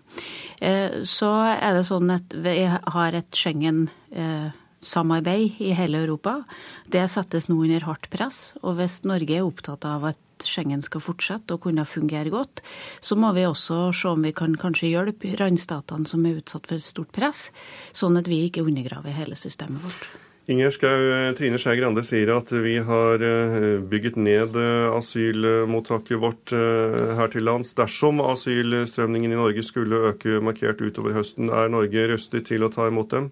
Eh, 0.62 1.02
så 1.08 1.32
er 1.56 1.78
det 1.78 1.88
sånn 1.88 2.12
at 2.14 2.36
vi 2.36 2.66
har 2.68 3.18
et 3.18 3.32
Schengen 3.41 3.86
eh, 4.12 4.52
samarbeid 4.82 5.61
i 5.61 5.71
hele 5.77 6.01
Europa. 6.03 6.41
Det 6.91 7.05
settes 7.11 7.47
nå 7.49 7.59
under 7.61 7.86
hardt 7.88 8.09
press. 8.13 8.51
Og 8.61 8.79
hvis 8.79 9.01
Norge 9.07 9.38
er 9.38 9.47
opptatt 9.47 9.88
av 9.88 10.11
at 10.11 10.19
Schengen 10.41 10.82
skal 10.82 11.03
fortsette 11.05 11.53
og 11.53 11.67
kunne 11.67 11.86
fungere 11.86 12.34
godt, 12.34 12.63
så 13.01 13.17
må 13.19 13.29
vi 13.38 13.45
også 13.45 13.91
se 13.93 14.09
om 14.09 14.25
vi 14.25 14.34
kan 14.34 14.57
kanskje 14.57 14.89
hjelpe 14.89 15.36
randstatene 15.38 16.09
som 16.09 16.25
er 16.25 16.41
utsatt 16.41 16.65
for 16.71 16.82
stort 16.82 17.13
press, 17.13 17.49
sånn 17.93 18.17
at 18.17 18.29
vi 18.32 18.47
ikke 18.47 18.65
undergraver 18.65 19.13
hele 19.13 19.38
systemet 19.38 19.86
vårt. 19.86 20.09
Inger 20.49 20.71
Skau, 20.73 20.89
eh, 20.89 21.32
Trine 21.38 21.59
Skei 21.61 21.77
Grande 21.77 22.01
sier 22.03 22.32
at 22.34 22.49
vi 22.49 22.73
har 22.82 23.21
eh, 23.21 23.77
bygget 23.77 24.17
ned 24.17 24.57
eh, 24.57 24.88
asylmottaket 24.89 26.17
vårt 26.19 26.51
her 26.51 27.29
til 27.32 27.45
lands. 27.45 27.75
Dersom 27.77 28.19
asylstrømningen 28.25 29.32
i 29.32 29.38
Norge 29.39 29.63
skulle 29.63 30.01
øke 30.09 30.41
markert 30.43 30.82
utover 30.82 31.13
høsten, 31.15 31.53
er 31.53 31.69
Norge 31.69 32.07
rustet 32.11 32.49
til 32.49 32.65
å 32.65 32.71
ta 32.73 32.89
imot 32.89 33.13
dem? 33.13 33.29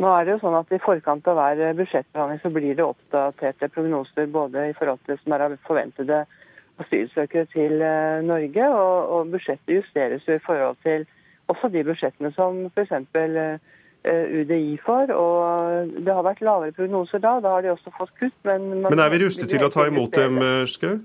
Nå 0.00 0.10
er 0.10 0.24
det 0.26 0.34
jo 0.34 0.40
sånn 0.42 0.56
at 0.58 0.72
I 0.74 0.80
forkant 0.82 1.28
av 1.30 1.38
hver 1.38 1.76
budsjettbehandling 1.78 2.40
så 2.42 2.50
blir 2.50 2.74
det 2.74 2.86
oppdaterte 2.86 3.68
prognoser 3.70 4.26
både 4.26 4.70
i 4.70 4.74
forhold 4.74 5.04
til 5.04 5.14
det 5.14 5.20
som 5.22 5.36
er 5.36 5.54
forventede 5.68 6.24
asylsøkere 6.82 7.46
til 7.52 7.84
Norge, 8.26 8.64
og, 8.74 9.12
og 9.14 9.30
budsjettet 9.30 9.76
justeres 9.76 10.26
jo 10.26 10.34
i 10.34 10.42
forhold 10.42 10.80
til 10.82 11.06
også 11.46 11.70
de 11.70 11.84
budsjettene 11.86 12.32
som 12.34 12.64
f.eks. 12.74 12.90
Eh, 14.04 14.40
UDI 14.40 14.78
for. 14.84 15.12
og 15.12 15.88
Det 16.04 16.12
har 16.12 16.24
vært 16.26 16.42
lavere 16.44 16.72
prognoser 16.76 17.22
da. 17.24 17.38
Da 17.40 17.54
har 17.54 17.62
de 17.64 17.70
også 17.72 17.92
fått 17.96 18.12
kutt. 18.20 18.36
Men, 18.44 18.82
men 18.84 19.00
er 19.00 19.12
vi 19.14 19.22
rustet 19.22 19.48
til 19.48 19.64
å 19.64 19.70
ta 19.72 19.86
imot 19.88 20.12
dem, 20.12 20.42
eh, 20.44 20.66
Skau? 20.68 20.98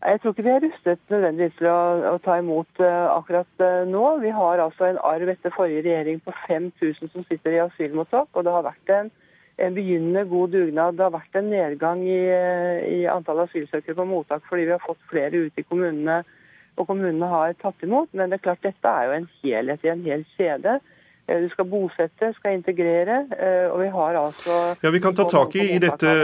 Jeg 0.00 0.20
tror 0.20 0.32
ikke 0.32 0.44
vi 0.46 0.50
er 0.50 0.62
rustet 0.64 1.00
nødvendigvis 1.12 1.56
til 1.58 1.66
å, 1.68 1.80
å 2.14 2.18
ta 2.24 2.38
imot 2.40 2.80
uh, 2.80 3.10
akkurat 3.18 3.64
uh, 3.64 3.82
nå. 3.84 4.04
Vi 4.22 4.30
har 4.32 4.62
altså 4.64 4.86
en 4.88 5.00
arv 5.04 5.28
etter 5.28 5.52
forrige 5.52 5.82
regjering 5.84 6.22
på 6.24 6.32
5000 6.46 7.10
som 7.12 7.26
sitter 7.28 7.56
i 7.56 7.60
asylmottak. 7.66 8.30
Og 8.32 8.46
det 8.46 8.54
har 8.54 8.64
vært 8.64 8.92
en, 8.96 9.10
en 9.60 9.76
begynnende 9.76 10.24
god 10.30 10.56
dugnad. 10.56 10.96
Det 10.96 11.04
har 11.04 11.12
vært 11.18 11.36
en 11.36 11.50
nedgang 11.52 12.00
i, 12.08 12.20
i 12.96 13.02
antall 13.12 13.44
asylsøkere 13.44 13.98
på 13.98 14.08
mottak 14.08 14.46
fordi 14.48 14.70
vi 14.70 14.74
har 14.76 14.86
fått 14.86 15.04
flere 15.12 15.44
ut 15.44 15.60
i 15.60 15.66
kommunene. 15.68 16.22
Og 16.80 16.88
kommunene 16.88 17.28
har 17.28 17.52
tatt 17.60 17.84
imot. 17.84 18.08
Men 18.16 18.32
det 18.32 18.40
er 18.40 18.46
klart 18.48 18.64
dette 18.64 18.94
er 18.96 19.10
jo 19.10 19.18
en 19.18 19.28
helhet 19.42 19.84
i 19.84 19.92
en 19.92 20.06
hel 20.08 20.24
kjede. 20.38 20.78
Eh, 21.30 21.40
du 21.40 21.48
skal 21.52 21.66
bosette, 21.70 22.32
skal 22.36 22.56
integrere, 22.58 23.20
eh, 23.38 23.66
og 23.70 23.78
vi 23.84 23.88
har 23.94 24.18
altså 24.18 24.56
Ja, 24.82 24.90
Vi 24.90 25.00
kan 25.00 25.14
ta 25.14 25.24
tak 25.30 25.54
i, 25.54 25.66
i 25.76 25.78
dette 25.78 26.14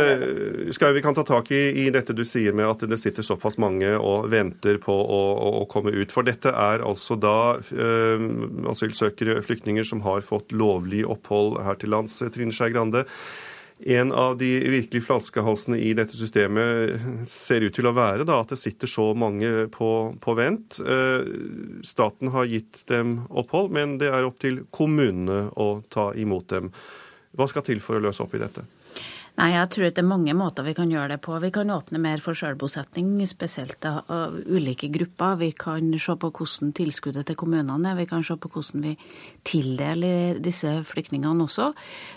skal 0.74 0.94
vi 0.96 1.02
kan 1.04 1.14
ta 1.14 1.22
tak 1.22 1.50
i, 1.54 1.86
i 1.86 1.90
dette 1.94 2.16
du 2.16 2.24
sier 2.26 2.57
med 2.57 2.66
at 2.66 2.82
det 2.90 2.98
sitter 2.98 3.22
såpass 3.26 3.59
mange 3.62 3.92
og 3.96 4.30
venter 4.32 4.80
på 4.82 4.92
å, 4.92 5.22
å 5.62 5.64
komme 5.70 5.94
ut. 5.94 6.12
For 6.12 6.26
dette 6.26 6.50
er 6.50 6.82
altså 6.82 7.18
da 7.20 7.59
øh, 7.61 8.26
asylsøkere, 8.72 9.38
flyktninger, 9.46 9.86
som 9.86 10.02
har 10.07 10.26
fått 10.26 10.52
lovlig 10.52 11.04
opphold 11.07 11.61
her 11.62 11.78
til 11.78 11.94
lands. 11.94 12.18
Trine 12.34 12.54
Skei 12.54 12.72
Grande. 12.74 13.07
En 13.85 14.12
av 14.12 14.39
de 14.41 14.49
virkelig 14.72 15.03
flaskehalsene 15.05 15.77
i 15.85 15.91
dette 15.97 16.16
systemet 16.16 17.27
ser 17.29 17.66
ut 17.66 17.74
til 17.77 17.89
å 17.91 17.93
være 17.97 18.24
da, 18.24 18.39
at 18.41 18.55
det 18.55 18.61
sitter 18.61 18.89
så 18.89 19.11
mange 19.12 19.66
på, 19.74 19.91
på, 20.22 20.37
vent. 20.39 20.79
Eh, 20.81 21.27
staten 21.85 22.33
har 22.33 22.49
gitt 22.49 22.87
dem 22.89 23.18
opphold, 23.29 23.74
men 23.77 23.99
det 24.01 24.09
er 24.09 24.24
opp 24.24 24.41
til 24.41 24.62
kommunene 24.72 25.51
å 25.61 25.83
ta 25.93 26.09
imot 26.16 26.49
dem. 26.55 26.72
Hva 27.37 27.51
skal 27.53 27.66
til 27.66 27.85
for 27.85 27.99
å 27.99 28.07
løse 28.07 28.24
opp 28.24 28.33
i 28.39 28.41
dette? 28.41 28.64
Nei, 29.37 29.51
jeg 29.53 29.68
tror 29.68 29.84
at 29.91 29.97
det 29.99 30.01
er 30.01 30.09
mange 30.09 30.32
måter 30.32 30.64
vi 30.64 30.72
kan 30.72 30.89
gjøre 30.89 31.11
det 31.12 31.18
på. 31.20 31.34
Vi 31.43 31.51
kan 31.53 31.68
åpne 31.68 32.01
mer 32.01 32.22
for 32.24 32.37
selvbosetning, 32.39 33.18
spesielt 33.28 33.84
av 33.84 34.39
ulike 34.49 34.89
grupper. 34.89 35.34
Vi 35.43 35.51
kan 35.53 35.91
se 36.01 36.14
på 36.16 36.30
hvordan 36.39 36.70
tilskuddet 36.76 37.26
til 37.28 37.37
kommunene 37.37 37.91
er. 37.91 37.99
Vi 37.99 38.07
kan 38.09 38.24
se 38.24 38.32
på 38.41 38.49
hvordan 38.55 38.87
vi 38.87 38.95
tildeler 39.45 40.41
disse 40.41 40.72
flyktningene 40.89 41.45
også. 41.45 41.66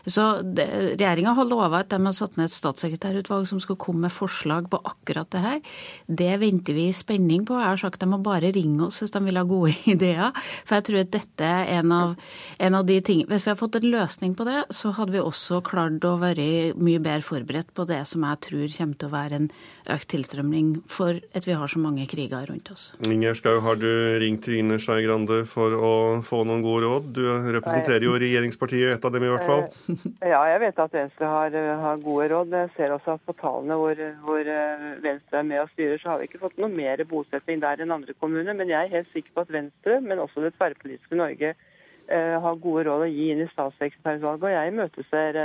Så 0.07 0.29
Regjeringa 0.39 1.33
har 1.35 1.49
lova 1.49 1.81
at 1.83 1.91
de 1.91 1.99
har 2.05 2.15
satt 2.15 2.37
ned 2.39 2.47
et 2.47 2.55
statssekretærutvalg 2.55 3.49
som 3.51 3.59
skal 3.59 3.79
komme 3.83 4.07
med 4.07 4.15
forslag 4.15 4.71
på 4.71 4.79
akkurat 4.79 5.27
det 5.35 5.43
her. 5.43 5.59
Det 6.07 6.31
venter 6.39 6.79
vi 6.79 6.87
i 6.87 6.95
spenning 6.95 7.43
på. 7.43 7.59
Jeg 7.59 7.73
har 7.73 7.83
sagt 7.83 7.99
de 7.99 8.07
må 8.07 8.21
bare 8.23 8.53
ringe 8.55 8.87
oss 8.87 9.01
hvis 9.03 9.11
de 9.17 9.23
vil 9.27 9.41
ha 9.41 9.43
gode 9.43 9.75
ideer. 9.91 10.31
For 10.63 10.79
jeg 10.79 10.87
tror 10.87 11.03
at 11.03 11.11
dette 11.19 11.51
er 11.51 11.75
en 11.81 11.91
av, 11.99 12.15
en 12.63 12.79
av 12.79 12.87
de 12.87 13.01
tingene 13.03 13.27
Hvis 13.35 13.43
vi 13.43 13.51
har 13.51 13.59
fått 13.59 13.75
en 13.81 13.91
løsning 13.91 14.39
på 14.39 14.47
det, 14.47 14.63
så 14.71 14.95
hadde 14.95 15.17
vi 15.17 15.19
også 15.19 15.59
klart 15.67 16.07
å 16.07 16.15
være 16.23 16.47
mye 16.79 16.95
bedre 17.03 17.08
bedre 17.09 17.25
forberedt 17.25 17.73
på 17.75 17.85
det 17.89 17.99
som 18.09 18.23
jeg 18.27 18.41
tror 18.45 18.65
kommer 18.77 18.99
til 18.99 19.09
å 19.09 19.13
være 19.13 19.39
en 19.39 19.47
økt 19.95 20.09
tilstrømning 20.13 20.71
for 20.89 21.17
at 21.35 21.47
vi 21.47 21.57
har 21.57 21.71
så 21.71 21.81
mange 21.81 22.05
kriger 22.09 22.47
rundt 22.49 22.69
oss. 22.73 22.89
Inger 23.09 23.37
Skau, 23.37 23.59
har 23.65 23.79
du 23.79 23.89
ringt 24.21 24.43
Trine 24.45 24.79
Skei 24.81 25.03
Grande 25.05 25.41
for 25.49 25.75
å 25.75 25.93
få 26.25 26.43
noen 26.47 26.63
gode 26.65 26.85
råd? 26.85 27.09
Du 27.15 27.23
representerer 27.55 28.05
jo 28.05 28.17
regjeringspartiet, 28.19 28.93
et 28.95 29.07
av 29.07 29.15
dem 29.15 29.25
i 29.25 29.31
hvert 29.33 29.47
fall. 29.47 29.67
Eh, 30.19 30.31
ja, 30.31 30.39
jeg 30.51 30.61
vet 30.63 30.79
at 30.83 30.93
Venstre 30.95 31.29
har, 31.29 31.55
har 31.83 32.01
gode 32.03 32.27
råd. 32.31 32.53
Jeg 32.63 32.71
ser 32.75 32.93
også 32.95 33.15
at 33.15 33.25
på 33.27 33.35
tallene 33.39 33.77
hvor, 33.79 34.03
hvor, 34.25 34.51
eh, 34.53 34.85
Venstre 35.03 35.41
er 35.41 35.47
med 35.47 35.63
og 35.63 35.71
styrer, 35.73 36.01
så 36.01 36.13
har 36.13 36.21
vi 36.21 36.29
ikke 36.29 36.41
fått 36.43 36.59
noe 36.61 36.69
mer 36.71 37.01
bosetting 37.09 37.63
der 37.63 37.81
enn 37.83 37.95
andre 37.95 38.15
kommuner. 38.19 38.55
Men 38.57 38.71
jeg 38.71 38.87
er 38.87 38.95
helt 38.99 39.11
sikker 39.15 39.35
på 39.35 39.45
at 39.45 39.53
Venstre, 39.55 39.99
men 40.05 40.21
også 40.23 40.43
det 40.45 40.53
tverrpolitiske 40.57 41.19
Norge, 41.19 41.53
eh, 42.09 42.35
har 42.45 42.63
gode 42.63 42.85
råd 42.89 43.05
å 43.07 43.11
gi 43.11 43.29
inn 43.33 43.43
i 43.45 43.49
statssekretærutvalget. 43.53 44.47
Og 44.47 44.55
jeg 44.55 44.73
imøteser 44.73 45.41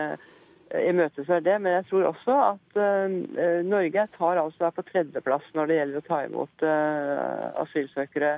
imøteser 0.82 1.40
det. 1.44 1.54
Men 1.62 1.78
jeg 1.78 1.86
tror 1.90 2.08
også 2.10 2.36
at 2.50 2.78
uh, 2.78 3.62
Norge 3.66 4.06
tar 4.18 4.40
altså 4.42 4.70
på 4.74 4.84
tredjeplass 4.90 5.46
når 5.54 5.70
det 5.70 5.78
gjelder 5.78 6.02
å 6.02 6.06
ta 6.08 6.20
imot 6.26 6.66
uh, 6.66 7.48
asylsøkere 7.64 8.36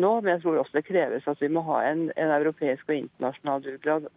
nå. 0.00 0.12
Men 0.20 0.34
jeg 0.34 0.44
tror 0.44 0.60
også 0.60 0.78
det 0.78 0.86
kreves 0.88 1.30
at 1.30 1.42
vi 1.42 1.50
må 1.52 1.64
ha 1.68 1.80
en, 1.88 2.06
en 2.16 2.36
europeisk 2.38 2.88
og 2.88 3.00
internasjonal 3.00 3.66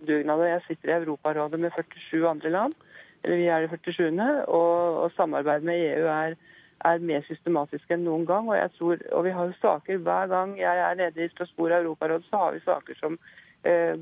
dugnad. 0.07 0.45
Jeg 0.51 0.67
sitter 0.67 0.93
i 0.93 0.99
Europarådet 0.99 1.59
med 1.61 1.73
47 1.77 2.29
andre 2.29 2.53
land, 2.53 2.77
eller 3.23 3.41
vi 3.41 3.49
er 3.51 3.65
de 3.65 3.73
47. 3.73 4.21
Og, 4.47 5.01
og 5.03 5.17
samarbeidet 5.17 5.67
med 5.67 5.83
EU 5.89 6.07
er, 6.13 6.37
er 6.85 7.09
mer 7.11 7.25
systematisk 7.27 7.91
enn 7.91 8.05
noen 8.07 8.27
gang. 8.29 8.47
Og, 8.49 8.57
jeg 8.57 8.73
tror, 8.77 9.03
og 9.11 9.27
vi 9.27 9.35
har 9.35 9.51
jo 9.51 9.59
saker 9.61 10.05
hver 10.05 10.31
gang 10.31 10.55
jeg 10.59 10.85
er 10.85 11.01
nede 11.01 11.25
i 11.25 11.33
Strasbourg 11.33 11.75
Europaråd, 11.81 12.25
så 12.29 12.45
har 12.45 12.55
vi 12.55 12.63
saker 12.65 13.01
som 13.01 13.19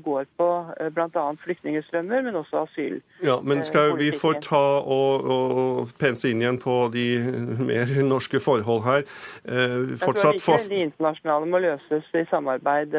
går 0.04 0.26
på 0.36 0.48
eh, 0.80 0.90
bl.a. 0.94 1.24
flyktningstrømmer, 1.44 2.22
men 2.22 2.36
også 2.36 2.64
asyl. 2.66 3.00
Ja, 3.24 3.40
Men 3.42 3.64
skal 3.64 3.96
vi 3.98 4.10
få 4.12 4.32
ta 4.42 4.62
og, 4.80 5.26
og 5.36 5.92
pense 5.98 6.28
inn 6.30 6.42
igjen 6.42 6.58
på 6.62 6.76
de 6.94 7.06
mer 7.58 7.90
norske 8.06 8.40
forhold 8.40 8.84
her? 8.86 9.06
Eh, 9.44 9.96
fortsatt 10.02 10.38
Jeg 10.38 10.44
tror 10.44 10.60
ikke 10.60 10.74
de 10.74 10.82
internasjonale 10.88 11.50
må 11.50 11.62
løses 11.64 12.10
i 12.14 12.24
samarbeid 12.30 12.96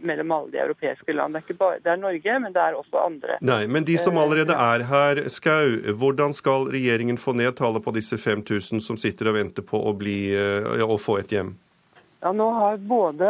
mellom 0.00 0.34
alle 0.38 0.52
de 0.54 0.62
europeiske 0.64 1.16
land. 1.16 1.34
Det 1.34 1.42
er, 1.42 1.46
ikke 1.48 1.60
bare, 1.62 1.80
det 1.84 1.92
er 1.92 2.00
Norge, 2.02 2.38
men 2.44 2.56
det 2.56 2.62
er 2.62 2.80
også 2.80 3.04
andre. 3.04 3.38
Nei, 3.40 3.66
Men 3.66 3.86
de 3.86 3.98
som 3.98 4.18
allerede 4.18 4.54
er 4.54 4.86
her, 4.90 5.22
Skau, 5.32 5.76
hvordan 5.96 6.34
skal 6.36 6.68
regjeringen 6.72 7.18
få 7.18 7.36
ned 7.36 7.56
tallet 7.56 7.84
på 7.84 7.94
disse 7.96 8.18
5000 8.18 8.80
som 8.80 8.98
sitter 9.00 9.30
og 9.30 9.38
venter 9.38 9.64
på 9.66 9.80
å, 9.80 9.94
bli, 9.96 10.18
å 10.82 10.98
få 11.00 11.20
et 11.22 11.32
hjem? 11.32 11.56
Ja, 12.20 12.32
Nå 12.32 12.50
har 12.50 12.76
både 12.76 13.26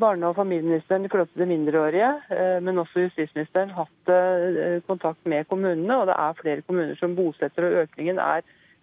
barne- 0.00 0.26
og 0.26 0.36
familieministeren 0.36 1.04
i 1.04 1.08
forhold 1.08 1.28
til 1.32 1.42
de 1.42 1.46
mindreårige, 1.50 2.10
eh, 2.32 2.62
men 2.62 2.80
også 2.80 3.04
justisministeren 3.04 3.74
hatt 3.76 4.08
eh, 4.08 4.80
kontakt 4.88 5.26
med 5.28 5.44
kommunene. 5.48 5.98
og 5.98 6.06
Det 6.06 6.16
er 6.18 6.38
flere 6.40 6.62
kommuner 6.62 6.96
som 6.96 7.16
bosetter, 7.16 7.66
og 7.66 7.82
økningen 7.84 8.18
er 8.18 8.40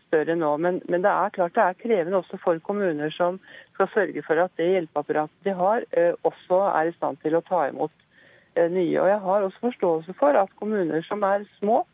større 0.07 0.35
nå. 0.35 0.51
Men, 0.57 0.81
men, 0.89 1.01
det 1.01 1.09
er 1.09 1.33
klart 1.33 1.55
det 1.55 1.63
er 1.63 1.81
krevende 1.81 2.21
også 2.21 2.37
for 2.37 2.59
kommuner 2.59 3.09
som 3.09 3.39
skal 3.73 3.89
sørge 3.95 4.21
for 4.27 4.45
at 4.45 4.53
det 4.57 4.69
hjelpeapparatet 4.75 5.43
de 5.43 5.57
har, 5.57 5.89
eh, 5.91 6.13
også 6.23 6.61
er 6.77 6.91
i 6.91 6.95
stand 6.99 7.17
til 7.25 7.35
å 7.35 7.45
ta 7.49 7.65
imot 7.69 7.91
nye. 8.55 9.01
Og 9.01 9.07
Jeg 9.07 9.19
har 9.25 9.41
også 9.41 9.59
forståelse 9.59 10.13
for 10.19 10.37
at 10.37 10.57
kommuner 10.59 11.01
som 11.07 11.23
er 11.23 11.45
små, 11.59 11.85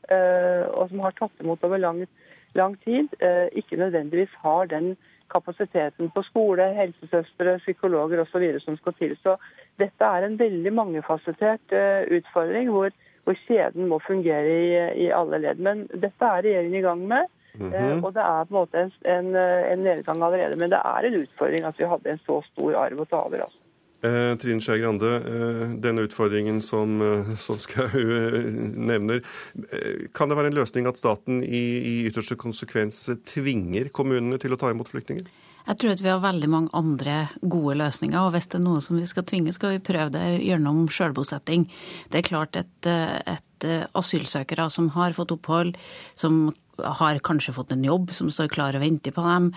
og 0.74 0.90
som 0.90 1.00
har 1.00 1.14
tatt 1.14 1.44
imot 1.44 1.64
over 1.64 1.78
lang, 1.78 2.08
lang 2.56 2.74
tid, 2.82 3.14
ikke 3.54 3.78
nødvendigvis 3.78 4.34
har 4.42 4.66
den 4.66 4.96
kapasiteten 5.32 6.12
på 6.14 6.24
skole, 6.28 6.70
helsesøstre, 6.78 7.58
psykologer 7.64 8.22
osv. 8.24 8.46
som 8.64 8.78
skal 8.78 8.96
til. 9.00 9.16
Så 9.24 9.38
dette 9.82 10.06
er 10.06 10.26
en 10.26 10.38
veldig 10.40 10.74
mangefasettert 10.74 11.76
uh, 11.76 12.04
utfordring 12.18 12.72
hvor, 12.74 12.94
hvor, 13.26 13.40
kjeden 13.48 13.90
må 13.92 14.00
fungere 14.08 14.54
i, 14.54 14.70
i, 15.06 15.10
alle 15.12 15.42
ledd. 15.44 15.64
Men 15.64 15.86
dette 15.94 16.32
er 16.32 16.46
regjeringen 16.46 16.80
i 16.80 16.86
gang 16.86 17.08
med. 17.08 17.34
Mm 17.58 17.72
-hmm. 17.74 18.06
og 18.06 18.14
det 18.14 18.22
er 18.22 18.44
på 18.46 18.54
en 18.54 18.60
måte 18.60 18.78
en, 18.80 18.92
en, 19.06 19.36
eh, 19.36 19.72
en, 19.72 19.80
nedgang 19.80 20.24
allerede. 20.24 20.60
Men 20.60 20.70
det 20.70 20.82
er 20.86 21.06
en 21.06 21.22
utfordring 21.22 21.66
at 21.66 21.80
vi 21.80 21.86
hadde 21.86 22.10
en 22.10 22.20
så 22.26 22.42
stor 22.52 22.76
arv 22.76 23.00
å 23.02 23.06
ta 23.06 23.16
over. 23.16 23.42
altså. 23.42 23.58
Eh, 24.02 24.36
Trine 24.38 24.62
Skei 24.62 24.78
Grande, 24.78 25.10
eh, 25.16 25.62
denne 25.82 26.04
utfordringen 26.06 26.62
som, 26.62 27.02
eh, 27.02 27.36
som 27.36 27.58
Skau 27.58 27.88
eh, 27.90 28.44
nevner, 28.78 29.24
eh, 29.72 30.06
kan 30.14 30.30
det 30.30 30.38
være 30.38 30.52
en 30.52 30.58
løsning 30.60 30.86
at 30.86 31.00
staten 31.00 31.42
i, 31.42 31.82
i 31.82 31.94
ytterste 32.06 32.38
konsekvens 32.38 33.08
tvinger 33.26 33.90
kommunene 33.90 34.38
til 34.38 34.54
å 34.54 34.60
ta 34.62 34.70
imot 34.70 34.92
flyktninger? 34.92 35.26
Jeg 35.68 35.80
tror 35.82 35.96
at 35.96 36.04
vi 36.04 36.12
har 36.12 36.22
veldig 36.22 36.48
mange 36.48 36.70
andre 36.78 37.16
gode 37.42 37.74
løsninger, 37.82 38.20
og 38.22 38.36
hvis 38.36 38.52
det 38.54 38.60
er 38.60 38.66
noe 38.68 38.84
som 38.86 39.00
vi 39.02 39.08
skal 39.10 39.26
tvinge, 39.26 39.52
skal 39.56 39.74
vi 39.74 39.84
prøve 39.90 40.14
det 40.14 40.28
gjennom 40.46 40.86
sjølbosetting. 40.94 41.66
Det 42.14 42.22
er 42.22 42.30
klart 42.30 42.56
at 42.56 42.88
et 42.88 43.68
asylsøkere 43.98 44.70
som 44.72 44.92
har 44.94 45.18
fått 45.18 45.34
opphold, 45.36 45.74
som 46.16 46.54
har 46.78 47.20
kanskje 47.26 47.56
fått 47.58 47.74
en 47.74 47.84
jobb 47.84 48.14
som 48.16 48.30
står 48.32 48.54
klar 48.54 48.78
og 48.78 48.86
venter 48.86 49.12
på 49.12 49.26
dem, 49.26 49.50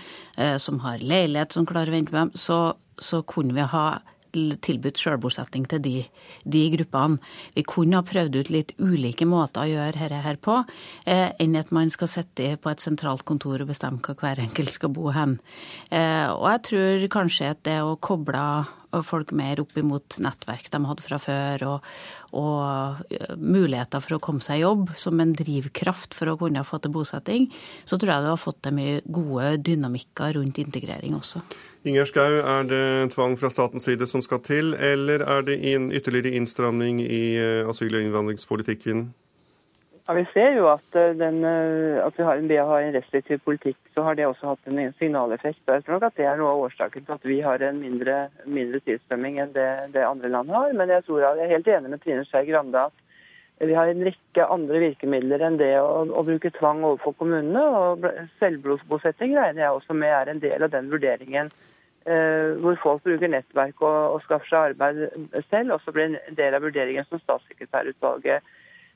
som 0.59 0.81
har 0.83 0.99
leilighet 0.99 1.55
som 1.55 1.69
klarer 1.69 1.93
å 1.93 1.95
vente 1.95 2.11
på 2.11 2.19
dem, 2.19 2.33
så, 2.35 2.59
så 2.99 3.21
kunne 3.23 3.55
vi 3.55 3.69
ha 3.71 3.85
tilbudt 4.31 4.99
selvbosetting 5.01 5.67
til 5.71 5.83
de, 5.83 5.95
de, 6.43 6.63
gruppene. 6.75 7.19
Vi 7.55 7.65
kunne 7.67 7.99
ha 7.99 8.05
prøvd 8.07 8.39
ut 8.39 8.51
litt 8.53 8.73
ulike 8.79 9.27
måter 9.29 9.65
å 9.65 9.71
gjøre 9.71 9.97
dette 9.99 10.21
her 10.25 10.39
på, 10.41 10.61
eh, 11.05 11.31
enn 11.41 11.57
at 11.59 11.71
man 11.75 11.91
skal 11.93 12.11
sitte 12.11 12.55
på 12.61 12.71
et 12.71 12.83
sentralt 12.83 13.25
kontor 13.27 13.61
og 13.61 13.71
bestemme 13.71 14.01
hva 14.01 14.15
hver 14.17 14.43
enkelt 14.43 14.73
skal 14.73 14.93
bo 14.93 15.11
hen. 15.15 15.39
Eh, 15.91 16.27
og 16.31 16.47
jeg 16.53 16.63
tror 16.71 17.09
kanskje 17.19 17.51
at 17.55 17.63
det 17.67 17.81
å 17.83 17.97
koble 18.01 18.45
folk 19.07 19.31
mer 19.31 19.61
opp 19.63 19.77
imot 19.79 20.17
nettverk 20.23 20.67
de 20.73 20.81
hadde 20.83 21.05
fra 21.05 21.19
før, 21.21 21.65
og, 21.69 21.89
og 22.37 23.01
eh, 23.13 23.35
muligheter 23.39 24.03
for 24.03 24.17
å 24.17 24.23
komme 24.23 24.43
seg 24.43 24.59
i 24.59 24.65
jobb 24.65 24.91
som 24.99 25.19
en 25.23 25.33
drivkraft 25.37 26.17
for 26.17 26.33
å 26.33 26.37
kunne 26.39 26.65
få 26.67 26.81
til 26.83 26.93
bosetting, 26.95 27.47
så 27.85 27.97
tror 27.97 28.15
jeg 28.15 28.25
det 28.25 28.33
har 28.33 28.41
fått 28.41 28.61
til 28.65 28.75
mye 28.75 29.01
gode 29.07 29.53
dynamikker 29.63 30.35
rundt 30.39 30.59
integrering 30.63 31.15
også. 31.17 31.43
Inger 31.83 32.05
Schou, 32.05 32.35
er 32.45 32.67
det 32.69 33.13
tvang 33.15 33.33
fra 33.41 33.49
statens 33.49 33.87
side 33.87 34.05
som 34.07 34.21
skal 34.21 34.43
til, 34.45 34.75
eller 34.77 35.23
er 35.25 35.41
det 35.41 35.55
en 35.73 35.89
ytterligere 35.89 36.35
innstramning 36.37 36.99
i 37.01 37.23
eh, 37.41 37.69
asyl- 37.69 37.95
og 37.97 38.03
innvandringspolitikken? 38.05 39.07
Ja, 40.07 40.13
Vi 40.13 40.25
ser 40.33 40.53
jo 40.57 40.67
at, 40.69 40.85
eh, 40.93 41.15
den, 41.17 41.43
eh, 41.43 42.05
at 42.05 42.13
vi 42.17 42.23
har 42.23 42.35
en, 42.37 42.49
har 42.49 42.79
en 42.79 42.93
restriktiv 42.93 43.39
politikk, 43.45 43.77
så 43.95 44.03
har 44.03 44.13
det 44.13 44.27
også 44.27 44.47
hatt 44.47 44.67
en 44.67 44.93
signaleffekt. 44.99 45.59
Jeg 45.67 45.83
tror 45.83 45.93
nok 45.93 46.03
at 46.03 46.15
Det 46.15 46.25
er 46.25 46.37
noe 46.37 46.51
av 46.51 46.63
årsaken 46.67 47.05
til 47.05 47.13
at 47.13 47.25
vi 47.25 47.39
har 47.41 47.63
en 47.63 47.79
mindre, 47.79 48.27
mindre 48.45 48.79
tilstrømming 48.79 49.39
enn 49.39 49.53
det, 49.53 49.93
det, 49.93 50.05
andre 50.05 50.29
land 50.29 50.49
har. 50.49 50.73
Men 50.73 50.89
jeg, 50.89 51.03
tror 51.05 51.19
jeg 51.19 51.39
er 51.39 51.53
helt 51.55 51.67
enig 51.67 51.89
med 51.89 52.01
Trine 52.01 52.25
Skei 52.25 52.45
Grande 52.45 52.77
at 52.77 52.93
vi 53.67 53.75
har 53.77 53.89
en 53.91 54.05
rekke 54.05 54.45
andre 54.55 54.79
virkemidler 54.83 55.43
enn 55.45 55.59
det 55.59 55.73
å, 55.79 56.05
å 56.05 56.23
bruke 56.27 56.53
tvang 56.55 56.83
overfor 56.87 57.13
kommunene. 57.19 57.61
og 57.61 58.07
selvblodsbosetting 58.39 59.35
regner 59.37 59.65
jeg 59.65 59.75
også 59.77 59.97
med 59.97 60.15
er 60.15 60.31
en 60.31 60.41
del 60.43 60.65
av 60.65 60.73
den 60.73 60.89
vurderingen. 60.93 61.51
Eh, 62.01 62.57
hvor 62.63 62.79
folk 62.81 63.03
bruker 63.05 63.29
nettverk 63.29 63.83
og, 63.85 64.15
og 64.15 64.23
skaffer 64.25 64.49
seg 64.49 64.71
arbeid 64.71 65.45
selv. 65.51 65.77
Også 65.77 65.93
blir 65.93 66.09
en 66.09 66.39
del 66.39 66.57
av 66.57 66.65
vurderingen 66.65 67.05
som 67.09 67.21
statssekretærutvalget 67.21 68.41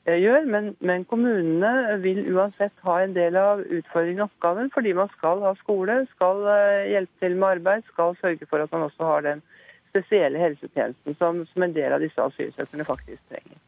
Eh, 0.05 0.19
gjør. 0.21 0.45
Men, 0.45 0.75
men, 0.85 1.05
kommunene 1.09 1.97
vil 2.03 2.21
uansett 2.35 2.73
ha 2.85 2.99
en 3.01 3.15
del 3.15 3.37
av 3.41 3.63
utfordringen 3.65 4.21
og 4.21 4.29
oppgaven, 4.29 4.69
fordi 4.73 4.93
man 4.93 5.09
skal 5.15 5.41
ha 5.41 5.55
skole, 5.63 6.03
skal 6.13 6.45
eh, 6.51 6.91
hjelpe 6.93 7.25
til 7.25 7.37
med 7.41 7.55
arbeid, 7.57 7.87
skal 7.89 8.13
sørge 8.19 8.45
for 8.51 8.61
at 8.61 8.75
man 8.75 8.85
også 8.85 9.09
har 9.09 9.25
den 9.25 9.41
spesielle 9.95 10.41
helsetjenesten 10.41 11.15
som, 11.19 11.45
som 11.53 11.63
en 11.63 11.75
del 11.75 11.95
av 11.95 12.03
disse 12.03 12.19
asylsøkerne 12.19 12.87
faktisk 12.87 13.21
trenger. 13.31 13.61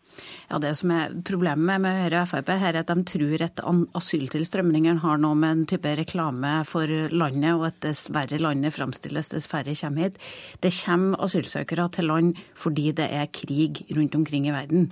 Ja, 0.47 0.59
Det 0.63 0.71
som 0.79 0.91
er 0.95 1.11
problemet 1.27 1.81
med 1.83 1.97
Høyre 2.01 2.21
og 2.23 2.29
Frp, 2.31 2.49
her 2.61 2.71
er 2.71 2.79
at 2.79 2.91
de 2.91 3.03
tror 3.07 3.41
at 3.43 3.59
asyltilstrømningen 3.99 5.01
har 5.03 5.19
noe 5.19 5.35
med 5.35 5.51
en 5.51 5.65
type 5.67 5.91
reklame 5.99 6.53
for 6.67 6.87
landet, 7.11 7.51
og 7.57 7.67
at 7.67 7.81
dess 7.83 8.05
verre 8.15 8.39
landet 8.39 8.75
framstilles, 8.75 9.33
dess 9.33 9.49
færre 9.51 9.75
kommer 9.75 10.07
hit. 10.07 10.19
Det 10.63 10.71
kommer 10.79 11.19
asylsøkere 11.27 11.89
til 11.91 12.07
land 12.07 12.39
fordi 12.57 12.93
det 12.95 13.09
er 13.11 13.27
krig 13.27 13.83
rundt 13.97 14.15
omkring 14.15 14.47
i 14.47 14.55
verden. 14.55 14.87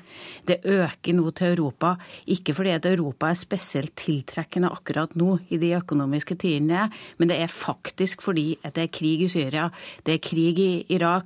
Det 0.45 0.59
øker 0.61 1.15
nå 1.15 1.31
til 1.31 1.55
Europa, 1.55 1.95
ikke 2.27 2.53
fordi 2.57 2.75
at 2.75 2.89
Europa 2.91 3.31
er 3.31 3.39
spesielt 3.39 3.95
tiltrekkende 3.95 4.73
akkurat 4.75 5.15
nå 5.15 5.39
i 5.49 5.59
de 5.61 5.71
økonomiske 5.79 6.35
tidene, 6.43 6.89
men 7.17 7.31
det 7.31 7.39
er 7.39 7.51
faktisk 7.51 8.21
fordi 8.25 8.57
at 8.63 8.75
det 8.75 8.89
er 8.89 8.93
krig 8.99 9.23
i 9.23 9.31
Syria, 9.31 9.69
det 10.05 10.17
er 10.17 10.23
krig 10.23 10.59
i 10.59 10.85
Irak, 10.99 11.24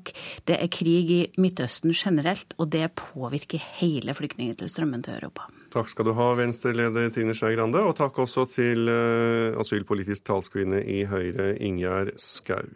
det 0.49 0.57
er 0.57 0.71
krig 0.71 1.11
i 1.13 1.21
Midtøsten 1.41 1.93
generelt, 1.93 2.55
og 2.57 2.71
det 2.73 2.87
påvirker 2.99 3.61
hele 3.79 4.15
flyktningtilstrømmen 4.17 5.03
til 5.05 5.19
Europa. 5.19 5.47
Takk 5.69 5.91
skal 5.91 6.07
du 6.07 6.15
ha, 6.17 6.31
Venstre-leder 6.39 7.11
Trine 7.13 7.35
Skei 7.37 7.53
Grande, 7.57 7.83
og 7.85 7.93
takk 7.99 8.17
også 8.23 8.47
til 8.49 8.89
uh, 8.89 9.59
asylpolitisk 9.61 10.25
talskvinne 10.25 10.81
i 10.81 11.03
Høyre, 11.09 11.51
Ingjerd 11.61 12.15
Skau. 12.17 12.71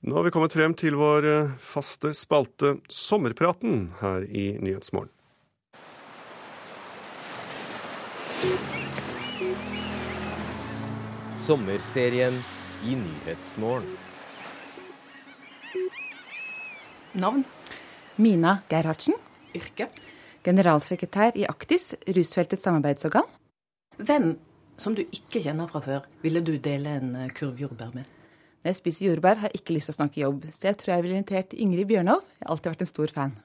Nå 0.00 0.16
har 0.16 0.24
vi 0.24 0.32
kommet 0.32 0.54
frem 0.56 0.72
til 0.72 0.94
vår 0.96 1.26
eh, 1.28 1.50
faste 1.60 2.14
spalte 2.16 2.78
Sommerpraten 2.88 3.90
her 4.00 4.24
i 4.24 4.54
Nyhetsmorgen. 4.56 5.12
Sommerserien 11.36 12.40
i 12.88 12.96
Nyhetsmorgen. 12.96 14.09
Navn? 17.14 17.42
Mina 18.16 18.60
Gerhardsen. 18.70 19.16
Yrke? 19.56 19.88
Generalsekretær 20.46 21.34
i 21.34 21.42
Aktis, 21.50 21.94
rusfeltets 22.06 22.62
samarbeidsorgan. 22.62 23.26
Hvem 23.98 24.36
som 24.80 24.94
du 24.94 25.02
ikke 25.02 25.42
kjenner 25.42 25.68
fra 25.68 25.82
før, 25.84 26.06
ville 26.22 26.40
du 26.40 26.54
dele 26.62 26.94
en 27.00 27.10
eh, 27.18 27.32
kurv 27.34 27.58
jordbær 27.60 27.90
med? 27.96 28.06
Når 28.62 28.70
jeg 28.70 28.78
spiser 28.78 29.06
jordbær, 29.08 29.40
har 29.42 29.50
jeg 29.50 29.60
ikke 29.60 29.74
lyst 29.74 29.90
til 29.90 29.96
å 29.96 29.98
snakke 29.98 30.22
jobb, 30.22 30.46
så 30.54 30.70
jeg 30.70 30.78
tror 30.80 30.94
jeg 30.94 31.04
ville 31.04 31.18
invitert 31.18 31.58
Ingrid 31.58 31.90
Bjørnov. 31.90 32.22
Jeg 32.38 32.46
har 32.46 32.54
alltid 32.54 32.70
vært 32.70 32.86
en 32.86 32.92
stor 32.92 33.14
fan. 33.18 33.36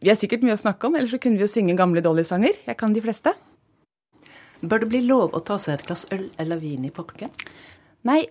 Vi 0.00 0.08
har 0.08 0.18
sikkert 0.18 0.46
mye 0.46 0.56
å 0.56 0.64
snakke 0.64 0.88
om, 0.88 0.96
ellers 0.96 1.12
så 1.14 1.20
kunne 1.22 1.36
vi 1.36 1.44
jo 1.44 1.52
synge 1.52 1.76
gamle 1.78 2.02
Dolly-sanger. 2.02 2.64
Jeg 2.66 2.80
kan 2.80 2.96
de 2.96 3.04
fleste. 3.04 3.36
Bør 4.64 4.82
det 4.82 4.90
bli 4.92 5.04
lov 5.04 5.36
å 5.36 5.44
ta 5.44 5.60
seg 5.60 5.78
et 5.78 5.86
glass 5.88 6.06
øl 6.14 6.28
eller 6.40 6.60
vin 6.60 6.88
i 6.88 6.92
parken? 6.94 7.32
Nei, 8.08 8.24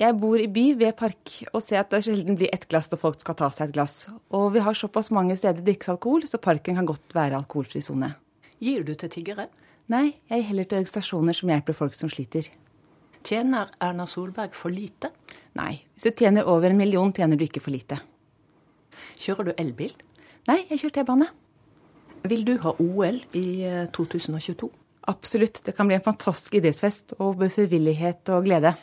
jeg 0.00 0.16
bor 0.16 0.40
i 0.40 0.48
by 0.48 0.64
ved 0.80 0.94
park 0.96 1.34
og 1.52 1.60
ser 1.60 1.82
at 1.82 1.90
det 1.92 2.00
sjelden 2.06 2.38
blir 2.38 2.48
ett 2.54 2.64
glass 2.70 2.88
når 2.88 3.02
folk 3.02 3.20
skal 3.20 3.36
ta 3.36 3.50
seg 3.52 3.68
et 3.68 3.74
glass. 3.76 4.06
Og 4.32 4.54
vi 4.54 4.62
har 4.64 4.76
såpass 4.76 5.10
mange 5.12 5.36
steder 5.36 5.60
drikkes 5.66 5.92
alkohol, 5.92 6.24
så 6.24 6.40
parken 6.40 6.78
kan 6.78 6.88
godt 6.88 7.12
være 7.16 7.36
alkoholfri 7.36 7.82
sone. 7.84 8.14
Gir 8.60 8.86
du 8.86 8.94
til 8.96 9.12
tiggere? 9.12 9.50
Nei, 9.92 10.14
jeg 10.30 10.40
gir 10.40 10.48
heller 10.50 10.68
til 10.70 10.80
organisasjoner 10.80 11.36
som 11.36 11.52
hjelper 11.52 11.76
folk 11.76 11.98
som 11.98 12.12
sliter. 12.12 12.48
Tjener 13.26 13.68
Erna 13.84 14.06
Solberg 14.08 14.56
for 14.56 14.72
lite? 14.72 15.12
Nei, 15.58 15.82
hvis 15.92 16.08
du 16.08 16.22
tjener 16.22 16.48
over 16.48 16.70
en 16.70 16.80
million, 16.80 17.12
tjener 17.12 17.36
du 17.36 17.44
ikke 17.44 17.60
for 17.60 17.74
lite. 17.74 18.00
Kjører 19.20 19.50
du 19.50 19.54
elbil? 19.60 19.92
Nei, 20.48 20.62
jeg 20.70 20.80
kjører 20.80 21.00
T-bane. 21.00 21.28
Vil 22.30 22.44
du 22.48 22.54
ha 22.64 22.72
OL 22.80 23.20
i 23.36 23.48
2022? 23.96 24.68
Eh, 24.70 24.76
Absolutt. 25.10 25.60
Det 25.64 25.74
kan 25.76 25.88
bli 25.88 25.96
en 25.96 26.04
fantastisk 26.04 26.56
idrettsfest 26.56 27.16
og 27.18 27.42
frivillighet 27.52 28.28
og 28.32 28.46
glede. 28.48 28.74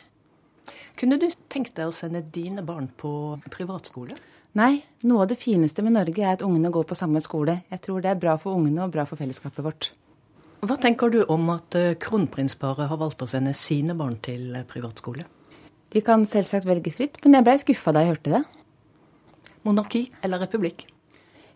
Kunne 0.98 1.18
du 1.20 1.28
tenkt 1.52 1.76
deg 1.76 1.90
å 1.90 1.94
sende 1.94 2.22
dine 2.22 2.64
barn 2.66 2.90
på 2.96 3.10
privatskole? 3.52 4.16
Nei, 4.58 4.80
noe 5.06 5.22
av 5.24 5.30
det 5.30 5.38
fineste 5.38 5.84
med 5.84 5.94
Norge 5.94 6.24
er 6.24 6.34
at 6.34 6.44
ungene 6.44 6.72
går 6.74 6.86
på 6.88 6.96
samme 6.98 7.20
skole. 7.22 7.60
Jeg 7.70 7.82
tror 7.84 8.02
det 8.02 8.10
er 8.10 8.20
bra 8.20 8.34
for 8.40 8.58
ungene 8.58 8.86
og 8.86 8.94
bra 8.94 9.04
for 9.06 9.20
fellesskapet 9.20 9.64
vårt. 9.64 9.90
Hva 10.64 10.74
tenker 10.80 11.12
du 11.14 11.20
om 11.30 11.50
at 11.54 11.76
eh, 11.78 11.94
kronprinsparet 12.02 12.88
har 12.90 12.98
valgt 12.98 13.22
å 13.22 13.28
sende 13.30 13.52
sine 13.54 13.94
barn 13.98 14.16
til 14.24 14.56
eh, 14.58 14.66
privatskole? 14.66 15.26
De 15.94 16.02
kan 16.04 16.24
selvsagt 16.26 16.66
velge 16.66 16.90
fritt, 16.92 17.20
men 17.22 17.38
jeg 17.38 17.46
blei 17.46 17.58
skuffa 17.62 17.94
da 17.94 18.02
jeg 18.02 18.16
hørte 18.16 18.32
det. 18.34 18.42
Monarki 19.68 20.08
eller 20.26 20.42
republikk? 20.42 20.88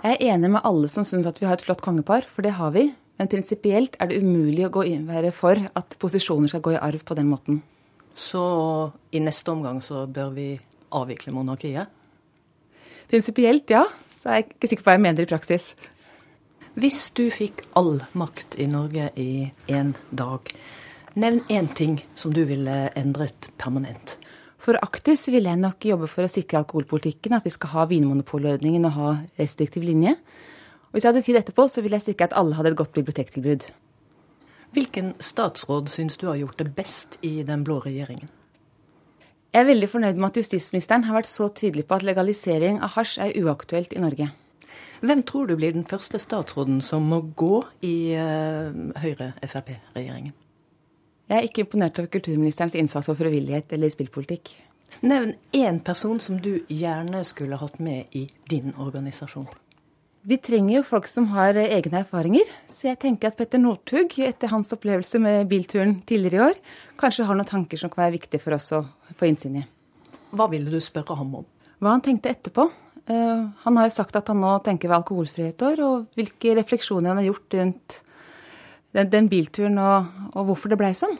Jeg 0.03 0.19
er 0.19 0.35
enig 0.35 0.53
med 0.55 0.65
alle 0.67 0.89
som 0.91 1.07
syns 1.07 1.27
at 1.27 1.41
vi 1.41 1.49
har 1.49 1.59
et 1.59 1.65
flott 1.67 1.83
kongepar, 1.83 2.29
for 2.29 2.47
det 2.47 2.55
har 2.61 2.73
vi. 2.77 2.89
Men 3.21 3.29
prinsipielt 3.31 3.99
er 4.03 4.09
det 4.11 4.23
umulig 4.23 4.65
å 4.67 4.73
gå 4.73 4.87
være 5.07 5.31
for 5.35 5.59
at 5.79 5.99
posisjoner 6.03 6.51
skal 6.51 6.63
gå 6.65 6.73
i 6.75 6.81
arv 6.81 7.05
på 7.07 7.15
den 7.19 7.29
måten. 7.31 7.61
Så 8.15 8.45
i 9.11 9.21
neste 9.23 9.53
omgang 9.53 9.81
så 9.85 10.07
bør 10.07 10.33
vi 10.37 10.47
avvikle 10.93 11.33
monarkiet? 11.33 11.89
Prinsipielt 13.11 13.71
ja, 13.73 13.85
så 14.13 14.31
er 14.31 14.41
jeg 14.41 14.49
ikke 14.53 14.71
sikker 14.71 14.85
på 14.85 14.91
hva 14.91 14.97
jeg 14.97 15.05
mener 15.05 15.25
i 15.25 15.31
praksis. 15.31 15.73
Hvis 16.73 17.11
du 17.13 17.27
fikk 17.33 17.67
all 17.77 17.99
makt 18.17 18.57
i 18.61 18.65
Norge 18.71 19.11
i 19.21 19.51
én 19.69 19.93
dag, 20.17 20.47
nevn 21.21 21.43
én 21.53 21.69
ting 21.77 21.99
som 22.17 22.33
du 22.33 22.45
ville 22.49 22.87
endret 22.97 23.51
permanent. 23.61 24.17
For 24.63 24.79
Aktis 24.79 25.27
ville 25.29 25.51
jeg 25.51 25.61
nok 25.61 25.85
jobbe 25.85 26.07
for 26.09 26.25
å 26.25 26.31
sikre 26.31 26.61
alkoholpolitikken, 26.63 27.35
at 27.35 27.45
vi 27.45 27.53
skal 27.53 27.75
ha 27.75 27.87
vinmonopolordningen 27.91 28.87
og 28.89 28.97
ha 28.97 29.13
restriktiv 29.41 29.85
linje. 29.85 30.15
Og 30.15 30.97
hvis 30.97 31.05
jeg 31.05 31.11
hadde 31.11 31.25
tid 31.27 31.41
etterpå, 31.41 31.67
så 31.69 31.83
ville 31.83 31.99
jeg 31.99 32.13
sikre 32.13 32.31
at 32.31 32.37
alle 32.39 32.55
hadde 32.55 32.71
et 32.73 32.79
godt 32.79 32.95
bibliotektilbud. 32.95 33.67
Hvilken 34.73 35.15
statsråd 35.21 35.91
syns 35.93 36.17
du 36.17 36.27
har 36.27 36.39
gjort 36.41 36.59
det 36.59 36.71
best 36.77 37.19
i 37.21 37.43
den 37.45 37.65
blå 37.65 37.81
regjeringen? 37.85 38.31
Jeg 39.53 39.61
er 39.61 39.69
veldig 39.69 39.89
fornøyd 39.93 40.17
med 40.17 40.31
at 40.31 40.39
justisministeren 40.41 41.05
har 41.05 41.19
vært 41.19 41.29
så 41.29 41.51
tydelig 41.53 41.85
på 41.85 41.99
at 41.99 42.07
legalisering 42.09 42.79
av 42.81 42.95
hasj 42.95 43.19
er 43.21 43.35
uaktuelt 43.43 43.93
i 43.93 44.01
Norge. 44.01 44.31
Hvem 45.03 45.23
tror 45.29 45.51
du 45.51 45.57
blir 45.59 45.75
den 45.75 45.85
første 45.85 46.17
statsråden 46.23 46.81
som 46.81 47.05
må 47.05 47.21
gå 47.37 47.59
i 47.85 48.15
uh, 48.17 48.73
Høyre-Frp-regjeringen? 49.03 50.33
Jeg 51.29 51.37
er 51.37 51.49
ikke 51.49 51.67
imponert 51.67 52.01
over 52.01 52.09
kulturministerens 52.13 52.77
innsats 52.81 53.11
for 53.11 53.19
frivillighet 53.19 53.75
eller 53.77 53.93
spillpolitikk. 53.93 54.55
Nevn 55.05 55.35
én 55.53 55.83
person 55.85 56.21
som 56.21 56.41
du 56.41 56.63
gjerne 56.69 57.21
skulle 57.25 57.61
hatt 57.61 57.77
med 57.81 58.17
i 58.17 58.25
din 58.49 58.73
organisasjon. 58.79 59.49
Vi 60.23 60.37
trenger 60.39 60.77
jo 60.77 60.83
folk 60.87 61.09
som 61.11 61.25
har 61.33 61.57
eh, 61.59 61.73
egne 61.75 62.05
erfaringer, 62.05 62.47
så 62.71 62.93
jeg 62.93 63.01
tenker 63.03 63.33
at 63.33 63.39
Petter 63.41 63.59
Northug, 63.59 64.13
etter 64.23 64.53
hans 64.53 64.71
opplevelse 64.71 65.19
med 65.19 65.49
bilturen 65.51 65.97
tidligere 66.07 66.37
i 66.37 66.45
år, 66.53 66.61
kanskje 67.01 67.27
har 67.27 67.35
noen 67.35 67.49
tanker 67.49 67.81
som 67.81 67.91
kan 67.91 68.05
være 68.05 68.15
viktige 68.21 68.43
for 68.45 68.55
oss 68.55 68.69
å 68.77 68.85
få 69.19 69.27
innsyn 69.27 69.57
i. 69.59 69.65
Hva 70.31 70.47
ville 70.53 70.71
du 70.71 70.79
spørre 70.79 71.17
ham 71.19 71.35
om? 71.41 71.49
Hva 71.83 71.97
han 71.97 72.05
tenkte 72.07 72.31
etterpå. 72.31 72.69
Uh, 73.11 73.51
han 73.65 73.81
har 73.81 73.89
jo 73.89 73.95
sagt 73.97 74.15
at 74.15 74.31
han 74.31 74.39
nå 74.39 74.53
tenker 74.63 74.87
ved 74.87 75.01
alkoholfrihet 75.01 75.65
år, 75.67 75.83
og 75.83 76.15
hvilke 76.15 76.55
refleksjoner 76.61 77.11
han 77.11 77.19
har 77.19 77.27
gjort 77.27 77.59
rundt 77.59 77.99
den, 78.95 79.11
den 79.11 79.31
bilturen, 79.33 79.81
og, 79.83 80.07
og 80.37 80.53
hvorfor 80.53 80.71
det 80.71 80.79
blei 80.79 80.93
sånn. 80.95 81.19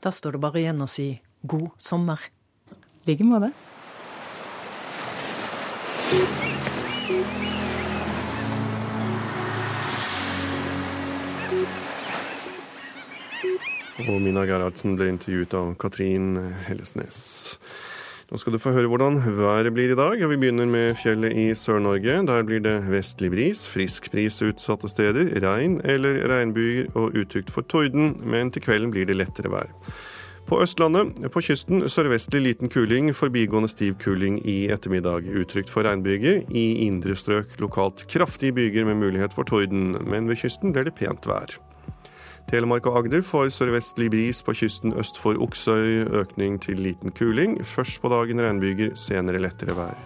Da 0.00 0.14
står 0.14 0.38
det 0.38 0.42
bare 0.46 0.62
igjen 0.62 0.80
å 0.80 0.88
si 0.88 1.10
god 1.44 1.68
sommer. 1.76 2.24
I 3.04 3.12
like 3.12 3.28
måte. 3.28 3.52
Og 14.04 14.18
Mina 14.20 14.42
Gerhardsen 14.44 14.92
ble 14.98 15.08
intervjuet 15.08 15.54
av 15.56 15.70
Katrin 15.80 16.34
Hellesnes. 16.66 17.18
Nå 18.28 18.40
skal 18.42 18.52
du 18.52 18.58
få 18.60 18.72
høre 18.74 18.90
hvordan 18.90 19.20
været 19.38 19.72
blir 19.72 19.94
i 19.94 19.96
dag. 19.96 20.20
Vi 20.20 20.36
begynner 20.36 20.66
med 20.68 20.98
fjellet 21.00 21.32
i 21.32 21.46
Sør-Norge. 21.56 22.18
Der 22.28 22.44
blir 22.44 22.60
det 22.60 22.74
vestlig 22.90 23.30
bris, 23.32 23.62
frisk 23.70 24.10
bris 24.12 24.42
utsatte 24.44 24.90
steder, 24.92 25.30
regn 25.40 25.78
eller 25.86 26.18
regnbyger 26.28 26.90
og 26.98 27.16
utrygt 27.16 27.52
for 27.54 27.64
torden, 27.64 28.18
men 28.20 28.52
til 28.52 28.66
kvelden 28.66 28.92
blir 28.92 29.08
det 29.08 29.16
lettere 29.16 29.52
vær. 29.54 29.70
På 30.46 30.60
Østlandet, 30.62 31.16
på 31.32 31.40
kysten 31.42 31.86
sørvestlig 31.90 32.42
liten 32.42 32.70
kuling, 32.70 33.08
forbigående 33.16 33.70
stiv 33.72 33.96
kuling 34.02 34.42
i 34.44 34.66
ettermiddag. 34.74 35.24
Utrygt 35.40 35.72
for 35.72 35.88
regnbyger. 35.88 36.44
I 36.50 36.84
indre 36.84 37.16
strøk 37.16 37.56
lokalt 37.64 38.04
kraftige 38.12 38.54
byger 38.54 38.84
med 38.90 39.00
mulighet 39.00 39.34
for 39.34 39.48
torden, 39.48 39.96
men 40.04 40.28
ved 40.28 40.44
kysten 40.44 40.76
blir 40.76 40.86
det 40.86 40.94
pent 41.00 41.26
vær. 41.26 41.56
Telemark 42.46 42.86
og 42.86 43.00
Agder 43.00 43.24
får 43.26 43.48
sørvestlig 43.56 44.06
bris 44.14 44.38
på 44.46 44.54
kysten 44.54 44.92
øst 44.94 45.16
for 45.18 45.34
Oksøy, 45.42 46.04
økning 46.14 46.60
til 46.62 46.78
liten 46.78 47.10
kuling. 47.10 47.58
Først 47.66 47.98
på 47.98 48.10
dagen 48.12 48.38
regnbyger, 48.38 48.94
senere 48.94 49.40
lettere 49.42 49.74
vær. 49.74 49.98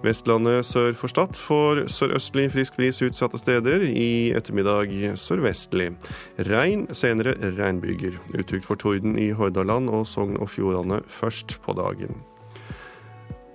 Vestlandet 0.00 0.62
sør 0.64 0.94
for 0.96 1.12
Stad 1.12 1.36
får 1.36 1.82
sørøstlig 1.92 2.46
frisk 2.54 2.78
bris 2.78 3.02
utsatte 3.04 3.40
steder. 3.42 3.84
I 3.84 4.32
ettermiddag 4.38 4.96
sørvestlig. 5.20 5.90
Regn, 6.48 6.86
senere 6.94 7.36
regnbyger. 7.58 8.16
Utrygt 8.38 8.64
for 8.64 8.80
torden 8.80 9.18
i 9.20 9.28
Hordaland 9.36 9.92
og 9.92 10.06
Sogn 10.08 10.38
og 10.40 10.48
Fjordane 10.54 11.02
først 11.04 11.58
på 11.66 11.76
dagen. 11.76 12.22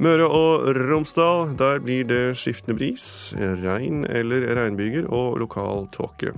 Møre 0.03 0.29
og 0.29 0.69
Romsdal, 0.75 1.53
der 1.57 1.81
blir 1.81 2.05
det 2.05 2.37
skiftende 2.37 2.77
bris, 2.77 3.33
regn 3.37 4.05
eller 4.05 4.51
regnbyger 4.57 5.09
og 5.09 5.39
lokal 5.41 5.87
tåke. 5.95 6.37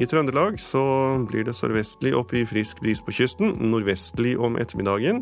I 0.00 0.06
Trøndelag 0.08 0.56
så 0.60 0.82
blir 1.28 1.44
det 1.44 1.52
sørvestlig 1.58 2.14
opp 2.16 2.32
i 2.32 2.46
frisk 2.48 2.78
bris 2.80 3.02
på 3.04 3.12
kysten, 3.12 3.58
nordvestlig 3.60 4.38
om 4.40 4.56
ettermiddagen. 4.56 5.20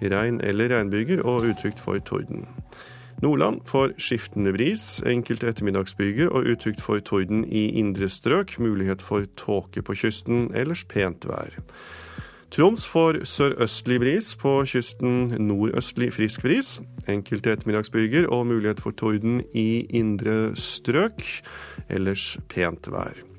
Regn 0.00 0.40
eller 0.40 0.72
regnbyger 0.72 1.20
og 1.20 1.44
utrygt 1.50 1.82
for 1.84 2.00
torden. 2.00 2.46
Nordland 3.20 3.60
får 3.68 3.92
skiftende 4.00 4.52
bris, 4.56 5.02
enkelte 5.04 5.48
ettermiddagsbyger 5.52 6.32
og 6.32 6.48
utrygt 6.52 6.80
for 6.84 7.00
torden 7.04 7.44
i 7.44 7.68
indre 7.80 8.08
strøk. 8.08 8.56
Mulighet 8.60 9.04
for 9.04 9.28
tåke 9.36 9.84
på 9.84 9.96
kysten, 9.96 10.48
ellers 10.56 10.84
pent 10.88 11.28
vær. 11.28 11.60
Troms 12.56 12.86
får 12.88 13.24
sørøstlig 13.28 14.00
bris, 14.00 14.32
på 14.40 14.62
kysten 14.64 15.36
nordøstlig 15.44 16.12
frisk 16.16 16.44
bris. 16.46 16.78
Enkelte 17.08 17.52
ettermiddagsbyger 17.52 18.32
og 18.32 18.46
mulighet 18.48 18.80
for 18.80 18.96
torden 18.96 19.42
i 19.52 19.84
indre 19.92 20.54
strøk, 20.56 21.24
ellers 21.88 22.36
pent 22.48 22.88
vær. 22.88 23.35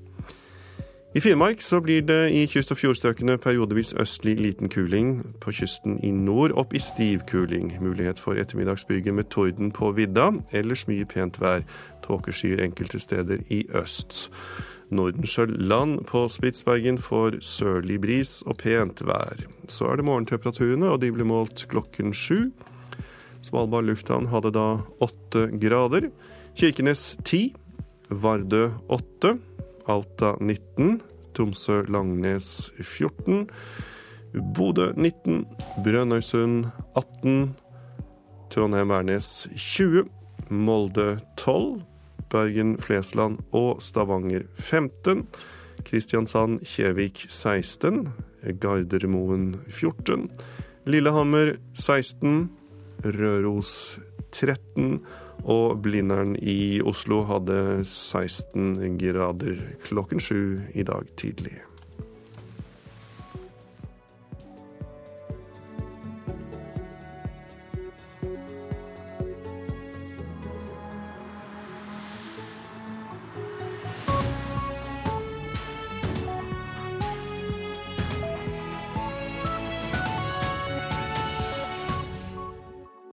I 1.16 1.22
Finnmark 1.22 1.62
så 1.62 1.80
blir 1.82 2.02
det 2.02 2.32
i 2.36 2.42
kyst- 2.52 2.72
og 2.72 2.78
fjordstrøkene 2.78 3.38
periodevis 3.40 3.94
østlig 3.96 4.36
liten 4.44 4.70
kuling. 4.70 5.24
På 5.40 5.54
kysten 5.56 5.96
i 6.04 6.12
nord 6.12 6.52
opp 6.60 6.76
i 6.76 6.82
stiv 6.84 7.24
kuling. 7.30 7.72
Mulighet 7.82 8.20
for 8.20 8.36
ettermiddagsbyger 8.36 9.16
med 9.16 9.30
torden 9.32 9.72
på 9.72 9.94
vidda. 9.96 10.34
Ellers 10.52 10.84
mye 10.88 11.08
pent 11.08 11.40
vær. 11.40 11.64
Tåkeskyer 12.04 12.60
enkelte 12.62 13.00
steder 13.00 13.40
i 13.50 13.64
øst. 13.72 14.28
Nordensjøland 14.92 16.06
på 16.12 16.28
Spitsbergen 16.28 17.00
får 17.00 17.40
sørlig 17.42 18.02
bris 18.04 18.44
og 18.46 18.58
pent 18.58 19.02
vær. 19.08 19.48
Så 19.68 19.88
er 19.88 19.96
det 19.96 20.06
morgentemperaturene, 20.06 20.92
og 20.92 21.02
de 21.02 21.12
blir 21.12 21.26
målt 21.26 21.70
klokken 21.72 22.14
sju. 22.14 22.52
Svalbard 23.42 23.88
lufthavn 23.88 24.28
hadde 24.28 24.52
da 24.52 24.70
åtte 25.00 25.48
grader. 25.56 26.12
Kirkenes 26.56 27.16
ti. 27.24 27.54
Vardø 28.10 28.74
åtte. 28.92 29.38
Alta 29.88 30.36
19, 30.40 31.02
Tromsø-Langnes 31.34 32.72
14, 32.82 33.48
Bodø 34.54 34.92
19, 34.96 35.46
Brønnøysund 35.84 36.66
18, 36.96 37.56
Trondheim-Værnes 38.52 39.48
20, 39.56 40.06
Molde 40.50 41.20
12, 41.38 41.82
Bergen-Flesland 42.30 43.40
og 43.52 43.82
Stavanger 43.82 44.48
15, 44.54 45.28
Kristiansand-Kjevik 45.88 47.26
16, 47.30 48.08
Gardermoen 48.60 49.56
14, 49.70 50.30
Lillehammer 50.86 51.56
16, 51.74 52.50
Røros 53.06 54.00
13 54.32 55.00
og 55.44 55.82
Blindern 55.84 56.36
i 56.40 56.82
Oslo 56.82 57.24
hadde 57.30 57.84
16 57.84 58.98
grader 59.02 59.62
klokken 59.86 60.24
sju 60.24 60.60
i 60.74 60.88
dag 60.88 61.10
tidlig. 61.20 61.67